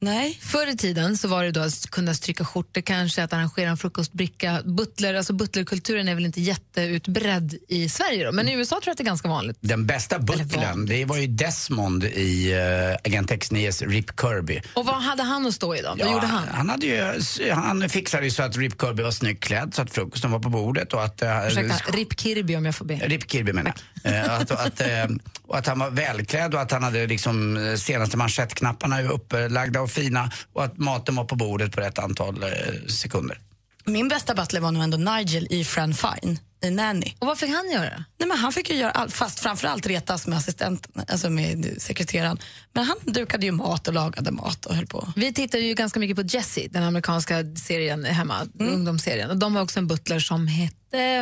Nej. 0.00 0.38
Förr 0.42 0.66
i 0.66 0.76
tiden 0.76 1.16
så 1.16 1.28
var 1.28 1.44
det 1.44 1.50
då 1.50 1.60
att 1.60 1.90
kunna 1.90 2.14
stryka 2.14 2.44
skjortor, 2.44 2.80
kanske 2.80 3.22
att 3.22 3.32
arrangera 3.32 3.70
en 3.70 3.76
frukostbricka. 3.76 4.62
Butler, 4.64 5.14
alltså 5.14 5.32
butlerkulturen 5.32 6.08
är 6.08 6.14
väl 6.14 6.26
inte 6.26 6.40
jätteutbredd 6.40 7.54
i 7.68 7.88
Sverige, 7.88 8.26
då, 8.26 8.32
men 8.32 8.48
i 8.48 8.52
USA 8.52 8.76
tror 8.76 8.82
jag 8.86 8.92
att 8.92 8.98
det 8.98 9.02
är 9.02 9.06
ganska 9.06 9.28
vanligt. 9.28 9.56
Den 9.60 9.86
bästa 9.86 10.18
butlern, 10.18 10.86
det 10.86 11.04
var 11.04 11.16
ju 11.16 11.26
Desmond 11.26 12.04
i 12.04 12.54
uh, 12.54 12.96
Agent 13.04 13.30
X9s 13.30 13.88
Rip 13.88 14.20
Kirby. 14.20 14.60
Och 14.74 14.86
vad 14.86 15.02
hade 15.02 15.22
han 15.22 15.46
att 15.46 15.54
stå 15.54 15.74
i 15.74 15.82
då? 15.82 15.94
Vad 15.98 16.12
gjorde 16.12 16.26
han? 16.26 16.48
Han, 16.48 16.68
hade 16.68 16.86
ju, 16.86 17.20
han 17.52 17.88
fixade 17.88 18.24
ju 18.24 18.30
så 18.30 18.42
att 18.42 18.56
Rip 18.56 18.80
Kirby 18.80 19.02
var 19.02 19.10
snyggt 19.10 19.44
klädd, 19.44 19.74
så 19.74 19.82
att 19.82 19.90
frukosten 19.90 20.30
var 20.30 20.38
på 20.38 20.48
bordet 20.48 20.92
och 20.92 21.04
att... 21.04 21.22
Uh, 21.22 21.46
Ursäkta, 21.46 21.92
Rip 21.92 22.20
Kirby 22.20 22.56
om 22.56 22.64
jag 22.64 22.74
får 22.74 22.84
be. 22.84 22.94
Rip 22.94 23.30
Kirby 23.30 23.52
menar 23.52 23.72
jag. 24.02 24.14
Eh, 24.14 24.40
att, 24.40 24.50
att, 24.50 24.80
eh, 24.80 25.06
och 25.46 25.58
att 25.58 25.66
han 25.66 25.78
var 25.78 25.90
välklädd 25.90 26.54
och 26.54 26.60
att 26.60 26.70
han 26.72 26.82
hade 26.82 27.06
liksom 27.06 27.76
senaste 27.78 28.16
manschettknapparna 28.16 29.02
upplagda 29.02 29.80
och 29.88 29.92
fina 29.92 30.30
och 30.52 30.64
att 30.64 30.78
maten 30.78 31.16
var 31.16 31.24
på 31.24 31.36
bordet 31.36 31.72
på 31.72 31.80
rätt 31.80 31.98
antal 31.98 32.42
eh, 32.42 32.50
sekunder. 32.88 33.38
Min 33.84 34.08
bästa 34.08 34.34
butler 34.34 34.60
var 34.60 34.72
nog 34.72 34.82
ändå 34.82 34.96
Nigel 34.98 35.46
i 35.50 35.64
Fran 35.64 35.94
Fine, 35.94 36.38
Nanny. 36.62 37.14
Och 37.18 37.26
vad 37.26 37.38
fick 37.38 37.50
han 37.50 37.70
göra? 37.70 38.04
Nej, 38.18 38.28
men 38.28 38.38
han 38.38 38.52
fick 38.52 38.70
ju 38.70 38.76
göra 38.76 38.90
allt, 38.90 39.12
fast 39.14 39.40
framförallt 39.40 39.86
retas 39.86 40.26
med 40.26 40.38
assistenten, 40.38 41.04
alltså 41.08 41.30
med 41.30 41.74
sekreteraren. 41.78 42.38
Men 42.72 42.84
han 42.84 42.96
dukade 43.02 43.46
ju 43.46 43.52
mat 43.52 43.88
och 43.88 43.94
lagade 43.94 44.30
mat 44.30 44.66
och 44.66 44.74
höll 44.74 44.86
på. 44.86 45.12
Vi 45.16 45.32
tittade 45.32 45.62
ju 45.62 45.74
ganska 45.74 46.00
mycket 46.00 46.16
på 46.16 46.22
Jessie, 46.22 46.68
den 46.70 46.82
amerikanska 46.82 47.44
serien 47.56 48.04
hemma, 48.04 48.46
Mm. 48.60 48.72
ungdomsserien. 48.74 49.30
Och 49.30 49.36
de 49.36 49.56
har 49.56 49.62
också 49.62 49.78
en 49.78 49.86
butler 49.86 50.20
som 50.20 50.46
hette, 50.46 50.74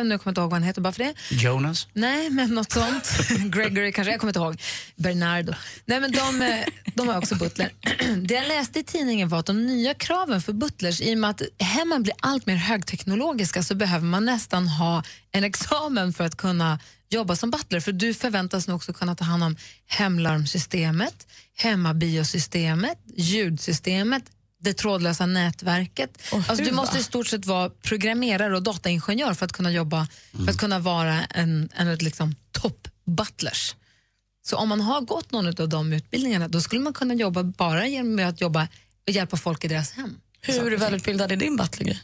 nu 0.03 0.17
kommer 0.17 0.21
jag 0.23 0.31
inte 0.31 0.41
ihåg 0.41 0.49
vad 0.49 0.53
han 0.53 0.63
heter 0.63 0.81
bara 0.81 0.93
för 0.93 1.03
det. 1.03 1.13
Jonas? 1.31 1.87
Nej, 1.93 2.29
men 2.29 2.49
något 2.55 2.71
sånt. 2.71 3.17
Gregory 3.55 3.91
kanske, 3.91 4.11
jag 4.11 4.19
kommer 4.19 4.29
inte 4.31 4.39
ihåg. 4.39 4.61
Bernardo. 4.95 5.53
Nej, 5.85 5.99
men 5.99 6.11
de, 6.11 6.41
eh, 6.41 6.65
de 6.95 7.07
har 7.07 7.17
också 7.17 7.35
butler. 7.35 7.71
Det 8.27 8.33
jag 8.33 8.47
läste 8.47 8.79
i 8.79 8.83
tidningen 8.83 9.29
var 9.29 9.39
att 9.39 9.45
de 9.45 9.65
nya 9.65 9.93
kraven 9.93 10.41
för 10.41 10.53
butlers, 10.53 11.01
i 11.01 11.13
och 11.13 11.17
med 11.17 11.29
att 11.29 11.41
hemmen 11.59 12.03
blir 12.03 12.15
allt 12.21 12.45
mer 12.45 12.55
högteknologiska 12.55 13.63
så 13.63 13.75
behöver 13.75 14.05
man 14.05 14.25
nästan 14.25 14.67
ha 14.67 15.03
en 15.31 15.43
examen 15.43 16.13
för 16.13 16.23
att 16.23 16.37
kunna 16.37 16.79
jobba 17.09 17.35
som 17.35 17.51
butler. 17.51 17.79
För 17.79 17.91
du 17.91 18.13
förväntas 18.13 18.67
nu 18.67 18.73
också 18.73 18.93
kunna 18.93 19.15
ta 19.15 19.25
hand 19.25 19.43
om 19.43 19.55
hemlarmsystemet, 19.85 21.27
hemmabiosystemet, 21.55 22.97
ljudsystemet, 23.15 24.23
det 24.59 24.73
trådlösa 24.73 25.25
nätverket. 25.25 26.21
Alltså, 26.31 26.65
du 26.65 26.71
måste 26.71 26.97
i 26.97 27.03
stort 27.03 27.27
sett 27.27 27.45
vara 27.45 27.69
programmerare 27.69 28.55
och 28.55 28.63
dataingenjör 28.63 29.33
för 29.33 29.45
att 29.45 29.51
kunna 29.51 29.71
jobba, 29.71 30.07
för 30.31 30.49
att 30.49 30.57
kunna 30.57 30.79
vara 30.79 31.25
en, 31.25 31.69
en 31.75 31.95
liksom, 31.95 32.35
topp-butlers. 32.51 33.75
Så 34.45 34.57
om 34.57 34.69
man 34.69 34.81
har 34.81 35.01
gått 35.01 35.31
någon 35.31 35.47
av 35.47 35.69
de 35.69 35.93
utbildningarna 35.93 36.47
då 36.47 36.61
skulle 36.61 36.81
man 36.81 36.93
kunna 36.93 37.13
jobba 37.13 37.43
bara 37.43 37.87
genom 37.87 38.27
att 38.27 38.41
jobba 38.41 38.67
och 39.07 39.13
hjälpa 39.13 39.37
folk 39.37 39.65
i 39.65 39.67
deras 39.67 39.91
hem. 39.91 40.17
Hur 40.41 40.77
välutbildad 40.77 41.31
är 41.31 41.35
din 41.35 41.57
butler? 41.57 41.99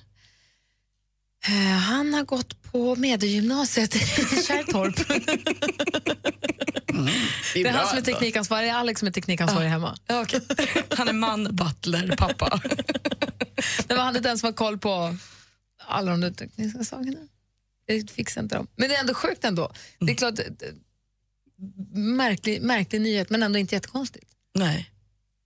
Eh, 1.47 1.51
Han 1.77 2.13
har 2.13 2.23
gått 2.23 2.62
på 2.71 2.95
Mediegymnasiet 2.95 3.95
i 3.95 3.99
Kärrtorp. 4.47 4.95
det 7.53 7.62
är 7.62 7.71
han 7.71 7.88
som 7.88 7.97
är 7.97 8.01
teknikansvarig, 8.01 8.69
Alex 8.69 8.99
som 8.99 9.08
är 9.08 9.12
teknikansvarig 9.12 9.69
hemma. 9.69 9.97
Ja, 10.08 10.21
okej. 10.21 10.41
Han 10.89 11.08
är 11.08 11.13
man, 11.13 11.56
butler, 11.56 12.15
pappa. 12.17 12.62
Det 13.88 13.93
var 13.95 14.03
han 14.03 14.15
inte 14.15 14.27
ens 14.29 14.39
som 14.41 14.47
har 14.47 14.53
koll 14.53 14.77
på 14.77 15.17
alla 15.88 16.12
de 16.12 16.21
där 16.21 16.32
tekniska 16.32 16.84
sakerna. 16.84 17.19
Jag 17.86 18.10
fixar 18.10 18.41
inte 18.41 18.56
dem. 18.56 18.67
Men 18.75 18.89
det 18.89 18.95
är 18.95 18.99
ändå 18.99 19.13
sjukt 19.13 19.43
ändå. 19.45 19.71
Det 19.99 20.12
är 20.12 20.15
klart, 20.15 20.39
eh, 20.39 20.45
märklig, 21.94 22.62
märklig 22.62 23.02
nyhet 23.02 23.29
men 23.29 23.44
ändå 23.44 23.60
inte 23.60 23.75
jättekonstigt. 23.75 24.25
Nej. 24.54 24.89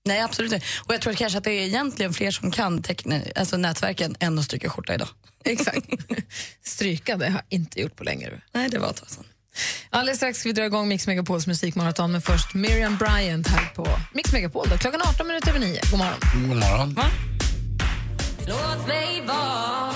Nej, 0.06 0.22
absolut 0.22 0.52
inte. 0.52 0.66
Och 0.86 0.94
jag 0.94 1.02
tror 1.02 1.14
kanske 1.14 1.38
att 1.38 1.44
det 1.44 1.52
är 1.52 1.66
egentligen 1.68 2.14
fler 2.14 2.32
som 2.32 2.52
kan 2.52 2.82
teckna, 2.84 3.22
alltså 3.36 3.58
nätverken 3.58 4.16
än 4.20 4.40
att 4.40 4.46
stryka 4.46 4.70
skjorta 4.70 4.94
idag. 4.96 5.10
Exakt. 5.48 5.88
Stryka 6.64 7.18
det 7.18 7.26
har 7.26 7.34
jag 7.34 7.44
inte 7.50 7.82
gjort 7.82 7.96
på 7.96 8.04
länge. 8.04 8.32
Nej, 8.54 8.70
det 8.70 8.80
var 8.80 8.90
ett 8.90 8.96
tag 8.96 9.10
sedan. 9.10 9.24
Alldeles 9.90 10.18
strax 10.18 10.40
ska 10.40 10.50
vi 10.50 10.54
dra 10.54 10.66
igång 10.66 10.88
Mix 10.88 11.08
Megapols 11.08 11.48
musikmaraton, 11.48 12.12
men 12.12 12.22
först 12.22 12.54
Miriam 12.54 12.98
Bryant 12.98 13.48
här 13.48 13.66
på 13.76 13.88
Mix 14.14 14.34
Megapol. 14.34 14.68
Då. 14.70 14.78
Klockan 14.78 15.02
18 15.02 15.28
minuter 15.28 15.50
över 15.50 15.60
9. 15.60 15.82
God 15.92 16.00
morgon. 16.00 16.20
God 16.34 16.58
morgon. 16.58 16.94
Va? 16.94 17.06
Låt 18.48 18.88
mig 18.88 19.24
vara, 19.28 19.94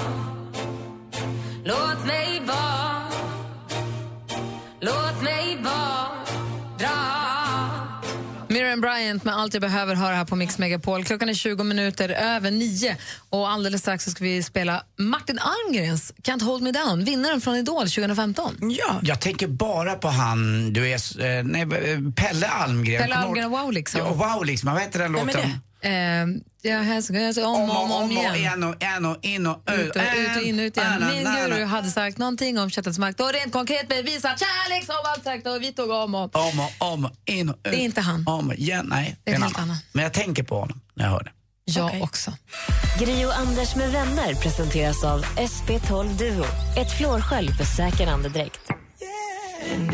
låt 1.66 2.06
mig 2.06 2.31
Bryant 8.52 9.24
med 9.24 9.36
Allt 9.36 9.54
jag 9.54 9.62
behöver 9.62 9.96
höra 9.96 10.16
här 10.16 10.26
på 10.26 10.36
Mix 10.36 10.58
Megapol. 10.58 11.04
Klockan 11.04 11.30
är 11.30 11.34
20 11.34 11.64
minuter 11.64 12.10
över 12.10 12.52
nio 12.52 12.98
och 13.30 13.50
alldeles 13.50 13.82
strax 13.82 14.04
så 14.04 14.12
ska 14.12 14.24
vi 14.24 14.44
spela 14.44 14.84
Martin 14.98 15.40
Almgrens 15.40 16.14
Can't 16.24 16.44
hold 16.44 16.64
me 16.64 16.72
down, 16.72 17.04
vinnaren 17.04 17.42
från 17.42 17.56
Idol 17.56 17.90
2015. 17.90 18.58
Ja. 18.62 19.00
Jag 19.04 19.20
tänker 19.20 19.48
bara 19.48 19.96
på 19.96 20.08
han, 20.08 20.74
du 20.74 20.90
är, 20.90 21.22
eh, 21.38 21.44
nej, 21.44 21.62
eh, 21.62 22.00
Pelle 22.16 22.48
Almgren. 22.48 23.02
Pelle 23.02 23.16
Almgren 23.16 23.46
och 23.54 23.60
Wow 23.60 23.72
liksom. 23.72 24.00
Ja, 24.00 24.14
wow 24.14 24.46
liksom. 24.46 24.74
Vad 24.74 24.82
heter 24.82 25.00
den 25.00 25.14
Vem 25.14 25.30
är 26.64 26.96
låten? 26.96 27.16
Eh, 27.16 27.22
jag 27.22 27.24
hälsar 27.26 27.46
om 27.46 27.70
och 27.70 27.84
om, 27.84 27.92
om, 27.92 28.12
igen. 28.12 28.36
igen 28.36 28.64
och 28.64 28.84
en 28.84 29.06
och 29.06 29.18
in 29.22 29.48
och 29.48 29.64
Ut 29.72 29.96
och 29.96 30.02
ut 30.02 30.38
och 30.38 30.44
in 30.44 30.60
och 30.60 30.64
ut 30.64 30.78
igen. 30.78 31.08
Min 31.08 31.24
guru 31.24 31.66
hade 31.66 31.90
sagt 31.90 32.18
någonting 32.18 32.60
om 32.60 32.70
köttets 32.70 33.00
makt 33.00 33.20
och 33.20 33.34
rent 33.34 33.54
konkret 33.54 33.88
bevisat 33.88 34.40
kärlek 34.40 34.86
som 34.86 34.96
allt 35.06 35.24
sagt 35.24 35.48
och 35.48 35.62
vi 35.62 35.74
tog 35.74 35.90
om 35.90 36.16
och... 36.16 36.36
Om 36.36 36.60
och 36.60 36.94
om, 36.94 37.10
in 37.26 37.50
och 37.50 37.56
ut. 37.56 37.64
Det 37.64 37.76
är 37.76 37.86
inte 37.86 38.02
han. 38.02 38.28
Om 38.28 38.52
igen, 38.52 38.86
nej. 38.90 39.16
Det 39.24 39.32
är 39.32 39.36
en 39.36 39.44
annan. 39.44 39.76
Men 39.94 40.04
jag 40.04 40.14
tänker 40.14 40.44
på 40.44 40.60
honom 40.60 40.82
när 40.94 41.06
jag 41.06 41.12
hör 41.12 41.24
det. 41.24 41.32
Jag 41.66 42.02
också. 42.02 42.34
Gri 43.00 43.26
och 43.26 43.38
Anders 43.38 43.76
med 43.76 43.92
vänner 43.92 44.34
presenteras 44.36 45.04
av 45.04 45.26
SP12 45.26 46.18
Duo. 46.18 46.46
Ett 46.78 46.98
flårskölj 46.98 47.52
för 47.54 47.64
säker 47.64 48.08
andedräkt. 48.08 48.62
And 49.74 49.92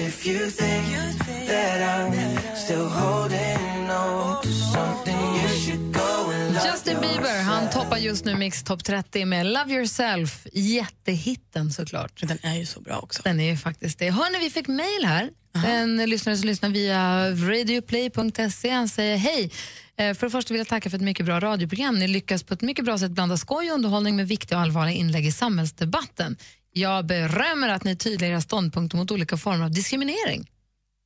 Justin 6.88 7.10
Bieber 7.10 7.42
han 7.42 7.70
toppar 7.70 7.98
just 7.98 8.26
nu 8.26 8.36
Mix 8.36 8.64
Top 8.64 8.84
30 8.84 9.26
med 9.26 9.46
Love 9.46 9.74
yourself, 9.74 10.48
jättehitten 10.54 11.72
såklart. 11.72 12.22
Den 12.28 12.38
är 12.42 12.56
ju 12.56 12.66
så 12.66 12.82
bra 12.82 12.98
också. 12.98 13.22
Den 13.24 13.40
är 13.40 13.52
ju 13.52 13.58
faktiskt 13.58 14.00
det. 14.00 14.10
Hörni, 14.10 14.40
vi 14.40 14.50
fick 14.50 14.68
mejl 14.68 15.06
här. 15.06 15.30
En 15.66 15.98
lyssnare 15.98 16.38
som 16.38 16.48
lyssnar 16.48 16.70
via 16.70 17.30
radioplay.se. 17.32 18.70
Han 18.70 18.90
säger 18.90 19.18
hej. 19.18 19.52
Eh, 19.98 20.14
För 20.14 20.28
det 20.28 20.32
första 20.32 20.54
vill 20.54 20.60
jag 20.60 20.68
tacka 20.68 20.90
för 20.90 20.98
ett 20.98 21.04
mycket 21.04 21.26
bra 21.26 21.40
radioprogram. 21.40 22.00
Ni 22.00 22.08
lyckas 22.08 22.44
på 22.44 22.54
ett 22.54 22.62
mycket 22.62 22.86
bra 22.86 22.98
sätt 22.98 23.12
blanda 23.12 23.38
skoj 23.38 23.70
och 23.70 23.76
underhållning 23.76 24.16
med 24.16 24.28
viktiga 24.28 24.58
och 24.58 24.64
allvarliga 24.64 24.96
inlägg 24.96 25.26
i 25.28 25.32
samhällsdebatten. 25.32 26.38
Jag 26.74 27.06
berömmer 27.06 27.70
att 27.70 27.84
ni 27.84 27.96
tydliggör 27.96 28.34
era 28.34 28.42
ståndpunkter 28.42 28.98
mot 28.98 29.12
olika 29.12 29.38
former 29.38 29.66
av 29.66 29.72
diskriminering. 29.72 30.50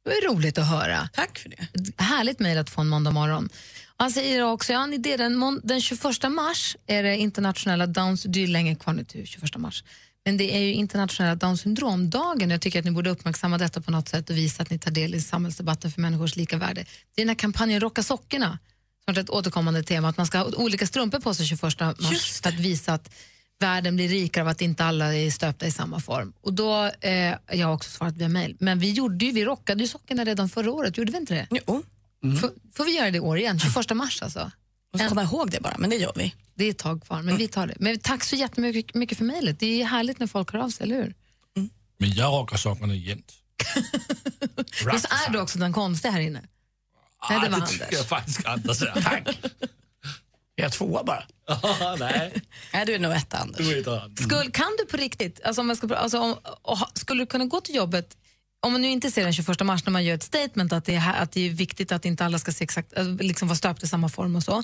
Det 0.06 0.12
är 0.12 0.28
roligt 0.34 0.58
att 0.58 0.68
höra. 0.68 1.10
Tack 1.14 1.40
för 1.40 1.50
det. 1.50 1.68
Härligt 2.04 2.40
mejl 2.40 2.58
att 2.58 2.70
få 2.70 2.82
en 2.82 2.88
måndag 2.88 3.12
morgon. 3.12 3.50
Han 3.98 4.12
säger 4.12 4.44
också, 4.44 4.74
ja, 4.74 4.84
en 4.84 4.94
idé, 4.94 5.18
den, 5.18 5.62
den 5.64 5.82
21 5.82 6.04
mars 6.30 6.78
är 6.88 7.04
det 7.04 7.18
internationella 7.18 7.88
Downs, 7.88 8.24
det 8.24 8.44
är 8.44 8.48
länge 8.48 8.76
kvar 8.76 8.94
nu 8.94 9.04
till 9.04 9.28
21 9.28 9.58
mars, 9.58 9.84
men 10.26 10.38
det 10.38 10.56
är 10.56 10.60
ju 10.60 10.74
internationella 10.74 11.36
Downs 11.36 11.62
syndromdagen 11.62 12.50
och 12.50 12.54
jag 12.54 12.62
tycker 12.62 12.80
att 12.80 12.86
ni 12.86 12.92
borde 12.92 13.10
uppmärksamma 13.10 13.58
detta 13.58 13.82
på 13.82 13.92
något 13.92 14.10
sätt 14.10 14.30
och 14.30 14.38
visa 14.38 14.64
att 14.64 14.70
ni 14.70 14.80
tar 14.80 14.92
del 14.92 15.16
i 15.16 15.22
samhällsdebatten 15.22 15.92
för 15.92 16.02
människors 16.02 16.36
lika 16.36 16.58
värde. 16.58 16.86
Det 17.16 17.22
är 17.22 17.26
den 17.26 17.30
här 17.30 17.36
kampanjen 17.36 17.80
Rocka 17.80 18.04
sockorna 18.04 18.60
som 19.06 19.18
är 19.18 19.20
ett 19.20 19.30
återkommande 19.30 19.84
tema, 19.84 20.10
att 20.10 20.18
man 20.18 20.26
ska 20.26 20.38
ha 20.38 20.46
olika 20.56 20.88
strumpor 20.88 21.20
på 21.20 21.34
sig 21.34 21.46
21 21.46 21.62
mars 21.80 22.42
för 22.42 22.50
att 22.50 22.60
visa 22.60 22.94
att 22.94 23.10
världen 23.60 23.96
blir 23.96 24.08
rikare 24.08 24.42
av 24.42 24.48
att 24.48 24.62
inte 24.62 24.86
alla 24.86 25.16
är 25.16 25.32
stöpta 25.32 25.66
i 25.66 25.72
samma 25.72 26.00
form. 26.00 26.34
Och 26.42 26.54
då, 26.54 26.92
eh, 27.02 27.36
jag 27.52 27.68
har 27.68 27.74
också 27.74 27.89
svarat 27.89 28.18
via 28.18 28.30
mail, 28.30 28.56
men 28.60 28.80
vi, 28.80 28.92
gjorde 28.92 29.26
ju, 29.26 29.32
vi 29.32 29.46
rockade 29.46 29.82
ju 29.82 29.88
sockorna 29.88 30.26
redan 30.26 30.50
förra 30.50 30.72
året, 30.72 30.98
gjorde 30.98 31.12
vi 31.12 31.18
inte 31.18 31.34
det? 31.34 31.48
Jo. 31.68 31.84
Får, 32.22 32.51
får 32.74 32.86
vi 32.86 32.97
göra 32.97 33.11
det 33.11 33.17
i 33.17 33.19
år 33.19 33.38
igen? 33.38 33.59
21 33.59 33.95
mars 33.95 34.22
alltså? 34.22 34.51
Måste 34.93 35.07
komma 35.07 35.24
ihåg 35.24 35.51
det 35.51 35.59
bara, 35.61 35.76
men 35.78 35.89
det 35.89 35.95
gör 35.95 36.11
vi. 36.15 36.36
Det 36.53 36.65
är 36.65 36.69
ett 36.69 36.78
tag 36.78 37.03
kvar, 37.03 37.22
men 37.22 37.38
vi 37.38 37.47
tar 37.47 37.67
det. 37.67 37.76
Men 37.80 37.99
tack 37.99 38.24
så 38.24 38.36
jättemycket 38.36 38.95
mycket 38.95 39.17
för 39.17 39.26
mejlet. 39.26 39.59
Det 39.59 39.82
är 39.82 39.86
härligt 39.86 40.19
när 40.19 40.28
folk 40.28 40.53
hör 40.53 40.59
av 40.59 40.69
sig, 40.69 40.84
eller 40.84 40.95
hur? 40.95 41.15
Men 41.97 42.13
jag 42.13 42.34
rockar 42.34 42.57
sockorna 42.57 42.95
jämt. 42.95 43.34
Visst 44.93 45.05
är 45.05 45.32
du 45.32 45.39
också 45.39 45.59
den 45.59 45.74
konstiga 45.74 46.11
här 46.11 46.19
inne? 46.19 46.41
Nej, 47.30 47.39
det 47.39 47.49
var 47.49 47.49
det 47.49 47.55
Anders. 47.55 47.69
tycker 47.69 47.95
jag 47.95 48.07
faktiskt 48.07 48.45
Anders 48.45 48.82
är. 48.82 49.01
Tack. 49.01 49.39
Jag 50.55 50.65
är 50.65 50.69
tvåa 50.69 51.03
bara. 51.03 51.24
Nej, 51.99 52.41
Nej, 52.74 52.86
du 52.86 52.95
är 52.95 52.99
nog 52.99 53.11
etta, 53.11 53.38
Anders. 53.38 53.67
du 53.67 53.91
han. 53.91 54.15
Skulle, 54.15 54.51
kan 54.51 54.76
du 54.80 54.86
på 54.86 54.97
riktigt, 54.97 55.41
alltså 55.43 55.61
om 55.61 55.76
ska, 55.76 55.95
alltså 55.95 56.19
om, 56.19 56.38
och 56.61 56.78
skulle 56.93 57.22
du 57.22 57.26
kunna 57.26 57.45
gå 57.45 57.61
till 57.61 57.76
jobbet 57.76 58.17
om 58.64 58.72
man 58.72 58.82
nu 58.82 58.88
inte 58.88 59.12
ser 59.12 59.24
den 59.24 59.34
21 59.34 59.66
mars 59.66 59.86
när 59.86 59.91
man 59.91 60.05
gör 60.05 60.16
ett 60.16 60.24
statement 60.24 60.74
att 60.74 60.86
det 60.86 60.95
är, 60.95 61.14
att 61.14 61.32
det 61.32 61.47
är 61.47 61.49
viktigt 61.49 61.91
att 61.91 62.05
inte 62.05 62.26
alla 62.26 62.39
ska 62.39 62.51
se 62.51 62.64
exakt, 62.64 62.97
äh, 62.97 63.16
liksom 63.16 63.47
vara 63.47 63.57
stöpta 63.57 63.86
i 63.86 63.89
samma 63.89 64.09
form 64.09 64.36
och 64.36 64.43
så, 64.43 64.64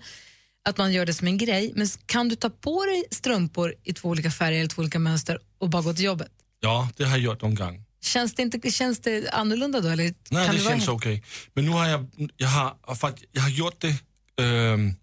att 0.69 0.77
man 0.77 0.93
gör 0.93 1.05
det 1.05 1.13
som 1.13 1.27
en 1.27 1.37
grej, 1.37 1.73
men 1.75 1.87
kan 2.05 2.29
du 2.29 2.35
ta 2.35 2.49
på 2.49 2.85
dig 2.85 3.03
strumpor 3.11 3.73
i 3.83 3.93
två 3.93 4.09
olika 4.09 4.31
färger 4.31 4.59
eller 4.59 4.69
två 4.69 4.81
olika 4.81 4.99
mönster 4.99 5.39
och 5.57 5.69
bara 5.69 5.81
gå 5.81 5.93
till 5.93 6.05
jobbet? 6.05 6.31
Ja, 6.59 6.89
det 6.97 7.03
har 7.03 7.11
jag 7.11 7.19
gjort 7.19 7.41
någon 7.41 7.55
gång. 7.55 7.83
Känns 8.01 8.35
det, 8.35 8.41
inte, 8.41 8.71
känns 8.71 8.99
det 8.99 9.29
annorlunda 9.29 9.81
då? 9.81 9.87
Eller 9.87 10.13
Nej, 10.29 10.45
kan 10.45 10.55
det 10.55 10.61
vara 10.61 10.73
känns 10.73 10.87
okej. 10.87 11.23
Men 11.53 11.65
nu 11.65 11.71
har 11.71 11.87
jag, 11.87 12.07
jag, 12.37 12.47
har, 12.47 12.95
faktiskt, 12.95 13.29
jag 13.31 13.41
har 13.41 13.49
gjort 13.49 13.81
det 13.81 13.95
ehm, 14.43 14.95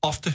ofta. 0.00 0.32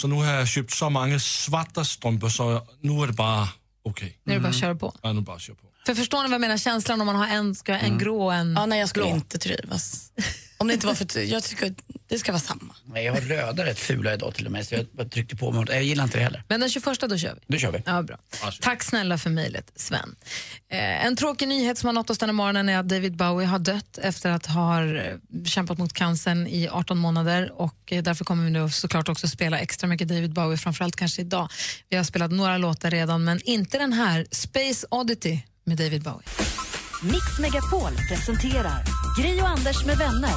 Så 0.00 0.08
nu 0.08 0.14
har 0.14 0.24
jag 0.24 0.48
köpt 0.48 0.70
så 0.70 0.90
många 0.90 1.18
svarta 1.18 1.84
strumpor 1.84 2.28
så 2.28 2.66
nu 2.80 3.02
är 3.02 3.06
det 3.06 3.12
bara 3.12 3.48
okej. 3.82 4.18
Nu 4.24 4.32
är 4.32 4.36
det 4.36 4.42
bara 4.42 4.48
att 4.48 4.60
köra 4.60 4.74
på. 4.74 4.94
Ja, 5.02 5.12
nu 5.12 5.20
bara 5.20 5.38
kör 5.38 5.54
på. 5.54 5.66
För 5.86 5.94
förstår 5.94 6.22
ni 6.22 6.28
vad 6.28 6.34
jag 6.34 6.40
menar? 6.40 6.56
Känslan 6.56 7.00
om 7.00 7.06
man 7.06 7.16
har 7.16 7.26
en, 7.26 7.54
ska 7.54 7.74
en 7.74 7.98
grå 7.98 8.24
och 8.24 8.34
en 8.34 8.54
Ja, 8.56 8.66
nej, 8.66 8.78
jag 8.80 8.88
skulle 8.88 9.04
blå. 9.04 9.14
inte 9.14 9.38
trivas. 9.38 10.12
Om 10.58 10.68
det 10.68 10.74
inte 10.74 10.86
var 10.86 10.94
för... 10.94 11.18
Jag 11.20 11.42
tycker 11.44 11.66
att 11.66 11.72
det 12.08 12.18
ska 12.18 12.32
vara 12.32 12.40
samma. 12.40 12.74
Nej, 12.84 13.04
jag 13.04 13.12
har 13.12 13.20
röda 13.20 13.64
rätt 13.64 13.78
fula 13.78 14.14
idag 14.14 14.34
till 14.34 14.46
och 14.46 14.52
med 14.52 14.66
så 14.66 14.74
jag 14.96 15.10
tryckte 15.10 15.36
på 15.36 15.52
mig. 15.52 15.64
Jag 15.68 15.82
gillar 15.82 16.04
inte 16.04 16.18
det 16.18 16.24
heller. 16.24 16.42
Men 16.48 16.60
den 16.60 16.70
21 16.70 17.00
då 17.00 17.18
kör 17.18 17.34
vi. 17.34 17.40
Då 17.46 17.58
kör 17.58 17.72
vi. 17.72 17.82
Ja, 17.86 18.02
bra. 18.02 18.18
Tack 18.60 18.82
snälla 18.82 19.18
för 19.18 19.30
mejlet, 19.30 19.72
Sven. 19.76 20.16
Eh, 20.68 21.06
en 21.06 21.16
tråkig 21.16 21.48
nyhet 21.48 21.78
som 21.78 21.86
har 21.86 21.92
nått 21.92 22.10
oss 22.10 22.18
den 22.18 22.28
här 22.28 22.34
morgonen 22.34 22.68
är 22.68 22.78
att 22.78 22.88
David 22.88 23.16
Bowie 23.16 23.46
har 23.46 23.58
dött 23.58 23.98
efter 23.98 24.30
att 24.30 24.46
ha 24.46 24.84
eh, 24.84 25.16
kämpat 25.46 25.78
mot 25.78 25.92
cancern 25.92 26.46
i 26.46 26.68
18 26.68 26.98
månader 26.98 27.52
och 27.60 27.92
eh, 27.92 28.02
därför 28.02 28.24
kommer 28.24 28.44
vi 28.44 28.50
nu 28.50 28.70
såklart 28.70 29.08
också 29.08 29.28
spela 29.28 29.58
extra 29.58 29.86
mycket 29.86 30.08
David 30.08 30.32
Bowie, 30.32 30.58
framförallt 30.58 30.96
kanske 30.96 31.22
idag. 31.22 31.48
Vi 31.88 31.96
har 31.96 32.04
spelat 32.04 32.30
några 32.30 32.58
låtar 32.58 32.90
redan, 32.90 33.24
men 33.24 33.40
inte 33.44 33.78
den 33.78 33.92
här, 33.92 34.26
Space 34.30 34.86
Oddity 34.90 35.40
med 35.66 35.76
David 35.76 36.02
Bowie. 36.02 36.28
Mix 37.02 37.38
Megapol 37.38 37.92
presenterar 38.08 38.82
Gri 39.18 39.40
och 39.40 39.48
Anders 39.48 39.84
med 39.84 39.98
vänner. 39.98 40.30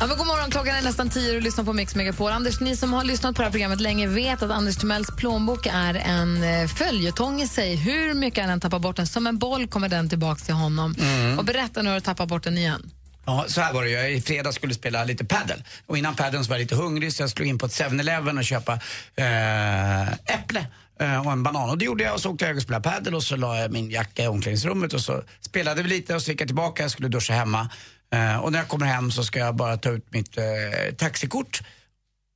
Ja, 0.00 0.06
men 0.06 0.16
god 0.16 0.26
morgon, 0.26 0.50
klockan 0.50 0.74
är 0.74 0.82
nästan 0.82 1.10
tio 1.10 1.36
och 1.36 1.42
lyssnar 1.42 1.64
på 1.64 1.72
Mix 1.72 1.94
Megapol. 1.94 2.32
Anders, 2.32 2.60
ni 2.60 2.76
som 2.76 2.92
har 2.92 3.04
lyssnat 3.04 3.36
på 3.36 3.42
det 3.42 3.46
här 3.46 3.50
programmet 3.50 3.80
länge 3.80 4.06
vet 4.06 4.42
att 4.42 4.50
Anders 4.50 4.76
Timells 4.76 5.16
plånbok 5.16 5.66
är 5.66 5.94
en 5.94 6.42
eh, 6.42 6.68
följetong 6.68 7.40
i 7.40 7.48
sig. 7.48 7.76
Hur 7.76 8.14
mycket 8.14 8.44
han 8.44 8.52
än 8.52 8.60
tappar 8.60 8.78
bort 8.78 8.96
den, 8.96 9.06
som 9.06 9.26
en 9.26 9.38
boll 9.38 9.66
kommer 9.66 9.88
den 9.88 10.08
tillbaka 10.08 10.44
till 10.44 10.54
honom. 10.54 10.94
Mm. 11.00 11.38
Och 11.38 11.44
berätta 11.44 11.82
nu 11.82 11.88
har 11.88 11.94
du 11.94 12.00
tappat 12.00 12.28
bort 12.28 12.44
den 12.44 12.58
igen. 12.58 12.90
Ja, 13.26 13.44
så 13.48 13.60
här 13.60 13.72
var 13.72 13.84
det. 13.84 13.90
Jag 13.90 14.12
i 14.12 14.20
fredags 14.20 14.56
skulle 14.56 14.74
spela 14.74 15.04
lite 15.04 15.24
paddel. 15.24 15.64
Och 15.86 15.98
innan 15.98 16.14
paddeln 16.14 16.44
så 16.44 16.50
var 16.50 16.56
jag 16.56 16.60
lite 16.60 16.74
hungrig 16.74 17.12
så 17.12 17.22
jag 17.22 17.30
slog 17.30 17.48
in 17.48 17.58
på 17.58 17.66
ett 17.66 17.72
7-Eleven 17.72 18.38
och 18.38 18.44
köpa 18.44 18.72
eh, 19.16 20.12
äpple 20.12 20.66
Eh, 21.00 21.26
och 21.26 21.32
en 21.32 21.42
banan. 21.42 21.70
Och 21.70 21.78
det 21.78 21.84
gjorde 21.84 22.04
jag 22.04 22.14
och 22.14 22.20
så 22.20 22.30
åkte 22.30 22.44
jag 22.44 22.56
och 22.56 22.62
spelade 22.62 22.90
padel. 22.90 23.14
och 23.14 23.22
så 23.22 23.36
la 23.36 23.58
jag 23.58 23.72
min 23.72 23.90
jacka 23.90 24.24
i 24.24 24.26
omklädningsrummet 24.26 24.94
och 24.94 25.00
så 25.00 25.22
spelade 25.40 25.82
vi 25.82 25.88
lite 25.88 26.14
och 26.14 26.22
så 26.22 26.30
gick 26.30 26.40
jag 26.40 26.48
tillbaka, 26.48 26.82
jag 26.82 26.90
skulle 26.90 27.08
duscha 27.08 27.34
hemma. 27.34 27.70
Eh, 28.12 28.36
och 28.36 28.52
när 28.52 28.58
jag 28.58 28.68
kommer 28.68 28.86
hem 28.86 29.10
så 29.10 29.24
ska 29.24 29.38
jag 29.38 29.56
bara 29.56 29.76
ta 29.76 29.90
ut 29.90 30.12
mitt 30.12 30.38
eh, 30.38 30.94
taxikort 30.96 31.60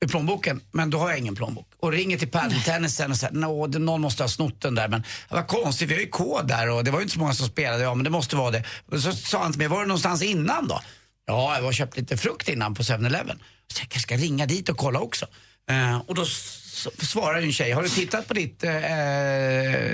ur 0.05 0.09
plånboken, 0.09 0.61
men 0.71 0.91
då 0.91 0.99
har 0.99 1.09
jag 1.09 1.19
ingen 1.19 1.35
plånbok. 1.35 1.67
Och 1.81 1.93
ringer 1.93 2.19
till 2.19 2.29
padeltennisen 2.29 3.11
och 3.11 3.17
säger 3.17 3.35
Nå, 3.35 3.67
någon 3.67 4.01
måste 4.01 4.23
ha 4.23 4.29
snott 4.29 4.61
den 4.61 4.75
där. 4.75 4.89
Men 4.89 5.03
det 5.29 5.35
var 5.35 5.43
konstigt, 5.43 5.91
vi 5.91 5.95
har 5.95 6.01
ju 6.01 6.09
kod 6.09 6.49
där 6.49 6.71
och 6.71 6.85
det 6.85 6.91
var 6.91 6.99
ju 6.99 7.03
inte 7.03 7.15
så 7.15 7.21
många 7.21 7.35
som 7.35 7.47
spelade. 7.47 7.83
Ja, 7.83 7.95
men 7.95 8.05
det 8.05 8.11
måste 8.11 8.37
vara 8.37 8.51
det. 8.51 8.65
Och 8.87 9.01
så 9.01 9.13
sa 9.13 9.43
han 9.43 9.53
till 9.53 9.59
mig, 9.59 9.69
var 9.69 9.81
det 9.81 9.87
någonstans 9.87 10.23
innan 10.23 10.69
då? 10.69 10.81
Ja, 11.27 11.57
jag 11.57 11.63
var 11.63 11.73
köpt 11.73 11.97
lite 11.97 12.17
frukt 12.17 12.49
innan 12.49 12.75
på 12.75 12.83
7-Eleven. 12.83 13.39
Så 13.73 13.81
jag 13.83 13.89
kanske 13.89 14.01
ska 14.01 14.17
ringa 14.17 14.47
dit 14.47 14.69
och 14.69 14.77
kolla 14.77 15.01
också. 15.01 15.27
Eh, 15.71 15.99
och 16.07 16.15
då 16.15 16.25
s- 16.73 17.11
svarar 17.11 17.41
ju 17.41 17.47
en 17.47 17.53
tjej, 17.53 17.73
har 17.73 17.83
du 17.83 17.89
tittat 17.89 18.29
på 18.29 18.35
ditt, 18.35 18.65
eh, 18.65 18.71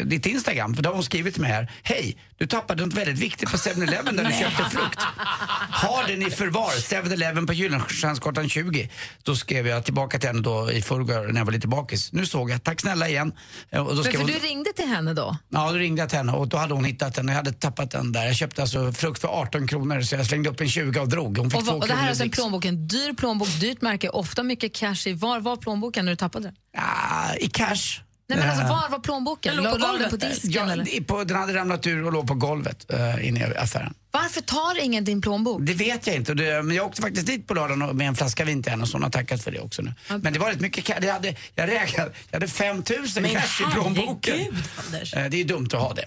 ditt 0.05 0.26
Instagram? 0.26 0.74
För 0.74 0.83
då 0.83 0.89
har 0.89 0.95
hon 0.95 1.05
skrivit 1.05 1.35
till 1.35 1.43
mig 1.43 1.51
här, 1.53 1.72
hej, 1.83 2.16
du 2.39 2.47
tappade 2.47 2.87
något 2.87 2.95
väldigt 2.95 3.18
viktigt 3.18 3.51
på 3.51 3.57
7-Eleven 3.57 4.16
där 4.16 4.24
du 4.24 4.31
köpte 4.33 4.64
frukt. 4.76 5.01
Har 5.70 6.09
den 6.09 6.22
i 6.22 6.31
förvar, 6.31 6.70
7-Eleven 6.70 7.47
på 7.47 7.53
Gyllenstiernsgatan 7.53 8.49
20. 8.49 8.91
Då 9.22 9.37
skrev 9.37 9.66
jag 9.66 9.85
tillbaka 9.85 10.18
till 10.18 10.29
henne 10.29 10.41
då 10.41 10.72
i 10.72 10.83
förrgår 10.83 11.33
när 11.33 11.41
jag 11.41 11.45
var 11.45 11.53
lite 11.53 11.68
bakis. 11.68 12.12
Nu 12.12 12.26
såg 12.26 12.51
jag, 12.51 12.62
tack 12.64 12.81
snälla 12.81 13.09
igen. 13.09 13.33
Eh, 13.70 13.81
Och 13.87 13.97
då 13.97 14.03
Men 14.03 14.12
för 14.12 14.18
hon, 14.18 14.26
du 14.26 14.33
ringde 14.39 14.72
till 14.72 14.87
henne 14.89 15.14
då? 15.14 15.37
Ja, 15.49 15.70
då 15.72 15.76
ringde 15.79 16.03
jag 16.03 16.09
till 16.09 16.18
henne 16.18 16.33
och 16.33 16.49
då 16.49 16.57
hade 16.57 16.74
hon 16.74 16.85
hittat 16.85 17.14
den. 17.14 17.29
Jag 17.29 17.35
hade 17.35 17.53
tappat 17.53 17.91
den 17.91 18.12
där. 18.12 18.26
Jag 18.26 18.37
köpte 18.37 18.62
alltså 18.62 18.93
frukt 18.93 19.20
för 19.20 19.29
18 19.29 19.66
kronor 19.68 20.01
så 20.03 20.14
jag 20.14 20.26
slängde 20.26 20.51
upp 20.51 20.61
en 20.61 20.68
20 20.68 21.01
och 21.01 21.09
drog. 21.09 21.39
Hon 21.39 21.51
fick 21.51 21.61
Och, 21.61 21.66
två 21.66 21.72
och 21.74 21.89
det 21.89 21.95
här 21.95 22.05
är 22.05 22.09
alltså 22.09 22.24
en 22.24 22.31
plånbok, 22.31 22.64
en 22.64 22.89
dyr 22.89 23.12
plånbok, 23.12 23.49
dyrt 23.61 23.81
märke, 23.83 24.09
ofta 24.09 24.43
mycket 24.43 24.74
cash 24.74 25.07
i. 25.07 25.12
Var 25.12 25.41
var 25.41 25.57
plånboken 25.57 26.05
när 26.05 26.12
du 26.12 26.16
tappade 26.16 26.45
den? 26.45 26.55
Ja, 26.81 27.35
I 27.41 27.49
cash. 27.49 28.01
Nej 28.31 28.39
men 28.39 28.49
alltså 28.51 28.64
Eh, 28.64 28.68
var 28.70 28.89
var 28.89 28.99
plånboken? 28.99 29.55
Den 29.57 29.64
låg 29.64 29.72
på 29.81 29.87
golvet. 29.87 30.11
på 30.11 30.16
disken 30.16 30.51
ja, 30.51 30.72
eller? 30.72 31.01
på, 31.05 31.24
den 31.24 31.37
hade 31.37 31.55
ramlat 31.55 31.87
ur 31.87 32.05
och 32.07 32.12
låg 32.12 32.26
på 32.29 32.35
golvet 32.35 32.87
uh, 32.95 33.29
inne 33.29 33.41
i 33.41 33.57
affären. 33.57 33.95
Varför 34.11 34.41
tar 34.41 34.81
ingen 34.81 35.05
din 35.05 35.20
plånbok? 35.20 35.61
Det 35.62 35.74
vet 35.74 36.07
jag 36.07 36.16
inte. 36.16 36.33
och 36.33 36.37
Det, 36.37 36.62
men 36.62 36.76
jag 36.76 36.87
åkte 36.87 37.03
faktiskt 37.03 37.26
dit 37.26 37.47
på 37.47 37.55
lördagen 37.55 37.83
och- 37.83 37.97
med 37.97 38.09
en 38.09 38.14
flaska 38.14 38.45
vin 38.45 38.62
till 38.62 38.70
henne 38.70 38.83
och 38.83 38.89
så 38.89 38.95
hon 38.95 39.03
har 39.03 39.11
tackat 39.11 39.43
för 39.45 39.51
det 39.51 39.61
också 39.61 39.83
nu. 39.83 39.95
Men 40.22 40.33
det 40.33 40.39
var 40.39 40.51
rätt 40.51 40.61
mycket 40.61 40.85
cash. 40.85 40.99
Jag 41.03 41.12
hade, 41.12 41.35
jag 41.55 41.68
räknade, 41.68 42.11
jag 42.31 42.37
hade 42.37 42.49
5 42.49 42.76
000 42.76 42.85
Men 43.20 43.31
cash 43.31 43.62
i 43.70 43.72
plånboken. 43.74 44.39
Anders. 44.87 45.14
Eh, 45.14 45.26
Det 45.31 45.41
är 45.41 45.45
dumt 45.45 45.66
att 45.72 45.81
ha 45.81 45.95
det. 45.95 46.05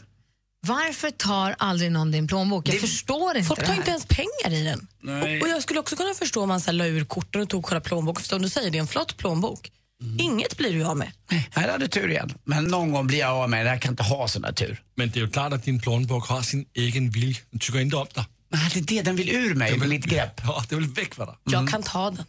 Varför 0.68 1.12
tar 1.12 1.56
aldrig 1.58 1.92
någon 1.92 2.12
din 2.12 2.28
plånbok? 2.28 2.70
Jag 2.70 2.80
förstår 2.80 3.38
inte 3.38 3.48
Folk 3.48 3.60
det 3.60 3.66
tar 3.66 3.74
inte 3.74 3.90
ens 3.92 4.06
pengar 4.06 4.58
i 4.60 4.64
den. 4.64 4.88
Nej. 5.02 5.42
Och 5.42 5.48
jag 5.50 5.62
skulle 5.64 5.80
också 5.80 5.96
kunna 5.96 6.14
förstå 6.14 6.42
om 6.44 6.50
man 6.50 6.62
så 6.62 6.66
här, 6.66 6.74
la 6.74 6.86
ur 6.86 7.06
korten 7.06 7.42
och 7.42 7.50
tog 7.50 7.66
själva 7.66 7.82
plånboken. 7.82 8.22
För 8.22 8.30
som 8.30 8.42
du 8.42 8.50
säger, 8.50 8.72
det 8.72 8.78
är 8.78 8.80
en 8.80 8.88
flott 8.88 9.18
plånbok. 9.18 9.72
Inget 10.20 10.58
blir 10.58 10.74
du 10.74 10.84
av 10.86 10.98
med. 10.98 11.12
Nej, 11.32 11.48
här 11.52 11.72
hade 11.72 11.88
tur 11.88 12.10
igen. 12.10 12.34
Men 12.44 12.64
någon 12.64 12.92
gång 12.92 13.08
blir 13.08 13.20
jag 13.20 13.30
av 13.32 13.50
med 13.50 13.66
det. 13.66 13.70
Jag 13.70 13.82
kan 13.82 13.92
inte 13.94 14.04
ha 14.04 14.28
sån 14.28 14.42
där 14.42 14.52
tur. 14.52 14.82
Men 14.96 15.10
det 15.12 15.20
är 15.20 15.22
ju 15.24 15.30
klart 15.30 15.54
att 15.54 15.64
din 15.64 15.82
plånbok 15.82 16.28
har 16.28 16.42
sin 16.42 16.66
egen 16.74 17.10
vilja. 17.10 17.38
Den 17.52 17.60
tycker 17.60 17.80
inte 17.80 17.96
om 17.96 18.08
dig. 18.14 18.26
Men 18.50 18.60
det 18.74 18.80
är 18.80 18.84
det, 18.84 19.02
den 19.02 19.16
vill 19.16 19.30
ur 19.30 19.56
mig, 19.56 19.72
Den 19.72 19.80
vill- 19.80 19.90
mitt 19.90 20.06
grepp. 20.06 20.42
Ja, 20.44 20.64
det 20.70 20.76
vill 20.76 20.88
väck 20.88 21.18
med 21.18 21.28
dig. 21.28 21.36
Jag 21.44 21.70
kan 21.70 21.84
ta 21.84 22.12
den. 22.12 22.26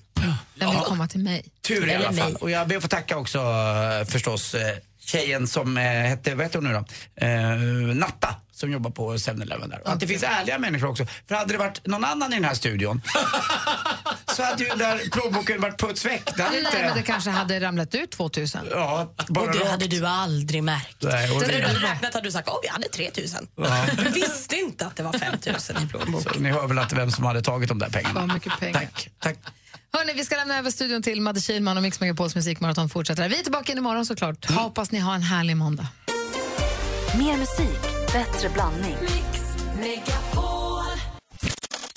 Den 0.54 0.70
vill 0.70 0.78
komma 0.80 1.08
till 1.08 1.20
mig. 1.20 1.44
Tur 1.62 1.88
i 1.88 1.94
alla 1.94 2.12
fall. 2.12 2.36
Och 2.36 2.50
jag 2.50 2.68
ber 2.68 2.76
att 2.76 2.82
få 2.82 2.88
tacka 2.88 3.16
också 3.16 3.38
eh, 3.38 4.06
förstås 4.08 4.54
eh, 4.54 4.76
tjejen 5.00 5.48
som 5.48 5.76
eh, 5.76 5.82
hette, 5.84 6.34
vad 6.34 6.46
heter 6.46 6.58
hon 6.58 6.68
nu 6.68 6.72
då? 6.72 6.84
Eh, 7.26 7.96
Natta 7.96 8.34
som 8.54 8.72
jobbar 8.72 8.90
på 8.90 9.14
7-Eleven 9.14 9.68
där. 9.70 9.80
Och 9.84 9.92
att 9.92 10.00
det 10.00 10.06
finns 10.06 10.22
ärliga 10.22 10.58
människor 10.58 10.88
också. 10.90 11.06
För 11.28 11.34
hade 11.34 11.52
det 11.54 11.58
varit 11.58 11.86
någon 11.86 12.04
annan 12.04 12.32
i 12.32 12.36
den 12.36 12.44
här 12.44 12.54
studion 12.54 13.02
så 14.36 14.42
hade 14.42 14.62
ju 14.64 14.68
den 14.68 14.78
där 14.78 15.10
plånboken 15.10 15.60
varit 15.60 15.78
puts 15.80 16.04
väck. 16.04 16.30
Det 16.36 16.42
hade 16.42 16.56
Nej, 16.56 16.64
inte... 16.66 16.82
men 16.82 16.96
det 16.96 17.02
kanske 17.02 17.30
hade 17.30 17.60
ramlat 17.60 17.94
ut 17.94 18.10
2000. 18.10 18.60
Ja, 18.70 19.14
bara 19.28 19.44
och 19.44 19.52
det 19.52 19.58
rakt. 19.58 19.70
hade 19.70 19.86
du 19.86 20.06
aldrig 20.06 20.62
märkt. 20.62 20.96
Nej, 21.02 21.30
och 21.30 21.40
det- 21.40 21.46
när 21.46 21.60
du 21.60 21.66
hade 21.66 21.78
räknat 21.92 22.14
hade 22.14 22.26
du 22.28 22.32
sagt, 22.32 22.48
åh, 22.48 22.58
jag 22.62 22.72
hade 22.72 22.88
3000. 22.88 23.46
Ja. 23.56 23.86
Du 23.96 24.10
visste 24.10 24.56
inte 24.56 24.86
att 24.86 24.96
det 24.96 25.02
var 25.02 25.12
5000 25.12 25.76
i 25.84 25.86
plånboken. 25.88 26.32
Så 26.34 26.40
ni 26.40 26.50
hör 26.50 26.66
väl 26.66 26.78
att 26.78 26.92
vem 26.92 27.10
som 27.10 27.24
hade 27.24 27.42
tagit 27.42 27.68
de 27.68 27.78
där 27.78 27.88
pengarna. 27.90 28.20
Vad 28.20 28.34
mycket 28.34 28.52
pengar. 28.60 28.80
Tack. 28.80 29.08
Tack. 29.20 29.36
Hörrni, 29.96 30.12
vi 30.16 30.24
ska 30.24 30.36
lämna 30.36 30.58
över 30.58 30.70
studion 30.70 31.02
till 31.02 31.20
Madde 31.20 31.40
Kihlman 31.40 31.76
och 31.76 31.82
Mix 31.82 32.00
Megapols 32.00 32.34
musikmaraton 32.34 32.88
fortsätter. 32.88 33.28
Vi 33.28 33.38
är 33.38 33.42
tillbaka 33.42 33.72
in 33.72 33.78
imorgon 33.78 34.06
såklart. 34.06 34.50
Hoppas 34.50 34.90
ni 34.92 34.98
har 34.98 35.14
en 35.14 35.22
härlig 35.22 35.56
måndag. 35.56 35.86
Mer 37.18 37.36
musik, 37.36 37.80
bättre 38.12 38.48
blandning. 38.48 38.96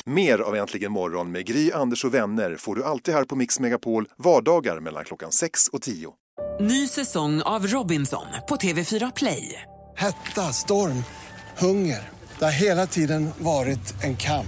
Mer 0.05 0.39
av 0.39 0.55
Äntligen 0.55 0.91
morgon 0.91 1.31
med 1.31 1.45
Gry, 1.45 1.71
Anders 1.71 2.05
och 2.05 2.13
vänner 2.13 2.55
får 2.55 2.75
du 2.75 2.83
alltid 2.83 3.13
här 3.13 3.23
på 3.23 3.35
Mix 3.35 3.59
Megapol 3.59 4.07
vardagar 4.17 4.79
mellan 4.79 5.05
klockan 5.05 5.31
6 5.31 5.67
och 5.67 5.81
10. 5.81 6.13
Ny 6.59 6.87
säsong 6.87 7.41
av 7.41 7.67
Robinson 7.67 8.25
på 8.49 8.55
TV4 8.55 9.11
Play. 9.15 9.61
Hetta, 9.97 10.41
storm, 10.41 11.03
hunger. 11.57 12.09
Det 12.39 12.45
har 12.45 12.51
hela 12.51 12.87
tiden 12.87 13.29
varit 13.37 14.03
en 14.03 14.17
kamp. 14.17 14.47